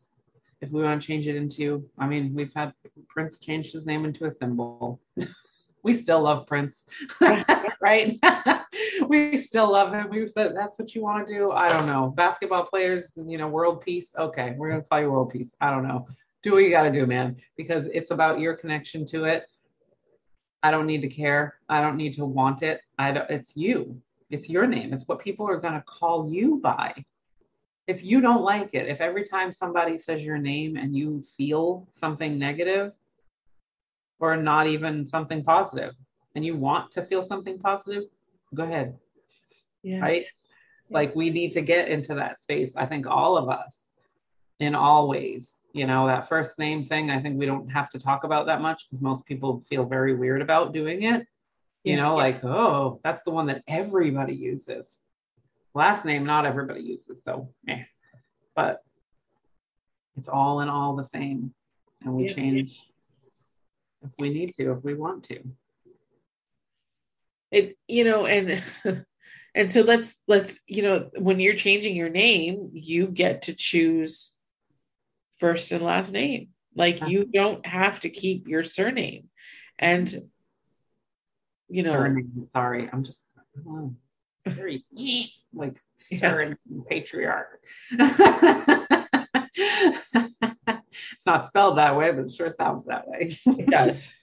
if 0.64 0.72
we 0.72 0.82
want 0.82 1.02
to 1.02 1.06
change 1.06 1.28
it 1.28 1.36
into, 1.36 1.86
I 2.00 2.08
mean, 2.08 2.34
we've 2.34 2.54
had 2.56 2.74
Prince 3.10 3.38
change 3.38 3.74
his 3.74 3.86
name 3.86 4.06
into 4.06 4.26
a 4.26 4.34
symbol. 4.34 5.02
we 5.84 6.02
still 6.02 6.22
love 6.22 6.48
Prince, 6.48 6.86
right? 7.82 8.18
we 9.08 9.44
still 9.44 9.70
love 9.70 9.94
him. 9.94 10.10
We've 10.10 10.30
said 10.30 10.56
that's 10.56 10.80
what 10.80 10.96
you 10.96 11.02
want 11.02 11.28
to 11.28 11.34
do. 11.34 11.52
I 11.52 11.68
don't 11.68 11.86
know. 11.86 12.14
Basketball 12.16 12.66
players, 12.66 13.12
you 13.18 13.38
know, 13.38 13.50
world 13.50 13.82
peace. 13.82 14.08
Okay, 14.18 14.56
we're 14.58 14.70
gonna 14.70 14.84
call 14.84 15.02
you 15.02 15.12
world 15.12 15.32
peace. 15.32 15.52
I 15.60 15.70
don't 15.70 15.86
know. 15.86 16.08
Do 16.44 16.54
what 16.54 16.60
you 16.60 16.72
got 16.72 16.84
to 16.84 16.92
do, 16.92 17.06
man, 17.06 17.36
because 17.58 17.86
it's 17.94 18.12
about 18.12 18.40
your 18.40 18.56
connection 18.56 19.06
to 19.08 19.26
it. 19.26 19.46
I 20.62 20.72
don't 20.72 20.88
need 20.88 21.02
to 21.02 21.10
care. 21.10 21.56
I 21.68 21.82
don't 21.82 21.98
need 21.98 22.14
to 22.14 22.26
want 22.26 22.64
it. 22.64 22.80
I 22.98 23.12
don't, 23.12 23.30
it's 23.30 23.58
you. 23.58 24.02
It's 24.30 24.48
your 24.48 24.66
name. 24.66 24.94
It's 24.94 25.10
what 25.10 25.20
people 25.20 25.46
are 25.50 25.60
gonna 25.60 25.84
call 25.86 26.32
you 26.32 26.62
by 26.64 27.04
if 27.88 28.04
you 28.04 28.22
don't 28.22 28.42
like 28.42 28.74
it, 28.74 28.88
if 28.88 29.02
every 29.02 29.26
time 29.26 29.52
somebody 29.52 29.98
says 29.98 30.24
your 30.24 30.38
name 30.38 30.78
and 30.78 30.96
you 30.96 31.22
feel 31.38 31.88
something 31.92 32.40
negative 32.40 32.94
or 34.20 34.38
not 34.38 34.68
even 34.68 35.06
something 35.06 35.44
positive 35.44 35.94
and 36.36 36.46
you 36.46 36.56
want 36.56 36.92
to 36.92 37.02
feel 37.02 37.24
something 37.24 37.60
positive, 37.60 38.04
go 38.56 38.64
ahead. 38.64 38.96
Yeah. 39.84 40.00
Right? 40.00 40.26
Yeah. 40.90 40.96
Like 40.96 41.16
we 41.16 41.30
need 41.30 41.52
to 41.54 41.62
get 41.62 41.90
into 41.90 42.16
that 42.16 42.42
space. 42.42 42.74
I 42.76 42.86
think 42.86 43.06
all 43.06 43.38
of 43.38 43.50
us 43.50 43.78
in 44.60 44.76
all 44.76 45.10
ways. 45.10 45.52
You 45.74 45.88
know, 45.88 46.06
that 46.06 46.30
first 46.30 46.60
name 46.60 46.86
thing, 46.86 47.10
I 47.10 47.20
think 47.20 47.38
we 47.38 47.48
don't 47.48 47.68
have 47.70 47.90
to 47.90 48.00
talk 48.00 48.24
about 48.24 48.46
that 48.46 48.62
much 48.62 48.86
because 48.88 49.02
most 49.02 49.26
people 49.26 49.64
feel 49.68 49.86
very 49.86 50.16
weird 50.16 50.42
about 50.42 50.72
doing 50.72 51.04
it. 51.04 51.26
You 51.84 51.96
yeah, 51.96 52.04
know, 52.04 52.16
like, 52.16 52.44
oh, 52.46 53.02
that's 53.04 53.24
the 53.24 53.32
one 53.32 53.48
that 53.48 53.64
everybody 53.68 54.36
uses 54.36 54.88
last 55.74 56.06
name 56.06 56.26
not 56.26 56.46
everybody 56.46 56.82
uses 56.82 57.24
so 57.24 57.50
eh. 57.68 57.84
but 58.56 58.84
it's 60.18 60.28
all 60.28 60.62
in 60.62 60.70
all 60.70 60.96
the 60.96 61.04
same 61.04 61.54
and 62.04 62.14
we 62.14 62.28
yeah. 62.28 62.34
change 62.34 62.84
if 64.04 64.12
we 64.20 64.30
need 64.30 64.54
to 64.56 64.72
if 64.74 64.84
we 64.84 64.94
want 64.94 65.24
to. 65.26 65.40
It 67.52 67.78
you 67.88 68.04
know 68.04 68.26
and 68.26 68.62
and 69.56 69.72
so 69.72 69.82
let's 69.82 70.20
let's 70.28 70.60
you 70.68 70.84
know 70.84 71.10
when 71.18 71.40
you're 71.40 71.56
changing 71.56 71.96
your 71.96 72.10
name 72.10 72.72
you 72.74 73.08
get 73.08 73.44
to 73.44 73.54
choose 73.54 74.34
first 75.40 75.72
and 75.72 75.84
last 75.84 76.12
name. 76.12 76.50
Like 76.76 77.08
you 77.08 77.26
don't 77.26 77.66
have 77.66 78.00
to 78.02 78.10
keep 78.10 78.48
your 78.48 78.64
surname. 78.64 79.30
And 79.78 80.30
you 81.70 81.84
know. 81.84 81.96
Surname, 81.96 82.48
sorry 82.52 82.90
i'm 82.92 83.04
just 83.04 83.20
oh, 83.68 83.96
very 84.48 84.86
like 85.54 85.80
certain 86.00 86.58
yeah. 86.70 86.82
patriarch. 86.90 87.60
it's 91.16 91.26
not 91.26 91.48
spelled 91.48 91.78
that 91.78 91.96
way, 91.96 92.12
but 92.12 92.26
it 92.26 92.34
sure 92.34 92.54
sounds 92.58 92.86
that 92.88 93.08
way. 93.08 93.38
it 93.46 93.70
does. 93.70 94.12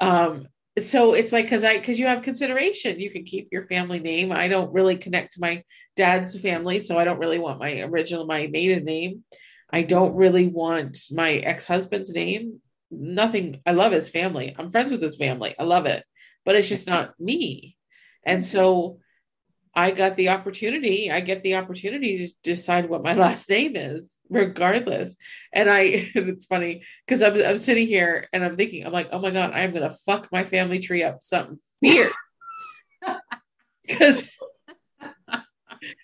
Um, 0.00 0.48
so 0.82 1.14
it's 1.14 1.32
like 1.32 1.44
because 1.44 1.62
I 1.62 1.78
because 1.78 1.98
you 2.00 2.06
have 2.06 2.22
consideration, 2.22 2.98
you 2.98 3.10
can 3.10 3.24
keep 3.24 3.48
your 3.52 3.66
family 3.68 4.00
name. 4.00 4.32
I 4.32 4.48
don't 4.48 4.72
really 4.72 4.96
connect 4.96 5.34
to 5.34 5.40
my 5.40 5.62
dad's 5.94 6.38
family, 6.38 6.80
so 6.80 6.98
I 6.98 7.04
don't 7.04 7.20
really 7.20 7.38
want 7.38 7.60
my 7.60 7.80
original 7.80 8.26
my 8.26 8.48
maiden 8.48 8.84
name. 8.84 9.24
I 9.70 9.82
don't 9.82 10.14
really 10.14 10.48
want 10.48 10.98
my 11.10 11.34
ex-husband's 11.34 12.12
name. 12.12 12.60
Nothing. 12.90 13.60
I 13.64 13.72
love 13.72 13.92
his 13.92 14.10
family. 14.10 14.54
I'm 14.58 14.72
friends 14.72 14.90
with 14.90 15.02
his 15.02 15.16
family. 15.16 15.54
I 15.58 15.62
love 15.62 15.86
it, 15.86 16.04
but 16.44 16.56
it's 16.56 16.68
just 16.68 16.88
not 16.88 17.18
me. 17.20 17.76
And 18.24 18.44
so 18.44 18.98
I 19.76 19.90
got 19.90 20.16
the 20.16 20.28
opportunity, 20.28 21.10
I 21.10 21.20
get 21.20 21.42
the 21.42 21.56
opportunity 21.56 22.28
to 22.28 22.34
decide 22.42 22.88
what 22.88 23.02
my 23.02 23.14
last 23.24 23.48
name 23.48 23.76
is, 23.76 24.16
regardless. 24.28 25.16
And 25.52 25.68
I, 25.70 25.80
it's 26.14 26.46
funny 26.46 26.84
because 27.06 27.22
I'm, 27.22 27.36
I'm 27.42 27.58
sitting 27.58 27.86
here 27.86 28.28
and 28.32 28.44
I'm 28.44 28.56
thinking, 28.56 28.86
I'm 28.86 28.92
like, 28.92 29.08
oh 29.12 29.20
my 29.20 29.30
God, 29.30 29.52
I'm 29.52 29.72
going 29.72 29.88
to 29.88 29.96
fuck 30.06 30.28
my 30.30 30.44
family 30.44 30.78
tree 30.78 31.02
up 31.02 31.22
something 31.22 31.58
fierce. 31.80 32.12
Because 33.86 34.26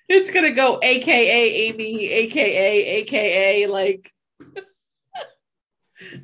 it's 0.06 0.30
going 0.30 0.44
to 0.44 0.50
go 0.50 0.78
AKA 0.82 1.70
Amy, 1.70 2.10
AKA, 2.10 2.86
AKA, 2.98 3.66
like, 3.68 4.12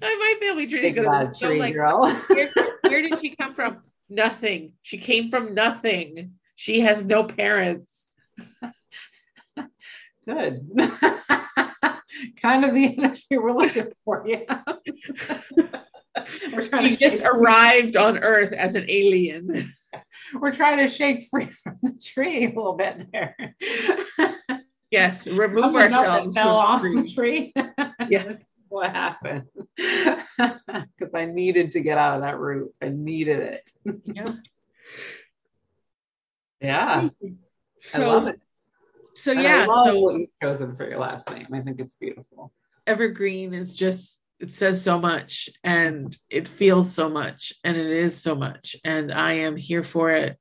my 0.00 0.34
family 0.38 0.66
tree 0.66 0.84
is 0.84 0.92
going 0.92 1.32
to 1.32 1.40
go 1.40 1.48
like, 1.54 1.74
where, 1.74 2.52
where 2.82 3.02
did 3.02 3.18
she 3.22 3.34
come 3.34 3.54
from? 3.54 3.82
Nothing. 4.10 4.72
She 4.82 4.98
came 4.98 5.30
from 5.30 5.54
nothing. 5.54 6.34
She 6.56 6.80
has 6.80 7.04
no 7.04 7.24
parents. 7.24 8.08
Good. 10.26 10.68
kind 12.42 12.64
of 12.64 12.74
the 12.74 12.98
energy 12.98 13.26
we're 13.30 13.52
looking 13.52 13.92
for, 14.04 14.24
yeah. 14.26 14.62
she 16.80 16.96
just 16.96 17.22
arrived 17.22 17.94
free. 17.94 18.02
on 18.02 18.18
Earth 18.18 18.52
as 18.52 18.74
an 18.74 18.86
alien. 18.88 19.70
We're 20.34 20.52
trying 20.52 20.78
to 20.78 20.88
shake 20.88 21.28
free 21.30 21.48
from 21.62 21.78
the 21.82 21.92
tree 21.92 22.44
a 22.44 22.48
little 22.48 22.74
bit 22.74 23.06
there. 23.12 23.54
yes, 24.90 25.26
remove 25.26 25.76
ourselves. 25.76 26.34
Fell 26.34 26.56
off 26.56 26.82
the 26.82 27.10
tree. 27.14 27.54
Yes, 28.08 28.36
what 28.68 28.90
happened. 28.90 29.44
because 29.76 31.14
I 31.14 31.26
needed 31.26 31.72
to 31.72 31.80
get 31.80 31.98
out 31.98 32.16
of 32.16 32.22
that 32.22 32.38
root. 32.38 32.74
I 32.82 32.88
needed 32.88 33.40
it. 33.40 33.70
Yeah. 34.04 34.34
Yeah. 36.60 37.08
So, 37.80 38.02
I 38.02 38.06
love 38.14 38.28
it. 38.28 38.40
so 39.14 39.32
And 39.32 39.42
yeah, 39.42 39.62
I 39.62 39.66
love 39.66 39.86
so 39.86 40.00
what 40.00 40.14
you've 40.16 40.28
chosen 40.42 40.74
for 40.74 40.88
your 40.88 40.98
last 40.98 41.30
name. 41.30 41.46
I 41.52 41.60
think 41.60 41.80
it's 41.80 41.96
beautiful. 41.96 42.52
evergreen 42.86 43.54
is 43.54 43.76
just 43.76 44.20
it 44.38 44.52
says 44.52 44.82
so 44.82 44.98
much 44.98 45.48
and 45.64 46.16
it 46.28 46.48
feels 46.48 46.92
so 46.92 47.08
much 47.08 47.52
and 47.64 47.76
it 47.76 47.86
is 47.86 48.20
so 48.20 48.34
much 48.34 48.76
and 48.84 49.10
i 49.10 49.32
am 49.32 49.56
here 49.56 49.82
for 49.82 50.10
it 50.10 50.38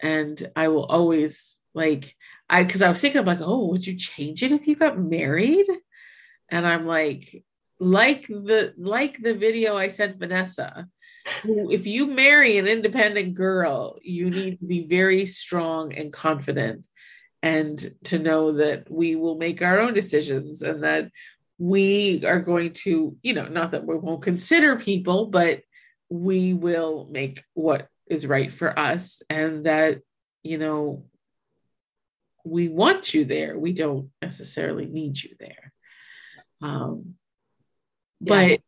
and 0.00 0.50
i 0.56 0.68
will 0.68 0.84
always 0.84 1.60
like 1.74 2.14
i 2.50 2.62
because 2.64 2.82
i 2.82 2.90
was 2.90 3.00
thinking 3.00 3.20
i'm 3.20 3.26
like 3.26 3.40
oh 3.40 3.68
would 3.68 3.86
you 3.86 3.96
change 3.96 4.42
it 4.42 4.52
if 4.52 4.66
you 4.66 4.76
got 4.76 4.98
married 4.98 5.66
and 6.50 6.66
i'm 6.66 6.86
like 6.86 7.44
like 7.78 8.26
the 8.26 8.74
like 8.76 9.20
the 9.22 9.34
video 9.34 9.76
i 9.76 9.88
sent 9.88 10.18
vanessa 10.18 10.88
if 11.44 11.86
you 11.86 12.06
marry 12.06 12.58
an 12.58 12.66
independent 12.66 13.34
girl 13.34 13.98
you 14.02 14.30
need 14.30 14.58
to 14.58 14.66
be 14.66 14.86
very 14.86 15.24
strong 15.24 15.94
and 15.94 16.12
confident 16.12 16.86
and 17.42 17.94
to 18.04 18.18
know 18.18 18.52
that 18.52 18.90
we 18.90 19.16
will 19.16 19.36
make 19.36 19.60
our 19.60 19.78
own 19.78 19.92
decisions 19.92 20.62
and 20.62 20.82
that 20.82 21.10
we 21.58 22.24
are 22.24 22.40
going 22.40 22.72
to, 22.72 23.16
you 23.22 23.34
know, 23.34 23.46
not 23.46 23.72
that 23.72 23.84
we 23.84 23.96
won't 23.96 24.22
consider 24.22 24.76
people, 24.76 25.26
but 25.26 25.60
we 26.08 26.54
will 26.54 27.06
make 27.10 27.44
what 27.52 27.88
is 28.06 28.26
right 28.26 28.52
for 28.52 28.78
us 28.78 29.22
and 29.28 29.66
that, 29.66 30.00
you 30.42 30.58
know, 30.58 31.04
we 32.44 32.68
want 32.68 33.14
you 33.14 33.24
there. 33.24 33.58
We 33.58 33.72
don't 33.72 34.10
necessarily 34.20 34.86
need 34.86 35.22
you 35.22 35.36
there. 35.38 35.72
Um, 36.62 37.14
but 38.20 38.60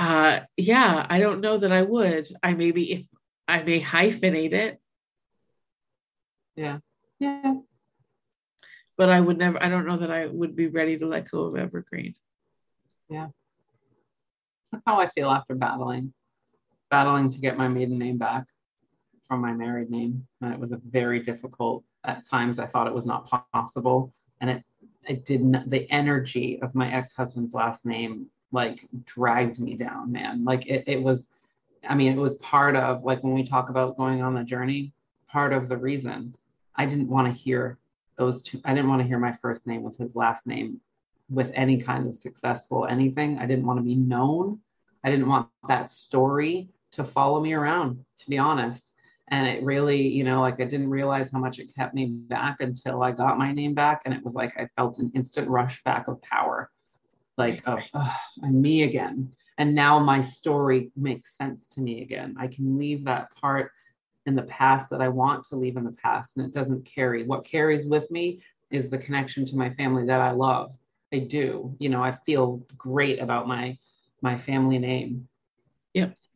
uh, 0.00 0.40
yeah, 0.56 1.06
I 1.10 1.20
don't 1.20 1.42
know 1.42 1.58
that 1.58 1.72
I 1.72 1.82
would. 1.82 2.26
I 2.42 2.54
maybe 2.54 2.90
if 2.92 3.04
I 3.46 3.62
may 3.62 3.82
hyphenate 3.82 4.54
it, 4.54 4.80
Yeah. 6.56 6.78
Yeah. 7.18 7.56
but 8.96 9.10
I 9.10 9.20
would 9.20 9.36
never, 9.36 9.62
I 9.62 9.68
don't 9.68 9.86
know 9.86 9.98
that 9.98 10.10
I 10.10 10.26
would 10.26 10.56
be 10.56 10.68
ready 10.68 10.96
to 10.96 11.06
let 11.06 11.30
go 11.30 11.42
of 11.42 11.56
Evergreen. 11.56 12.14
Yeah. 13.10 13.28
That's 14.72 14.84
how 14.86 14.98
I 14.98 15.10
feel 15.10 15.28
after 15.30 15.54
battling. 15.54 16.14
Battling 16.90 17.28
to 17.30 17.38
get 17.38 17.58
my 17.58 17.68
maiden 17.68 17.98
name 17.98 18.16
back 18.16 18.44
from 19.28 19.42
my 19.42 19.52
married 19.52 19.90
name. 19.90 20.26
And 20.40 20.54
it 20.54 20.58
was 20.58 20.72
a 20.72 20.80
very 20.82 21.20
difficult 21.20 21.84
at 22.04 22.24
times 22.24 22.58
I 22.58 22.66
thought 22.66 22.86
it 22.86 22.94
was 22.94 23.04
not 23.04 23.28
possible. 23.52 24.14
And 24.40 24.48
it 24.48 24.64
it 25.06 25.26
didn't 25.26 25.68
the 25.68 25.90
energy 25.90 26.58
of 26.62 26.74
my 26.74 26.90
ex-husband's 26.90 27.52
last 27.52 27.84
name 27.84 28.30
like 28.52 28.86
dragged 29.04 29.60
me 29.60 29.76
down, 29.76 30.12
man. 30.12 30.44
Like 30.44 30.66
it, 30.66 30.84
it 30.86 31.02
was 31.02 31.26
I 31.88 31.94
mean, 31.94 32.12
it 32.12 32.20
was 32.20 32.34
part 32.36 32.76
of 32.76 33.04
like 33.04 33.22
when 33.22 33.34
we 33.34 33.44
talk 33.44 33.70
about 33.70 33.96
going 33.96 34.22
on 34.22 34.34
the 34.34 34.44
journey, 34.44 34.92
part 35.28 35.52
of 35.52 35.68
the 35.68 35.76
reason 35.76 36.34
I 36.76 36.86
didn't 36.86 37.08
want 37.08 37.26
to 37.26 37.38
hear 37.38 37.78
those 38.16 38.42
two. 38.42 38.60
I 38.64 38.74
didn't 38.74 38.88
want 38.88 39.02
to 39.02 39.08
hear 39.08 39.18
my 39.18 39.36
first 39.40 39.66
name 39.66 39.82
with 39.82 39.96
his 39.98 40.14
last 40.14 40.46
name 40.46 40.80
with 41.30 41.52
any 41.54 41.80
kind 41.80 42.08
of 42.08 42.14
successful 42.14 42.86
anything. 42.86 43.38
I 43.38 43.46
didn't 43.46 43.66
want 43.66 43.78
to 43.78 43.84
be 43.84 43.94
known. 43.94 44.60
I 45.04 45.10
didn't 45.10 45.28
want 45.28 45.48
that 45.68 45.90
story 45.90 46.68
to 46.92 47.04
follow 47.04 47.40
me 47.40 47.52
around, 47.52 48.04
to 48.18 48.28
be 48.28 48.36
honest. 48.36 48.94
And 49.28 49.46
it 49.46 49.62
really, 49.62 50.08
you 50.08 50.24
know, 50.24 50.40
like 50.40 50.60
I 50.60 50.64
didn't 50.64 50.90
realize 50.90 51.30
how 51.30 51.38
much 51.38 51.60
it 51.60 51.74
kept 51.74 51.94
me 51.94 52.06
back 52.06 52.60
until 52.60 53.02
I 53.02 53.12
got 53.12 53.38
my 53.38 53.52
name 53.52 53.74
back. 53.74 54.02
And 54.04 54.12
it 54.12 54.24
was 54.24 54.34
like 54.34 54.58
I 54.58 54.68
felt 54.76 54.98
an 54.98 55.12
instant 55.14 55.48
rush 55.48 55.82
back 55.84 56.08
of 56.08 56.20
power, 56.20 56.70
like 57.40 57.62
of 57.66 57.80
oh, 57.94 58.16
I'm 58.42 58.60
me 58.60 58.82
again. 58.82 59.32
And 59.58 59.74
now 59.74 59.98
my 59.98 60.20
story 60.20 60.90
makes 60.96 61.36
sense 61.36 61.66
to 61.66 61.80
me 61.80 62.02
again. 62.02 62.36
I 62.38 62.46
can 62.46 62.78
leave 62.78 63.04
that 63.04 63.30
part 63.34 63.72
in 64.26 64.34
the 64.34 64.42
past 64.42 64.90
that 64.90 65.02
I 65.02 65.08
want 65.08 65.44
to 65.44 65.56
leave 65.56 65.76
in 65.76 65.84
the 65.84 65.92
past, 65.92 66.36
and 66.36 66.46
it 66.46 66.54
doesn't 66.54 66.84
carry. 66.84 67.24
What 67.24 67.44
carries 67.44 67.86
with 67.86 68.10
me 68.10 68.42
is 68.70 68.88
the 68.88 68.98
connection 68.98 69.44
to 69.46 69.56
my 69.56 69.70
family 69.74 70.06
that 70.06 70.20
I 70.20 70.30
love. 70.30 70.72
I 71.12 71.18
do. 71.18 71.74
You 71.78 71.88
know, 71.88 72.02
I 72.02 72.16
feel 72.24 72.62
great 72.76 73.18
about 73.18 73.48
my 73.48 73.76
my 74.22 74.36
family 74.36 74.78
name. 74.78 75.26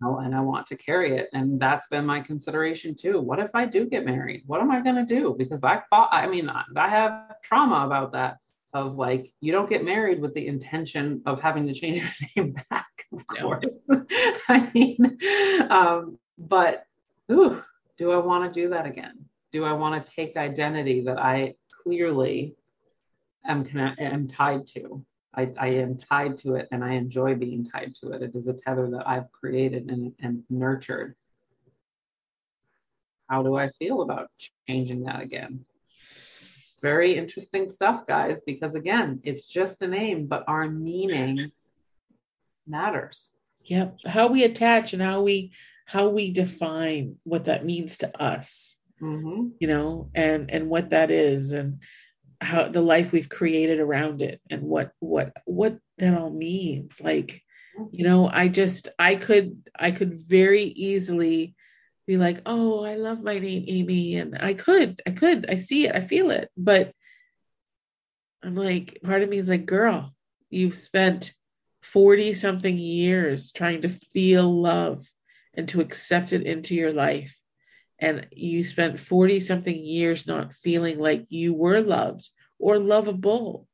Know, 0.03 0.19
and 0.19 0.35
I 0.35 0.41
want 0.41 0.67
to 0.67 0.77
carry 0.77 1.17
it. 1.17 1.29
And 1.33 1.61
that's 1.61 1.87
been 1.89 2.05
my 2.05 2.21
consideration 2.21 2.95
too. 2.95 3.21
What 3.21 3.39
if 3.39 3.55
I 3.55 3.65
do 3.67 3.87
get 3.87 4.05
married? 4.05 4.43
What 4.47 4.61
am 4.61 4.71
I 4.71 4.81
going 4.81 4.97
to 4.97 5.07
do? 5.07 5.35
Because 5.39 5.63
I 5.63 5.81
thought, 5.89 6.09
I 6.13 6.27
mean, 6.27 6.51
I 6.51 6.89
have 6.89 7.41
trauma 7.43 7.87
about 7.87 8.13
that 8.13 8.39
of 8.75 8.97
like, 8.97 9.33
you 9.41 9.53
don't 9.53 9.69
get 9.69 9.85
married 9.85 10.21
with 10.21 10.35
the 10.35 10.47
intention 10.47 11.23
of 11.25 11.41
having 11.41 11.67
to 11.69 11.73
change 11.73 11.99
your 11.99 12.11
name 12.45 12.57
back, 12.71 13.07
of 13.13 13.25
No. 13.37 13.43
course. 13.43 13.89
I 14.49 14.71
mean, 14.75 15.19
um, 15.71 16.19
but 16.37 16.85
ooh, 17.31 17.63
do 17.97 18.11
I 18.11 18.19
want 18.19 18.53
to 18.53 18.61
do 18.61 18.69
that 18.71 18.85
again? 18.87 19.25
Do 19.53 19.65
I 19.65 19.73
want 19.73 20.05
to 20.05 20.13
take 20.13 20.37
identity 20.37 21.03
that 21.03 21.19
I 21.19 21.55
clearly 21.83 22.57
am, 23.47 23.65
am 23.73 24.27
tied 24.27 24.67
to? 24.69 25.05
I, 25.37 25.53
I 25.59 25.67
am 25.69 25.97
tied 25.97 26.39
to 26.39 26.57
it 26.57 26.69
and 26.71 26.85
I 26.85 26.93
enjoy 26.95 27.35
being 27.35 27.65
tied 27.65 27.95
to 28.01 28.13
it. 28.13 28.23
It 28.23 28.35
is 28.35 28.49
a 28.49 28.53
tether 28.53 28.89
that 28.91 29.09
I've 29.09 29.31
created 29.33 29.91
and, 29.91 30.13
and 30.21 30.45
nurtured. 30.51 31.15
How 33.29 33.43
do 33.43 33.57
I 33.57 33.71
feel 33.79 34.03
about 34.03 34.31
changing 34.69 35.05
that 35.05 35.21
again? 35.23 35.65
Very 36.85 37.17
interesting 37.17 37.73
stuff, 37.73 38.07
guys, 38.07 38.43
because 38.45 38.75
again, 38.75 39.19
it's 39.25 39.47
just 39.47 39.81
a 39.81 39.89
name, 39.89 40.27
but 40.27 40.45
our 40.47 40.69
meaning 40.69 41.51
matters. 42.67 43.31
Yep. 43.65 44.01
How 44.05 44.27
we 44.27 44.45
attach 44.45 44.93
and 44.93 45.01
how 45.01 45.23
we 45.23 45.55
how 45.87 46.11
we 46.11 46.31
define 46.31 47.17
what 47.23 47.47
that 47.47 47.65
means 47.65 47.97
to 47.99 48.23
us, 48.23 48.77
hmm 48.99 49.49
you 49.59 49.67
know, 49.67 50.11
and 50.15 50.51
and 50.51 50.69
what 50.69 50.91
that 50.91 51.11
is 51.11 51.55
and 51.55 51.81
how 52.43 52.69
the 52.69 52.83
life 52.83 53.13
we've 53.13 53.31
created 53.31 53.81
around 53.81 54.21
it 54.21 54.43
and 54.51 54.61
what 54.61 54.93
what 55.01 55.33
what 55.47 55.79
that 55.97 56.13
all 56.13 56.29
means. 56.29 57.01
Like, 57.01 57.41
you 57.93 58.05
know, 58.05 58.29
I 58.29 58.49
just 58.49 58.89
I 58.99 59.15
could 59.15 59.57
I 59.75 59.91
could 59.91 60.21
very 60.21 60.65
easily 60.65 61.55
be 62.07 62.17
like, 62.17 62.41
"Oh, 62.47 62.85
I 62.85 62.97
love 62.97 63.23
my 63.23 63.39
name 63.39 63.65
Amy." 63.69 64.17
And 64.17 64.37
I 64.41 64.55
could 64.55 65.03
I 65.07 65.11
could 65.13 65.47
I 65.49 65.57
see 65.57 65.87
it, 65.87 65.95
I 65.95 66.01
feel 66.01 66.31
it, 66.31 66.51
but 66.57 66.93
I'm 68.43 68.55
like 68.55 68.99
part 69.03 69.23
of 69.23 69.29
me 69.29 69.39
is 69.39 69.49
like, 69.49 69.67
"Girl, 69.67 70.15
you've 70.51 70.77
spent 70.77 71.35
40 71.83 72.33
something 72.33 72.77
years 72.79 73.53
trying 73.53 73.83
to 73.83 73.89
feel 73.89 74.51
love 74.51 75.07
and 75.55 75.69
to 75.69 75.81
accept 75.81 76.33
it 76.33 76.43
into 76.43 76.75
your 76.75 76.93
life. 76.93 77.39
And 77.99 78.27
you 78.33 78.65
spent 78.65 79.01
40 79.01 79.41
something 79.41 79.85
years 79.85 80.27
not 80.27 80.55
feeling 80.55 80.99
like 80.99 81.27
you 81.29 81.55
were 81.55 81.81
loved 81.81 82.29
or 82.59 82.79
lovable. 82.79 83.69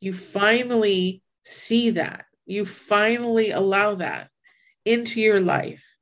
You 0.00 0.12
finally 0.12 1.22
see 1.44 1.90
that. 1.90 2.26
You 2.44 2.66
finally 2.66 3.50
allow 3.50 3.96
that 3.96 4.28
into 4.84 5.20
your 5.20 5.40
life. 5.40 5.95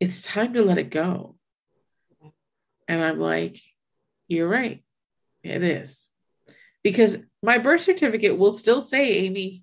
It's 0.00 0.22
time 0.22 0.54
to 0.54 0.62
let 0.62 0.78
it 0.78 0.90
go. 0.90 1.36
And 2.88 3.02
I'm 3.02 3.20
like, 3.20 3.60
you're 4.26 4.48
right. 4.48 4.82
It 5.42 5.62
is. 5.62 6.08
Because 6.82 7.18
my 7.42 7.58
birth 7.58 7.82
certificate 7.82 8.38
will 8.38 8.52
still 8.52 8.82
say 8.82 9.18
Amy 9.18 9.62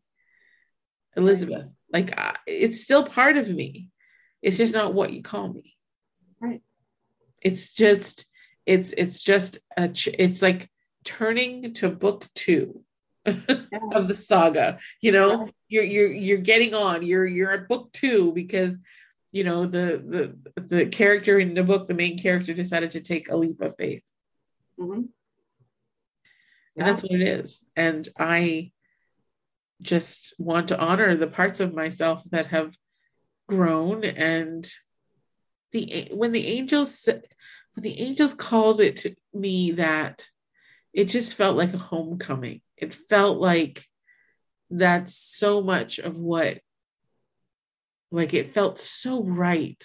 Elizabeth. 1.15 1.67
Like 1.91 2.17
it's 2.45 2.81
still 2.81 3.03
part 3.05 3.37
of 3.37 3.49
me. 3.49 3.89
It's 4.41 4.57
just 4.57 4.73
not 4.73 4.93
what 4.93 5.13
you 5.13 5.23
call 5.23 5.51
me. 5.51 5.75
Right. 6.39 6.61
It's 7.41 7.73
just 7.73 8.27
it's 8.65 8.93
it's 8.93 9.21
just 9.21 9.59
a 9.75 9.89
ch- 9.89 10.09
it's 10.19 10.41
like 10.41 10.69
turning 11.03 11.73
to 11.75 11.89
book 11.89 12.25
2 12.35 12.83
of 13.25 14.07
the 14.07 14.15
saga. 14.15 14.79
You 15.01 15.13
know, 15.13 15.49
you're 15.67 15.83
you're 15.83 16.11
you're 16.11 16.37
getting 16.37 16.73
on. 16.73 17.03
You're 17.03 17.25
you're 17.25 17.51
at 17.51 17.67
book 17.67 17.91
2 17.93 18.33
because 18.33 18.77
you 19.37 19.43
know 19.43 19.67
the 19.67 19.85
the 20.55 20.61
the 20.61 20.85
character 20.87 21.39
in 21.39 21.53
the 21.53 21.63
book 21.63 21.87
the 21.87 21.93
main 21.93 22.17
character 22.17 22.53
decided 22.53 22.91
to 22.91 23.01
take 23.01 23.29
a 23.29 23.37
leap 23.37 23.61
of 23.61 23.75
faith. 23.77 24.03
hmm 24.79 25.03
And 26.75 26.87
that's 26.87 27.03
what 27.03 27.11
it 27.11 27.21
is. 27.21 27.63
And 27.75 28.07
I 28.17 28.71
just 29.81 30.33
want 30.39 30.69
to 30.69 30.79
honor 30.79 31.15
the 31.15 31.27
parts 31.39 31.59
of 31.59 31.73
myself 31.73 32.23
that 32.31 32.47
have 32.47 32.73
grown 33.47 34.03
and 34.03 34.67
the 35.71 36.09
when 36.11 36.31
the 36.31 36.47
angels 36.47 37.07
when 37.73 37.83
the 37.83 37.99
angels 37.99 38.33
called 38.33 38.81
it 38.81 38.97
to 38.97 39.15
me 39.33 39.71
that 39.71 40.25
it 40.93 41.05
just 41.05 41.35
felt 41.35 41.57
like 41.57 41.73
a 41.75 41.85
homecoming. 41.91 42.61
It 42.75 42.93
felt 42.93 43.37
like 43.37 43.85
that's 44.71 45.15
so 45.15 45.61
much 45.61 45.99
of 45.99 46.17
what 46.17 46.59
like 48.11 48.33
it 48.33 48.53
felt 48.53 48.79
so 48.79 49.23
right 49.23 49.83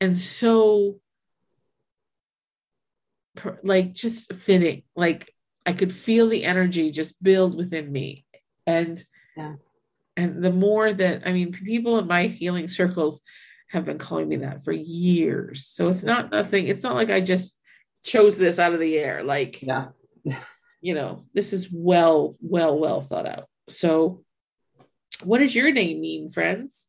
and 0.00 0.16
so 0.18 0.96
like 3.62 3.92
just 3.92 4.32
fitting. 4.34 4.82
Like 4.94 5.32
i 5.64 5.72
could 5.72 5.92
feel 5.92 6.28
the 6.28 6.44
energy 6.44 6.90
just 6.90 7.22
build 7.22 7.56
within 7.56 7.90
me. 7.90 8.24
And 8.66 9.02
Yeah. 9.36 9.54
and 10.16 10.42
the 10.42 10.52
more 10.52 10.92
that 10.92 11.22
i 11.26 11.32
mean 11.32 11.52
people 11.52 11.98
in 11.98 12.06
my 12.06 12.26
healing 12.26 12.68
circles 12.68 13.22
have 13.70 13.84
been 13.86 13.98
calling 13.98 14.28
me 14.28 14.36
that 14.36 14.62
for 14.64 14.72
years. 14.72 15.66
So 15.66 15.88
it's 15.88 16.04
not 16.04 16.30
nothing 16.30 16.66
it's 16.66 16.82
not 16.82 16.94
like 16.94 17.10
i 17.10 17.20
just 17.20 17.58
chose 18.04 18.36
this 18.36 18.58
out 18.58 18.74
of 18.74 18.80
the 18.80 18.98
air. 18.98 19.22
Like 19.22 19.62
Yeah. 19.62 19.88
you 20.80 20.94
know 20.94 21.24
this 21.32 21.52
is 21.52 21.68
well 21.72 22.36
well 22.40 22.78
well 22.78 23.00
thought 23.00 23.26
out. 23.26 23.48
So 23.68 24.24
what 25.22 25.40
does 25.40 25.54
your 25.54 25.70
name 25.70 26.00
mean 26.00 26.28
friends 26.30 26.88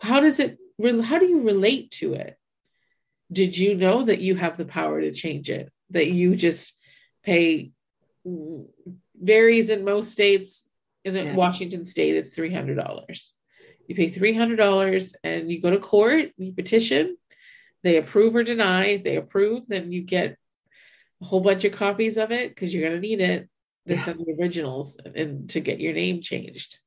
how 0.00 0.20
does 0.20 0.38
it 0.38 0.58
how 1.04 1.18
do 1.18 1.26
you 1.26 1.40
relate 1.42 1.90
to 1.90 2.14
it 2.14 2.36
did 3.32 3.56
you 3.56 3.74
know 3.74 4.02
that 4.02 4.20
you 4.20 4.34
have 4.34 4.56
the 4.56 4.64
power 4.64 5.00
to 5.00 5.12
change 5.12 5.48
it 5.50 5.72
that 5.90 6.08
you 6.08 6.36
just 6.36 6.76
pay 7.24 7.72
varies 9.20 9.70
in 9.70 9.84
most 9.84 10.12
states 10.12 10.68
in 11.04 11.14
Yeah. 11.14 11.34
washington 11.34 11.86
state 11.86 12.16
it's 12.16 12.36
$300 12.36 13.32
you 13.88 13.94
pay 13.94 14.10
$300 14.10 15.14
and 15.24 15.50
you 15.50 15.60
go 15.60 15.70
to 15.70 15.78
court 15.78 16.30
you 16.36 16.52
petition 16.52 17.16
they 17.82 17.96
approve 17.96 18.34
or 18.34 18.42
deny 18.42 18.96
they 18.98 19.16
approve 19.16 19.66
then 19.68 19.92
you 19.92 20.02
get 20.02 20.36
a 21.22 21.24
whole 21.24 21.40
bunch 21.40 21.64
of 21.64 21.72
copies 21.72 22.16
of 22.18 22.30
it 22.32 22.50
because 22.50 22.74
you're 22.74 22.86
going 22.88 23.00
to 23.00 23.06
need 23.08 23.20
it 23.20 23.48
to 23.86 23.94
Yeah. 23.94 24.00
send 24.00 24.18
the 24.20 24.34
originals 24.40 24.98
and 25.14 25.48
to 25.50 25.60
get 25.60 25.80
your 25.80 25.94
name 25.94 26.20
changed 26.20 26.80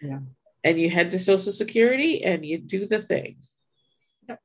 Yeah. 0.00 0.20
And 0.64 0.80
you 0.80 0.88
head 0.90 1.10
to 1.12 1.18
social 1.18 1.52
security 1.52 2.24
and 2.24 2.44
you 2.44 2.58
do 2.58 2.86
the 2.86 3.00
thing 3.02 3.36
Yep. 4.28 4.40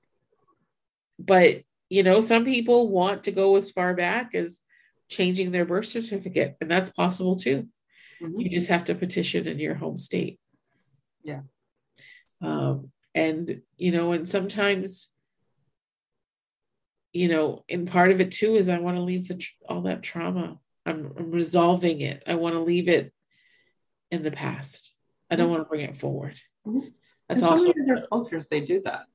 but 1.18 1.64
you 1.90 2.04
know 2.04 2.22
some 2.22 2.46
people 2.46 2.90
want 2.90 3.24
to 3.24 3.32
go 3.32 3.56
as 3.56 3.72
far 3.72 3.94
back 3.96 4.36
as 4.36 4.60
changing 5.08 5.52
their 5.52 5.66
birth 5.66 5.88
certificate 5.88 6.58
and 6.62 6.70
that's 6.70 6.92
possible 6.92 7.36
too 7.38 7.68
Mhm. 8.22 8.44
you 8.44 8.50
just 8.50 8.68
have 8.68 8.86
to 8.86 8.96
petition 8.96 9.48
in 9.48 9.58
your 9.60 9.76
home 9.76 9.98
state 9.98 10.40
Yeah. 11.24 11.42
um, 12.42 12.92
and 13.16 13.62
you 13.78 13.92
know 13.92 14.12
and 14.12 14.28
sometimes 14.30 15.10
you 17.14 17.28
know 17.28 17.64
and 17.70 17.88
part 17.90 18.12
of 18.12 18.22
it 18.22 18.32
too 18.32 18.56
is 18.56 18.70
i 18.70 18.78
want 18.78 18.98
to 18.98 19.02
leave 19.02 19.28
the 19.28 19.36
tr- 19.36 19.52
all 19.68 19.82
that 19.84 20.04
trauma 20.04 20.60
I'm, 20.86 21.12
I'm 21.18 21.32
resolving 21.32 22.02
it 22.02 22.24
i 22.28 22.36
want 22.36 22.54
to 22.54 22.60
leave 22.60 22.88
it 22.88 23.12
in 24.12 24.22
the 24.22 24.32
past 24.32 24.94
i 25.32 25.36
don't 25.36 25.48
Mhm. 25.48 25.52
want 25.52 25.64
to 25.64 25.70
bring 25.70 25.82
it 25.82 26.00
forward 26.00 26.36
Mhm. 26.68 26.92
that's 27.28 27.42
in 27.42 27.46
so 27.48 27.52
also 27.52 27.74
many 27.74 27.92
other 27.92 28.06
cultures 28.08 28.48
they 28.48 28.62
do 28.62 28.82
that 28.86 29.06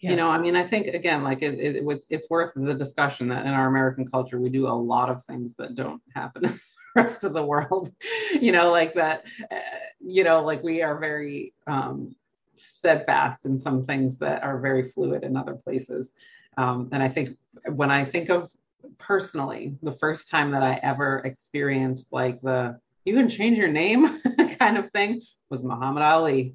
Yeah. 0.00 0.10
you 0.10 0.16
know 0.16 0.28
i 0.28 0.38
mean 0.38 0.56
i 0.56 0.66
think 0.66 0.86
again 0.88 1.22
like 1.22 1.42
it, 1.42 1.54
it, 1.58 1.82
it's, 1.86 2.06
it's 2.10 2.28
worth 2.30 2.52
the 2.54 2.74
discussion 2.74 3.28
that 3.28 3.46
in 3.46 3.52
our 3.52 3.66
american 3.68 4.06
culture 4.08 4.40
we 4.40 4.50
do 4.50 4.66
a 4.66 4.78
lot 4.92 5.08
of 5.10 5.24
things 5.24 5.54
that 5.58 5.74
don't 5.74 6.02
happen 6.14 6.44
in 6.46 6.52
the 6.52 6.60
rest 7.02 7.24
of 7.24 7.32
the 7.32 7.42
world 7.44 7.92
you 8.40 8.52
know 8.52 8.70
like 8.70 8.94
that 8.94 9.24
uh, 9.50 9.56
you 10.00 10.24
know 10.24 10.42
like 10.44 10.62
we 10.62 10.82
are 10.82 10.98
very 10.98 11.52
um 11.66 12.14
steadfast 12.56 13.46
in 13.46 13.58
some 13.58 13.84
things 13.84 14.16
that 14.18 14.42
are 14.42 14.58
very 14.60 14.88
fluid 14.88 15.24
in 15.24 15.36
other 15.36 15.54
places 15.54 16.12
um, 16.56 16.88
and 16.92 17.02
i 17.02 17.08
think 17.08 17.36
when 17.74 17.90
i 17.90 18.04
think 18.04 18.30
of 18.30 18.50
personally 18.98 19.74
the 19.82 19.92
first 19.92 20.28
time 20.30 20.50
that 20.52 20.62
i 20.62 20.74
ever 20.82 21.18
experienced 21.24 22.06
like 22.12 22.40
the 22.42 22.78
you 23.04 23.14
can 23.14 23.28
change 23.28 23.58
your 23.58 23.68
name 23.68 24.20
kind 24.64 24.78
of 24.78 24.90
thing 24.92 25.20
was 25.50 25.62
muhammad 25.62 26.02
ali 26.02 26.54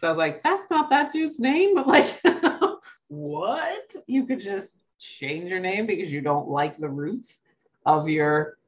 so 0.00 0.06
I 0.06 0.10
was 0.10 0.18
like, 0.18 0.42
that's 0.42 0.70
not 0.70 0.90
that 0.90 1.12
dude's 1.12 1.38
name. 1.40 1.74
But 1.74 1.86
like, 1.86 2.20
what? 3.08 3.96
You 4.06 4.26
could 4.26 4.40
just 4.40 4.76
change 4.98 5.50
your 5.50 5.60
name 5.60 5.86
because 5.86 6.12
you 6.12 6.20
don't 6.20 6.48
like 6.48 6.78
the 6.78 6.88
roots 6.88 7.38
of 7.84 8.08
your 8.08 8.58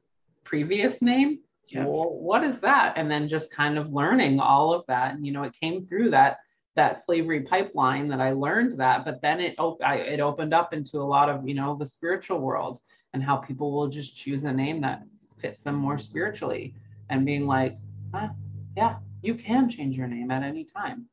previous 0.43 1.01
name? 1.01 1.39
Yeah. 1.67 1.85
Well, 1.85 2.09
what 2.09 2.43
is 2.43 2.59
that? 2.61 2.93
And 2.97 3.09
then 3.09 3.29
just 3.29 3.51
kind 3.51 3.77
of 3.77 3.93
learning 3.93 4.39
all 4.39 4.73
of 4.73 4.85
that. 4.87 5.13
And 5.13 5.25
you 5.25 5.31
know, 5.31 5.43
it 5.43 5.55
came 5.59 5.81
through 5.81 6.11
that 6.11 6.37
that 6.75 7.03
slavery 7.03 7.41
pipeline 7.41 8.07
that 8.07 8.21
I 8.21 8.31
learned 8.31 8.79
that, 8.79 9.03
but 9.03 9.21
then 9.21 9.41
it 9.41 9.55
op- 9.57 9.83
I, 9.83 9.97
it 9.97 10.21
opened 10.21 10.53
up 10.53 10.73
into 10.73 10.99
a 10.99 11.03
lot 11.03 11.29
of 11.29 11.47
you 11.47 11.53
know 11.53 11.75
the 11.75 11.85
spiritual 11.85 12.39
world 12.39 12.79
and 13.13 13.21
how 13.21 13.37
people 13.37 13.71
will 13.73 13.87
just 13.87 14.15
choose 14.15 14.43
a 14.43 14.51
name 14.51 14.81
that 14.81 15.03
fits 15.37 15.61
them 15.61 15.75
more 15.75 15.97
spiritually 15.97 16.73
and 17.09 17.25
being 17.25 17.45
like, 17.45 17.75
ah, 18.13 18.31
yeah, 18.75 18.97
you 19.21 19.35
can 19.35 19.69
change 19.69 19.97
your 19.97 20.07
name 20.07 20.31
at 20.31 20.43
any 20.43 20.63
time 20.63 21.07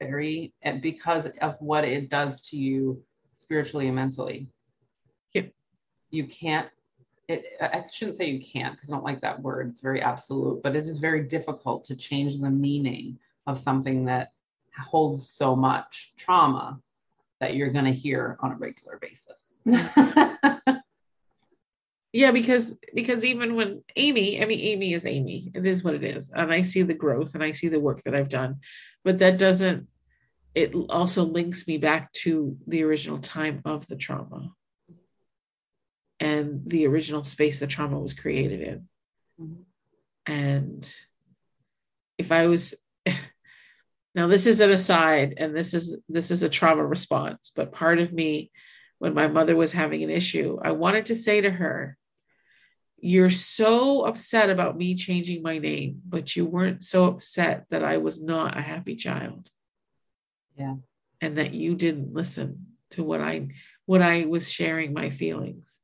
very 0.00 0.52
and 0.62 0.80
because 0.82 1.26
of 1.40 1.56
what 1.60 1.84
it 1.84 2.08
does 2.08 2.46
to 2.48 2.56
you 2.56 3.02
spiritually 3.32 3.86
and 3.86 3.96
mentally. 3.96 4.48
Yep. 5.32 5.52
You 6.10 6.26
can't 6.26 6.68
it 7.28 7.44
I 7.60 7.84
shouldn't 7.92 8.16
say 8.16 8.26
you 8.26 8.40
can't 8.40 8.74
because 8.74 8.90
I 8.90 8.92
don't 8.92 9.04
like 9.04 9.20
that 9.22 9.40
word. 9.40 9.68
It's 9.70 9.80
very 9.80 10.02
absolute, 10.02 10.62
but 10.62 10.76
it 10.76 10.86
is 10.86 10.98
very 10.98 11.22
difficult 11.22 11.84
to 11.86 11.96
change 11.96 12.38
the 12.38 12.50
meaning 12.50 13.18
of 13.46 13.58
something 13.58 14.04
that 14.06 14.32
holds 14.78 15.28
so 15.28 15.54
much 15.54 16.12
trauma 16.16 16.80
that 17.40 17.54
you're 17.54 17.70
going 17.70 17.84
to 17.84 17.92
hear 17.92 18.36
on 18.40 18.52
a 18.52 18.56
regular 18.56 18.98
basis. 19.00 19.40
yeah 22.14 22.30
because 22.30 22.78
because 22.94 23.24
even 23.24 23.56
when 23.56 23.82
amy 23.96 24.40
i 24.40 24.46
mean 24.46 24.60
amy 24.60 24.94
is 24.94 25.04
amy. 25.04 25.50
It 25.52 25.66
is 25.66 25.82
what 25.82 25.94
it 25.94 26.04
is. 26.04 26.30
And 26.30 26.52
i 26.52 26.62
see 26.62 26.82
the 26.82 26.94
growth 26.94 27.34
and 27.34 27.42
i 27.42 27.50
see 27.50 27.68
the 27.68 27.80
work 27.80 28.02
that 28.04 28.14
i've 28.14 28.28
done. 28.28 28.60
But 29.04 29.18
that 29.18 29.36
doesn't 29.36 29.88
it 30.54 30.72
also 30.88 31.24
links 31.24 31.66
me 31.66 31.76
back 31.78 32.12
to 32.24 32.56
the 32.68 32.84
original 32.84 33.18
time 33.18 33.60
of 33.64 33.86
the 33.88 33.96
trauma 33.96 34.52
and 36.20 36.62
the 36.66 36.86
original 36.86 37.24
space 37.24 37.58
the 37.58 37.66
trauma 37.66 37.98
was 37.98 38.14
created 38.14 38.60
in. 38.60 38.88
Mhm. 39.40 39.64
and 40.26 40.96
if 42.16 42.30
i 42.30 42.46
was 42.46 42.74
now 44.14 44.28
this 44.28 44.46
is 44.46 44.60
an 44.60 44.70
aside 44.70 45.34
and 45.38 45.56
this 45.56 45.74
is 45.74 45.98
this 46.08 46.30
is 46.30 46.44
a 46.44 46.48
trauma 46.48 46.86
response 46.86 47.50
but 47.56 47.72
part 47.72 47.98
of 47.98 48.12
me 48.12 48.52
when 49.00 49.12
my 49.12 49.26
mother 49.26 49.56
was 49.56 49.72
having 49.72 50.04
an 50.04 50.10
issue 50.10 50.56
i 50.62 50.70
wanted 50.70 51.06
to 51.06 51.16
say 51.16 51.40
to 51.40 51.50
her 51.50 51.98
you're 53.06 53.28
so 53.28 54.06
upset 54.06 54.48
about 54.48 54.78
me 54.78 54.94
changing 54.94 55.42
my 55.42 55.58
name 55.58 56.00
but 56.08 56.34
you 56.34 56.46
weren't 56.46 56.82
so 56.82 57.04
upset 57.04 57.66
that 57.68 57.84
i 57.84 57.98
was 57.98 58.22
not 58.22 58.56
a 58.56 58.62
happy 58.62 58.96
child 58.96 59.50
Yeah. 60.56 60.76
and 61.20 61.36
that 61.36 61.52
you 61.52 61.74
didn't 61.74 62.14
listen 62.14 62.48
to 62.92 63.04
what 63.04 63.20
i 63.20 63.48
what 63.84 64.00
i 64.00 64.24
was 64.24 64.50
sharing 64.50 64.94
my 64.94 65.10
feelings 65.10 65.80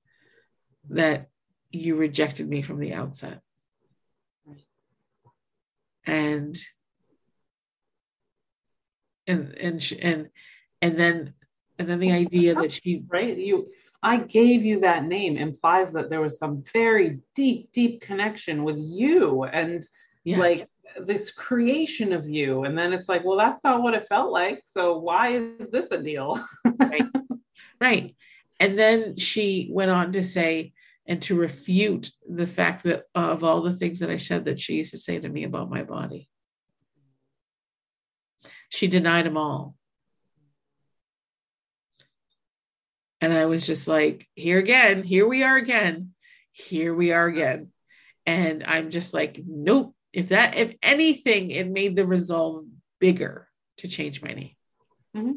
that 0.89 1.29
you 1.71 1.95
rejected 1.95 2.49
me 2.49 2.63
from 2.63 2.81
the 2.81 2.95
outset 2.95 3.41
and 6.07 6.57
and 9.27 9.55
and 9.59 9.93
and 10.01 10.29
and 10.81 10.99
then 10.99 11.35
and 11.79 11.87
then 11.87 12.01
the 12.01 12.13
idea 12.13 12.55
that 12.55 12.73
she 12.73 13.05
right? 13.09 13.37
You 13.37 13.69
I 14.03 14.19
gave 14.19 14.65
you 14.65 14.81
that 14.81 15.05
name 15.05 15.37
implies 15.37 15.93
that 15.93 16.09
there 16.09 16.21
was 16.21 16.39
some 16.39 16.65
very 16.73 17.21
deep, 17.35 17.71
deep 17.73 18.01
connection 18.01 18.65
with 18.65 18.79
you 18.79 19.45
and 19.45 19.87
yeah 20.25 20.39
like 20.39 20.69
this 21.07 21.31
creation 21.31 22.13
of 22.13 22.29
you. 22.29 22.65
And 22.65 22.77
then 22.77 22.93
it's 22.93 23.09
like, 23.09 23.25
well, 23.25 23.37
that's 23.37 23.63
not 23.63 23.83
what 23.83 23.95
it 23.95 24.09
felt 24.09 24.33
like. 24.33 24.63
So 24.65 24.99
why 24.99 25.35
is 25.35 25.71
this 25.71 25.87
a 25.91 26.03
deal? 26.03 26.43
Right. 26.79 27.05
Right. 27.81 28.17
And 28.59 28.79
then 28.79 29.17
she 29.17 29.71
went 29.73 29.91
on 29.91 30.13
to 30.13 30.23
say, 30.23 30.73
and 31.07 31.21
to 31.23 31.35
refute 31.35 32.13
the 32.29 32.47
fact 32.47 32.85
that 32.85 33.05
of 33.15 33.43
all 33.43 33.63
the 33.63 33.75
things 33.75 34.01
that 34.01 34.11
I 34.11 34.19
said 34.19 34.45
that 34.45 34.61
she 34.61 34.75
used 34.75 34.93
to 34.93 34.99
say 34.99 35.19
to 35.19 35.29
me 35.29 35.45
about 35.45 35.71
my 35.71 35.83
body. 35.83 36.29
She 38.69 38.87
denied 38.87 39.27
them 39.27 39.37
all. 39.37 39.75
And 43.21 43.33
I 43.33 43.47
was 43.47 43.67
just 43.67 43.87
like, 43.87 44.27
here 44.35 44.59
again, 44.59 45.03
here 45.03 45.29
we 45.29 45.43
are 45.43 45.57
again, 45.57 46.15
here 46.53 46.95
we 46.95 47.13
are 47.13 47.27
again. 47.27 47.71
And 48.27 48.65
I'm 48.65 48.91
just 48.91 49.13
like, 49.13 49.41
nope. 49.47 49.95
If 50.13 50.31
that, 50.31 50.57
if 50.57 50.75
anything, 50.83 51.51
it 51.51 51.69
made 51.69 51.97
the 51.97 52.07
resolve 52.07 52.65
bigger 52.99 53.49
to 53.79 53.89
change 53.89 54.23
my 54.23 54.33
name. 54.33 54.57
Mm-hmm. 55.17 55.33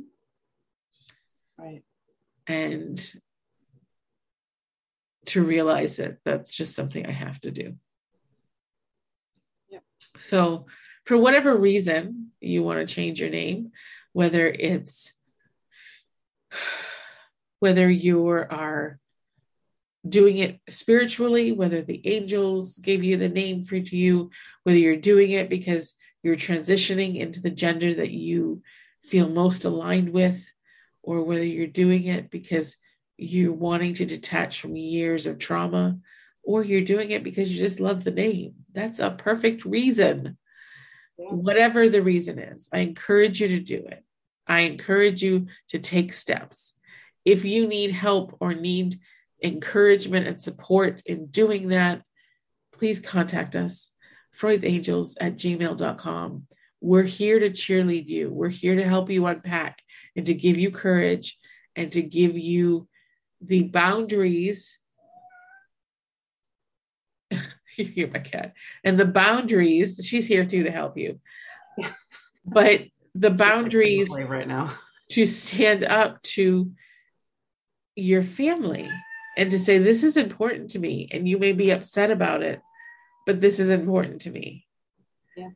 Right. 1.58 1.84
and 2.48 3.14
to 5.28 5.44
realize 5.44 5.98
that 5.98 6.18
that's 6.26 6.54
just 6.54 6.76
something 6.76 7.06
I 7.06 7.12
have 7.12 7.40
to 7.42 7.52
do. 7.52 7.76
Yeah. 9.70 9.80
So, 10.18 10.66
for 11.06 11.18
whatever 11.18 11.56
reason 11.56 12.32
you 12.42 12.64
want 12.64 12.80
to 12.86 12.94
change 12.94 13.22
your 13.22 13.30
name, 13.30 13.72
whether 14.12 14.48
it's 14.48 15.14
whether 17.64 17.90
you 17.90 18.28
are 18.28 19.00
doing 20.06 20.36
it 20.36 20.60
spiritually, 20.68 21.54
whether 21.54 21.82
the 21.82 22.06
angels 22.06 22.78
gave 22.78 23.06
you 23.06 23.16
the 23.16 23.30
name 23.30 23.64
for 23.64 23.78
you, 23.78 24.32
whether 24.64 24.78
you're 24.78 24.98
doing 24.98 25.32
it 25.32 25.50
because 25.50 25.96
you're 26.24 26.36
transitioning 26.36 27.16
into 27.16 27.40
the 27.42 27.50
gender 27.50 27.94
that 27.94 28.12
you 28.12 28.62
feel 29.02 29.30
most 29.30 29.64
aligned 29.64 30.10
with, 30.10 30.46
or 31.04 31.24
whether 31.24 31.46
you're 31.46 31.80
doing 31.84 32.04
it 32.04 32.30
because 32.30 32.76
you're 33.16 33.54
wanting 33.54 33.94
to 33.94 34.06
detach 34.06 34.60
from 34.60 34.76
years 34.76 35.26
of 35.26 35.40
trauma, 35.40 35.98
or 36.44 36.66
you're 36.66 36.82
doing 36.82 37.12
it 37.12 37.24
because 37.24 37.50
you 37.50 37.58
just 37.58 37.80
love 37.80 38.04
the 38.04 38.12
name. 38.12 38.56
That's 38.74 39.00
a 39.00 39.12
perfect 39.12 39.64
reason 39.64 40.38
Yeah. 41.18 41.30
Whatever 41.30 41.88
the 41.88 42.02
reason 42.02 42.40
is, 42.40 42.68
I 42.74 42.80
encourage 42.80 43.40
you 43.40 43.48
to 43.48 43.60
do 43.62 43.86
it. 43.88 44.04
I 44.48 44.62
encourage 44.62 45.24
you 45.24 45.48
to 45.70 45.80
take 45.80 46.12
steps. 46.12 46.74
If 47.26 47.46
you 47.46 47.68
need 47.68 47.92
help 47.92 48.36
or 48.40 48.54
need 48.54 48.96
encouragement 49.44 50.28
and 50.28 50.42
support 50.42 51.02
in 51.06 51.28
doing 51.28 51.70
that, 51.70 52.02
please 52.74 53.00
contact 53.00 53.56
us, 53.56 53.92
Freud's 54.32 54.64
Angels 54.64 55.18
at 55.20 55.38
gmail.com. 55.38 56.48
We're 56.82 57.04
here 57.04 57.40
to 57.40 57.50
cheerlead 57.50 58.08
you. 58.08 58.30
We're 58.30 58.50
here 58.50 58.76
to 58.76 58.84
help 58.84 59.10
you 59.10 59.26
unpack 59.26 59.82
and 60.16 60.26
to 60.26 60.34
give 60.34 60.58
you 60.58 60.70
courage 60.70 61.38
and 61.76 61.92
to 61.94 62.02
give 62.02 62.38
you 62.38 62.88
the 63.42 63.64
boundaries. 63.64 64.80
you 67.32 67.86
hear 67.86 68.10
my 68.12 68.20
cat. 68.20 68.54
And 68.84 69.00
the 69.00 69.06
boundaries, 69.06 70.02
she's 70.06 70.28
here 70.28 70.46
too 70.46 70.64
to 70.64 70.72
help 70.72 70.98
you. 70.98 71.20
But 72.46 72.82
the 73.16 73.30
boundaries 73.30 74.10
right 74.10 74.46
now. 74.46 74.74
to 75.12 75.26
stand 75.26 75.86
up 75.86 76.22
to 76.24 76.74
your 77.96 78.24
family 78.24 78.90
and 79.38 79.52
to 79.52 79.60
say, 79.60 79.78
This 79.78 80.04
is 80.04 80.18
important 80.18 80.72
to 80.72 80.80
me. 80.80 81.10
And 81.12 81.28
you 81.28 81.38
may 81.38 81.54
be 81.54 81.72
upset 81.72 82.12
about 82.12 82.44
it, 82.44 82.62
but 83.26 83.42
this 83.42 83.60
is 83.60 83.70
important 83.70 84.22
to 84.22 84.32
me. 84.32 84.66
Yeah. 85.36 85.50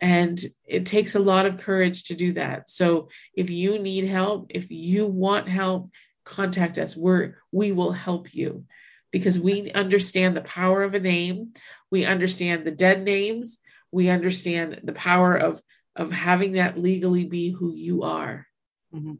And 0.00 0.40
it 0.64 0.86
takes 0.86 1.14
a 1.14 1.20
lot 1.20 1.46
of 1.46 1.58
courage 1.58 2.04
to 2.04 2.14
do 2.14 2.34
that. 2.34 2.68
So 2.68 3.08
if 3.34 3.50
you 3.50 3.78
need 3.78 4.04
help, 4.04 4.46
if 4.50 4.70
you 4.70 5.06
want 5.06 5.48
help, 5.48 5.90
contact 6.24 6.78
us. 6.78 6.96
We're, 6.96 7.34
we 7.50 7.72
will 7.72 7.92
help 7.92 8.34
you 8.34 8.64
because 9.10 9.38
we 9.38 9.72
understand 9.72 10.36
the 10.36 10.42
power 10.42 10.82
of 10.82 10.94
a 10.94 11.00
name. 11.00 11.54
We 11.90 12.04
understand 12.04 12.64
the 12.64 12.70
dead 12.70 13.02
names. 13.02 13.58
We 13.90 14.10
understand 14.10 14.82
the 14.84 14.92
power 14.92 15.34
of, 15.34 15.62
of 15.96 16.12
having 16.12 16.52
that 16.52 16.78
legally 16.78 17.24
be 17.24 17.50
who 17.50 17.74
you 17.74 18.02
are 18.02 18.46
Mhm. 18.94 19.18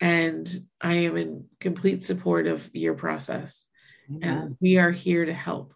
And 0.00 0.48
I 0.80 0.94
am 0.94 1.16
in 1.16 1.46
complete 1.60 2.04
support 2.04 2.46
of 2.46 2.68
your 2.74 2.94
process. 2.94 3.64
Amen. 4.10 4.22
And 4.38 4.56
we 4.60 4.76
are 4.78 4.90
here 4.90 5.24
to 5.24 5.32
help. 5.32 5.72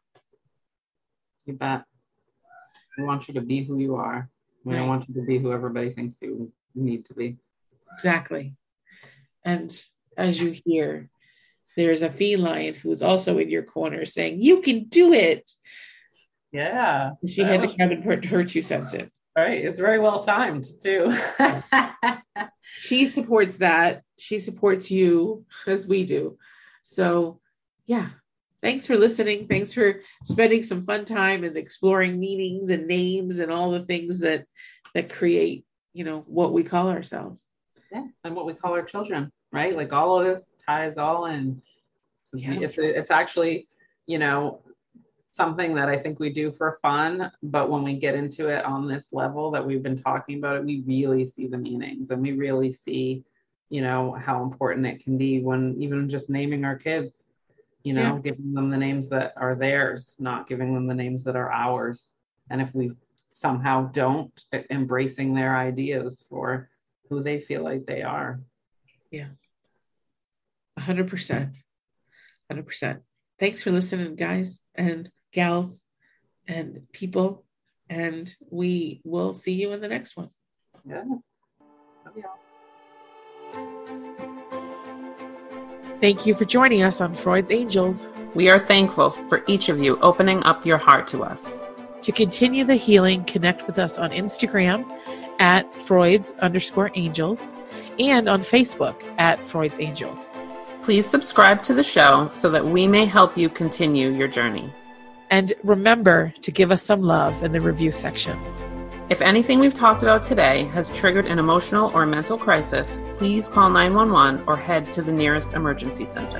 You 1.47 1.55
bet. 1.55 1.85
We 2.99 3.05
want 3.05 3.29
you 3.29 3.35
to 3.35 3.41
be 3.41 3.65
who 3.65 3.79
you 3.79 3.97
are. 3.97 4.29
We 4.65 4.73
Right. 4.75 4.81
don't 4.81 4.89
want 4.89 5.09
you 5.09 5.15
to 5.15 5.23
be 5.23 5.39
who 5.39 5.53
everybody 5.53 5.91
thinks 5.91 6.19
you 6.21 6.53
need 6.75 7.07
to 7.07 7.15
be. 7.15 7.39
Exactly. 7.95 8.55
And 9.45 9.71
as 10.17 10.41
you 10.41 10.55
hear, 10.65 11.09
there's 11.77 12.03
a 12.03 12.11
feline 12.11 12.75
who's 12.75 13.03
also 13.03 13.39
in 13.39 13.49
your 13.49 13.63
corner 13.63 14.05
saying, 14.05 14.43
You 14.43 14.61
can 14.61 14.85
do 14.89 15.13
it. 15.15 15.51
Yeah. 16.53 17.13
She 17.27 17.43
had 17.43 17.63
to 17.63 17.69
come 17.69 17.91
and 17.91 18.05
put 18.05 18.27
her 18.27 18.45
two 18.45 18.61
cents 18.61 18.93
in. 18.93 19.11
Right. 19.41 19.65
It's 19.65 19.79
very 19.79 19.99
well 19.99 20.23
timed 20.23 20.67
too. 20.83 21.17
She 22.79 23.05
supports 23.05 23.57
that. 23.59 24.03
She 24.19 24.39
supports 24.39 24.91
you 24.91 25.45
as 25.67 25.87
we 25.87 26.05
do. 26.05 26.39
So, 26.83 27.41
yeah. 27.87 28.09
Thanks 28.63 28.87
for 28.87 28.97
listening. 28.97 29.49
Thanks 29.49 29.73
for 29.73 30.01
spending 30.25 30.63
some 30.63 30.87
fun 30.87 31.05
time 31.05 31.45
and 31.45 31.57
exploring 31.57 32.19
meanings 32.19 32.71
and 32.71 32.87
names 32.87 33.39
and 33.39 33.51
all 33.53 33.71
the 33.71 33.85
things 33.85 34.21
that 34.21 34.47
that 34.95 35.13
create, 35.13 35.65
you 35.93 36.05
know, 36.05 36.21
what 36.27 36.53
we 36.53 36.63
call 36.63 36.89
ourselves. 36.89 37.47
yeah. 37.93 38.07
And 38.25 38.35
what 38.35 38.47
we 38.47 38.55
call 38.55 38.73
our 38.73 38.83
children, 38.85 39.31
right? 39.53 39.77
Like 39.77 39.93
all 39.93 40.19
of 40.21 40.25
this 40.27 40.43
ties 40.67 40.97
all 40.97 41.27
in. 41.27 41.61
It's, 42.33 42.43
Yeah. 42.43 42.61
it's, 42.61 42.77
it's 42.79 43.11
actually, 43.11 43.69
you 44.07 44.19
know, 44.19 44.63
something 45.33 45.75
that 45.77 45.89
I 45.89 45.99
think 45.99 46.19
we 46.19 46.33
do 46.33 46.51
for 46.51 46.79
fun, 46.83 47.31
but 47.43 47.71
when 47.71 47.83
we 47.83 47.95
get 47.95 48.15
into 48.15 48.49
it 48.49 48.65
on 48.65 48.89
this 48.89 49.13
level 49.13 49.51
that 49.53 49.65
we've 49.65 49.83
been 49.83 49.97
talking 49.97 50.39
about 50.39 50.57
it, 50.57 50.65
we 50.65 50.83
really 50.87 51.25
see 51.27 51.47
the 51.47 51.59
meanings 51.59 52.11
and 52.11 52.21
we 52.21 52.33
really 52.33 52.73
see, 52.73 53.25
you 53.69 53.81
know, 53.81 54.13
how 54.13 54.43
important 54.43 54.87
it 54.87 55.03
can 55.05 55.17
be 55.17 55.41
when 55.41 55.77
even 55.81 56.09
just 56.09 56.31
naming 56.31 56.65
our 56.65 56.77
kids, 56.77 57.25
you 57.85 57.93
know, 57.95 58.17
Yeah. 58.17 58.19
giving 58.33 58.53
them 58.53 58.71
the 58.71 58.77
names 58.77 59.09
that 59.11 59.33
are 59.37 59.55
theirs, 59.55 60.15
not 60.19 60.49
giving 60.49 60.75
them 60.75 60.87
the 60.87 60.95
names 60.95 61.25
that 61.25 61.37
are 61.37 61.51
ours. 61.51 62.13
And 62.51 62.61
if 62.61 62.75
we 62.75 62.93
somehow 63.31 63.87
don't, 63.93 64.45
embracing 64.71 65.35
their 65.35 65.57
ideas 65.57 66.25
for 66.29 66.69
who 67.09 67.23
they 67.23 67.41
feel 67.41 67.63
like 67.63 67.87
they 67.87 68.03
are. 68.03 68.41
Yeah. 69.13 69.29
100%. 70.77 71.55
100%. 72.51 73.01
Thanks 73.39 73.63
for 73.63 73.71
listening, 73.71 74.17
guys 74.17 74.65
and 74.75 75.11
gals 75.33 75.83
and 76.47 76.83
people. 76.93 77.45
And 77.89 78.35
we 78.51 79.01
will 79.05 79.33
see 79.33 79.53
you 79.53 79.73
in 79.73 79.81
the 79.81 79.89
next 79.89 80.17
one. 80.17 80.31
Yes. 80.87 81.07
Thank 86.01 86.25
you 86.25 86.35
for 86.35 86.45
joining 86.45 86.83
us 86.83 87.01
on 87.01 87.13
Freud's 87.13 87.51
Angels. 87.51 88.07
We 88.35 88.49
are 88.49 88.61
thankful 88.61 89.11
for 89.11 89.45
each 89.47 89.69
of 89.69 89.79
you 89.79 89.99
opening 90.01 90.43
up 90.45 90.65
your 90.65 90.79
heart 90.79 91.07
to 91.09 91.23
us. 91.23 91.59
To 92.03 92.13
continue 92.13 92.65
the 92.65 92.77
healing, 92.77 93.25
connect 93.25 93.67
with 93.67 93.79
us 93.79 93.99
on 93.99 94.11
Instagram 94.11 94.91
at 95.41 95.73
Freud's 95.83 96.33
underscore 96.41 96.91
angels 96.95 97.51
and 97.99 98.29
on 98.29 98.41
Facebook 98.41 99.03
at 99.19 99.47
Freud's 99.47 99.79
Angels. 99.81 100.31
Please 100.81 101.07
subscribe 101.07 101.63
to 101.65 101.75
the 101.75 101.85
show 101.85 102.31
so 102.33 102.49
that 102.51 102.65
we 102.65 102.87
may 102.87 103.05
help 103.05 103.37
you 103.37 103.51
continue 103.51 104.11
your 104.11 104.29
journey. 104.29 104.73
And 105.31 105.53
remember 105.63 106.35
to 106.43 106.51
give 106.51 106.73
us 106.73 106.83
some 106.83 107.03
love 107.03 107.43
in 107.43 107.53
the 107.53 107.61
review 107.61 107.93
section. 107.93 108.39
If 109.09 109.21
anything 109.21 109.59
we've 109.59 109.75
talked 109.75 110.03
about 110.03 110.23
today 110.25 110.65
has 110.67 110.91
triggered 110.91 111.27
an 111.27 111.39
emotional 111.39 111.91
or 111.95 112.07
mental 112.07 112.39
crisis, 112.39 112.99
please 113.15 113.49
call 113.49 113.69
911 113.71 114.45
or 114.47 114.57
head 114.57 114.93
to 114.93 115.03
the 115.03 115.13
nearest 115.13 115.55
emergency 115.55 116.07
center. 116.07 116.39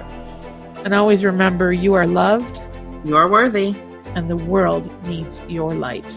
And 0.85 0.95
always 0.95 1.25
remember 1.25 1.73
you 1.73 1.95
are 1.95 2.07
loved 2.07 2.61
You 3.05 3.17
are 3.17 3.29
worthy. 3.29 3.75
and 4.15 4.29
the 4.29 4.37
world 4.37 4.91
needs 5.07 5.41
your 5.49 5.73
light. 5.75 6.17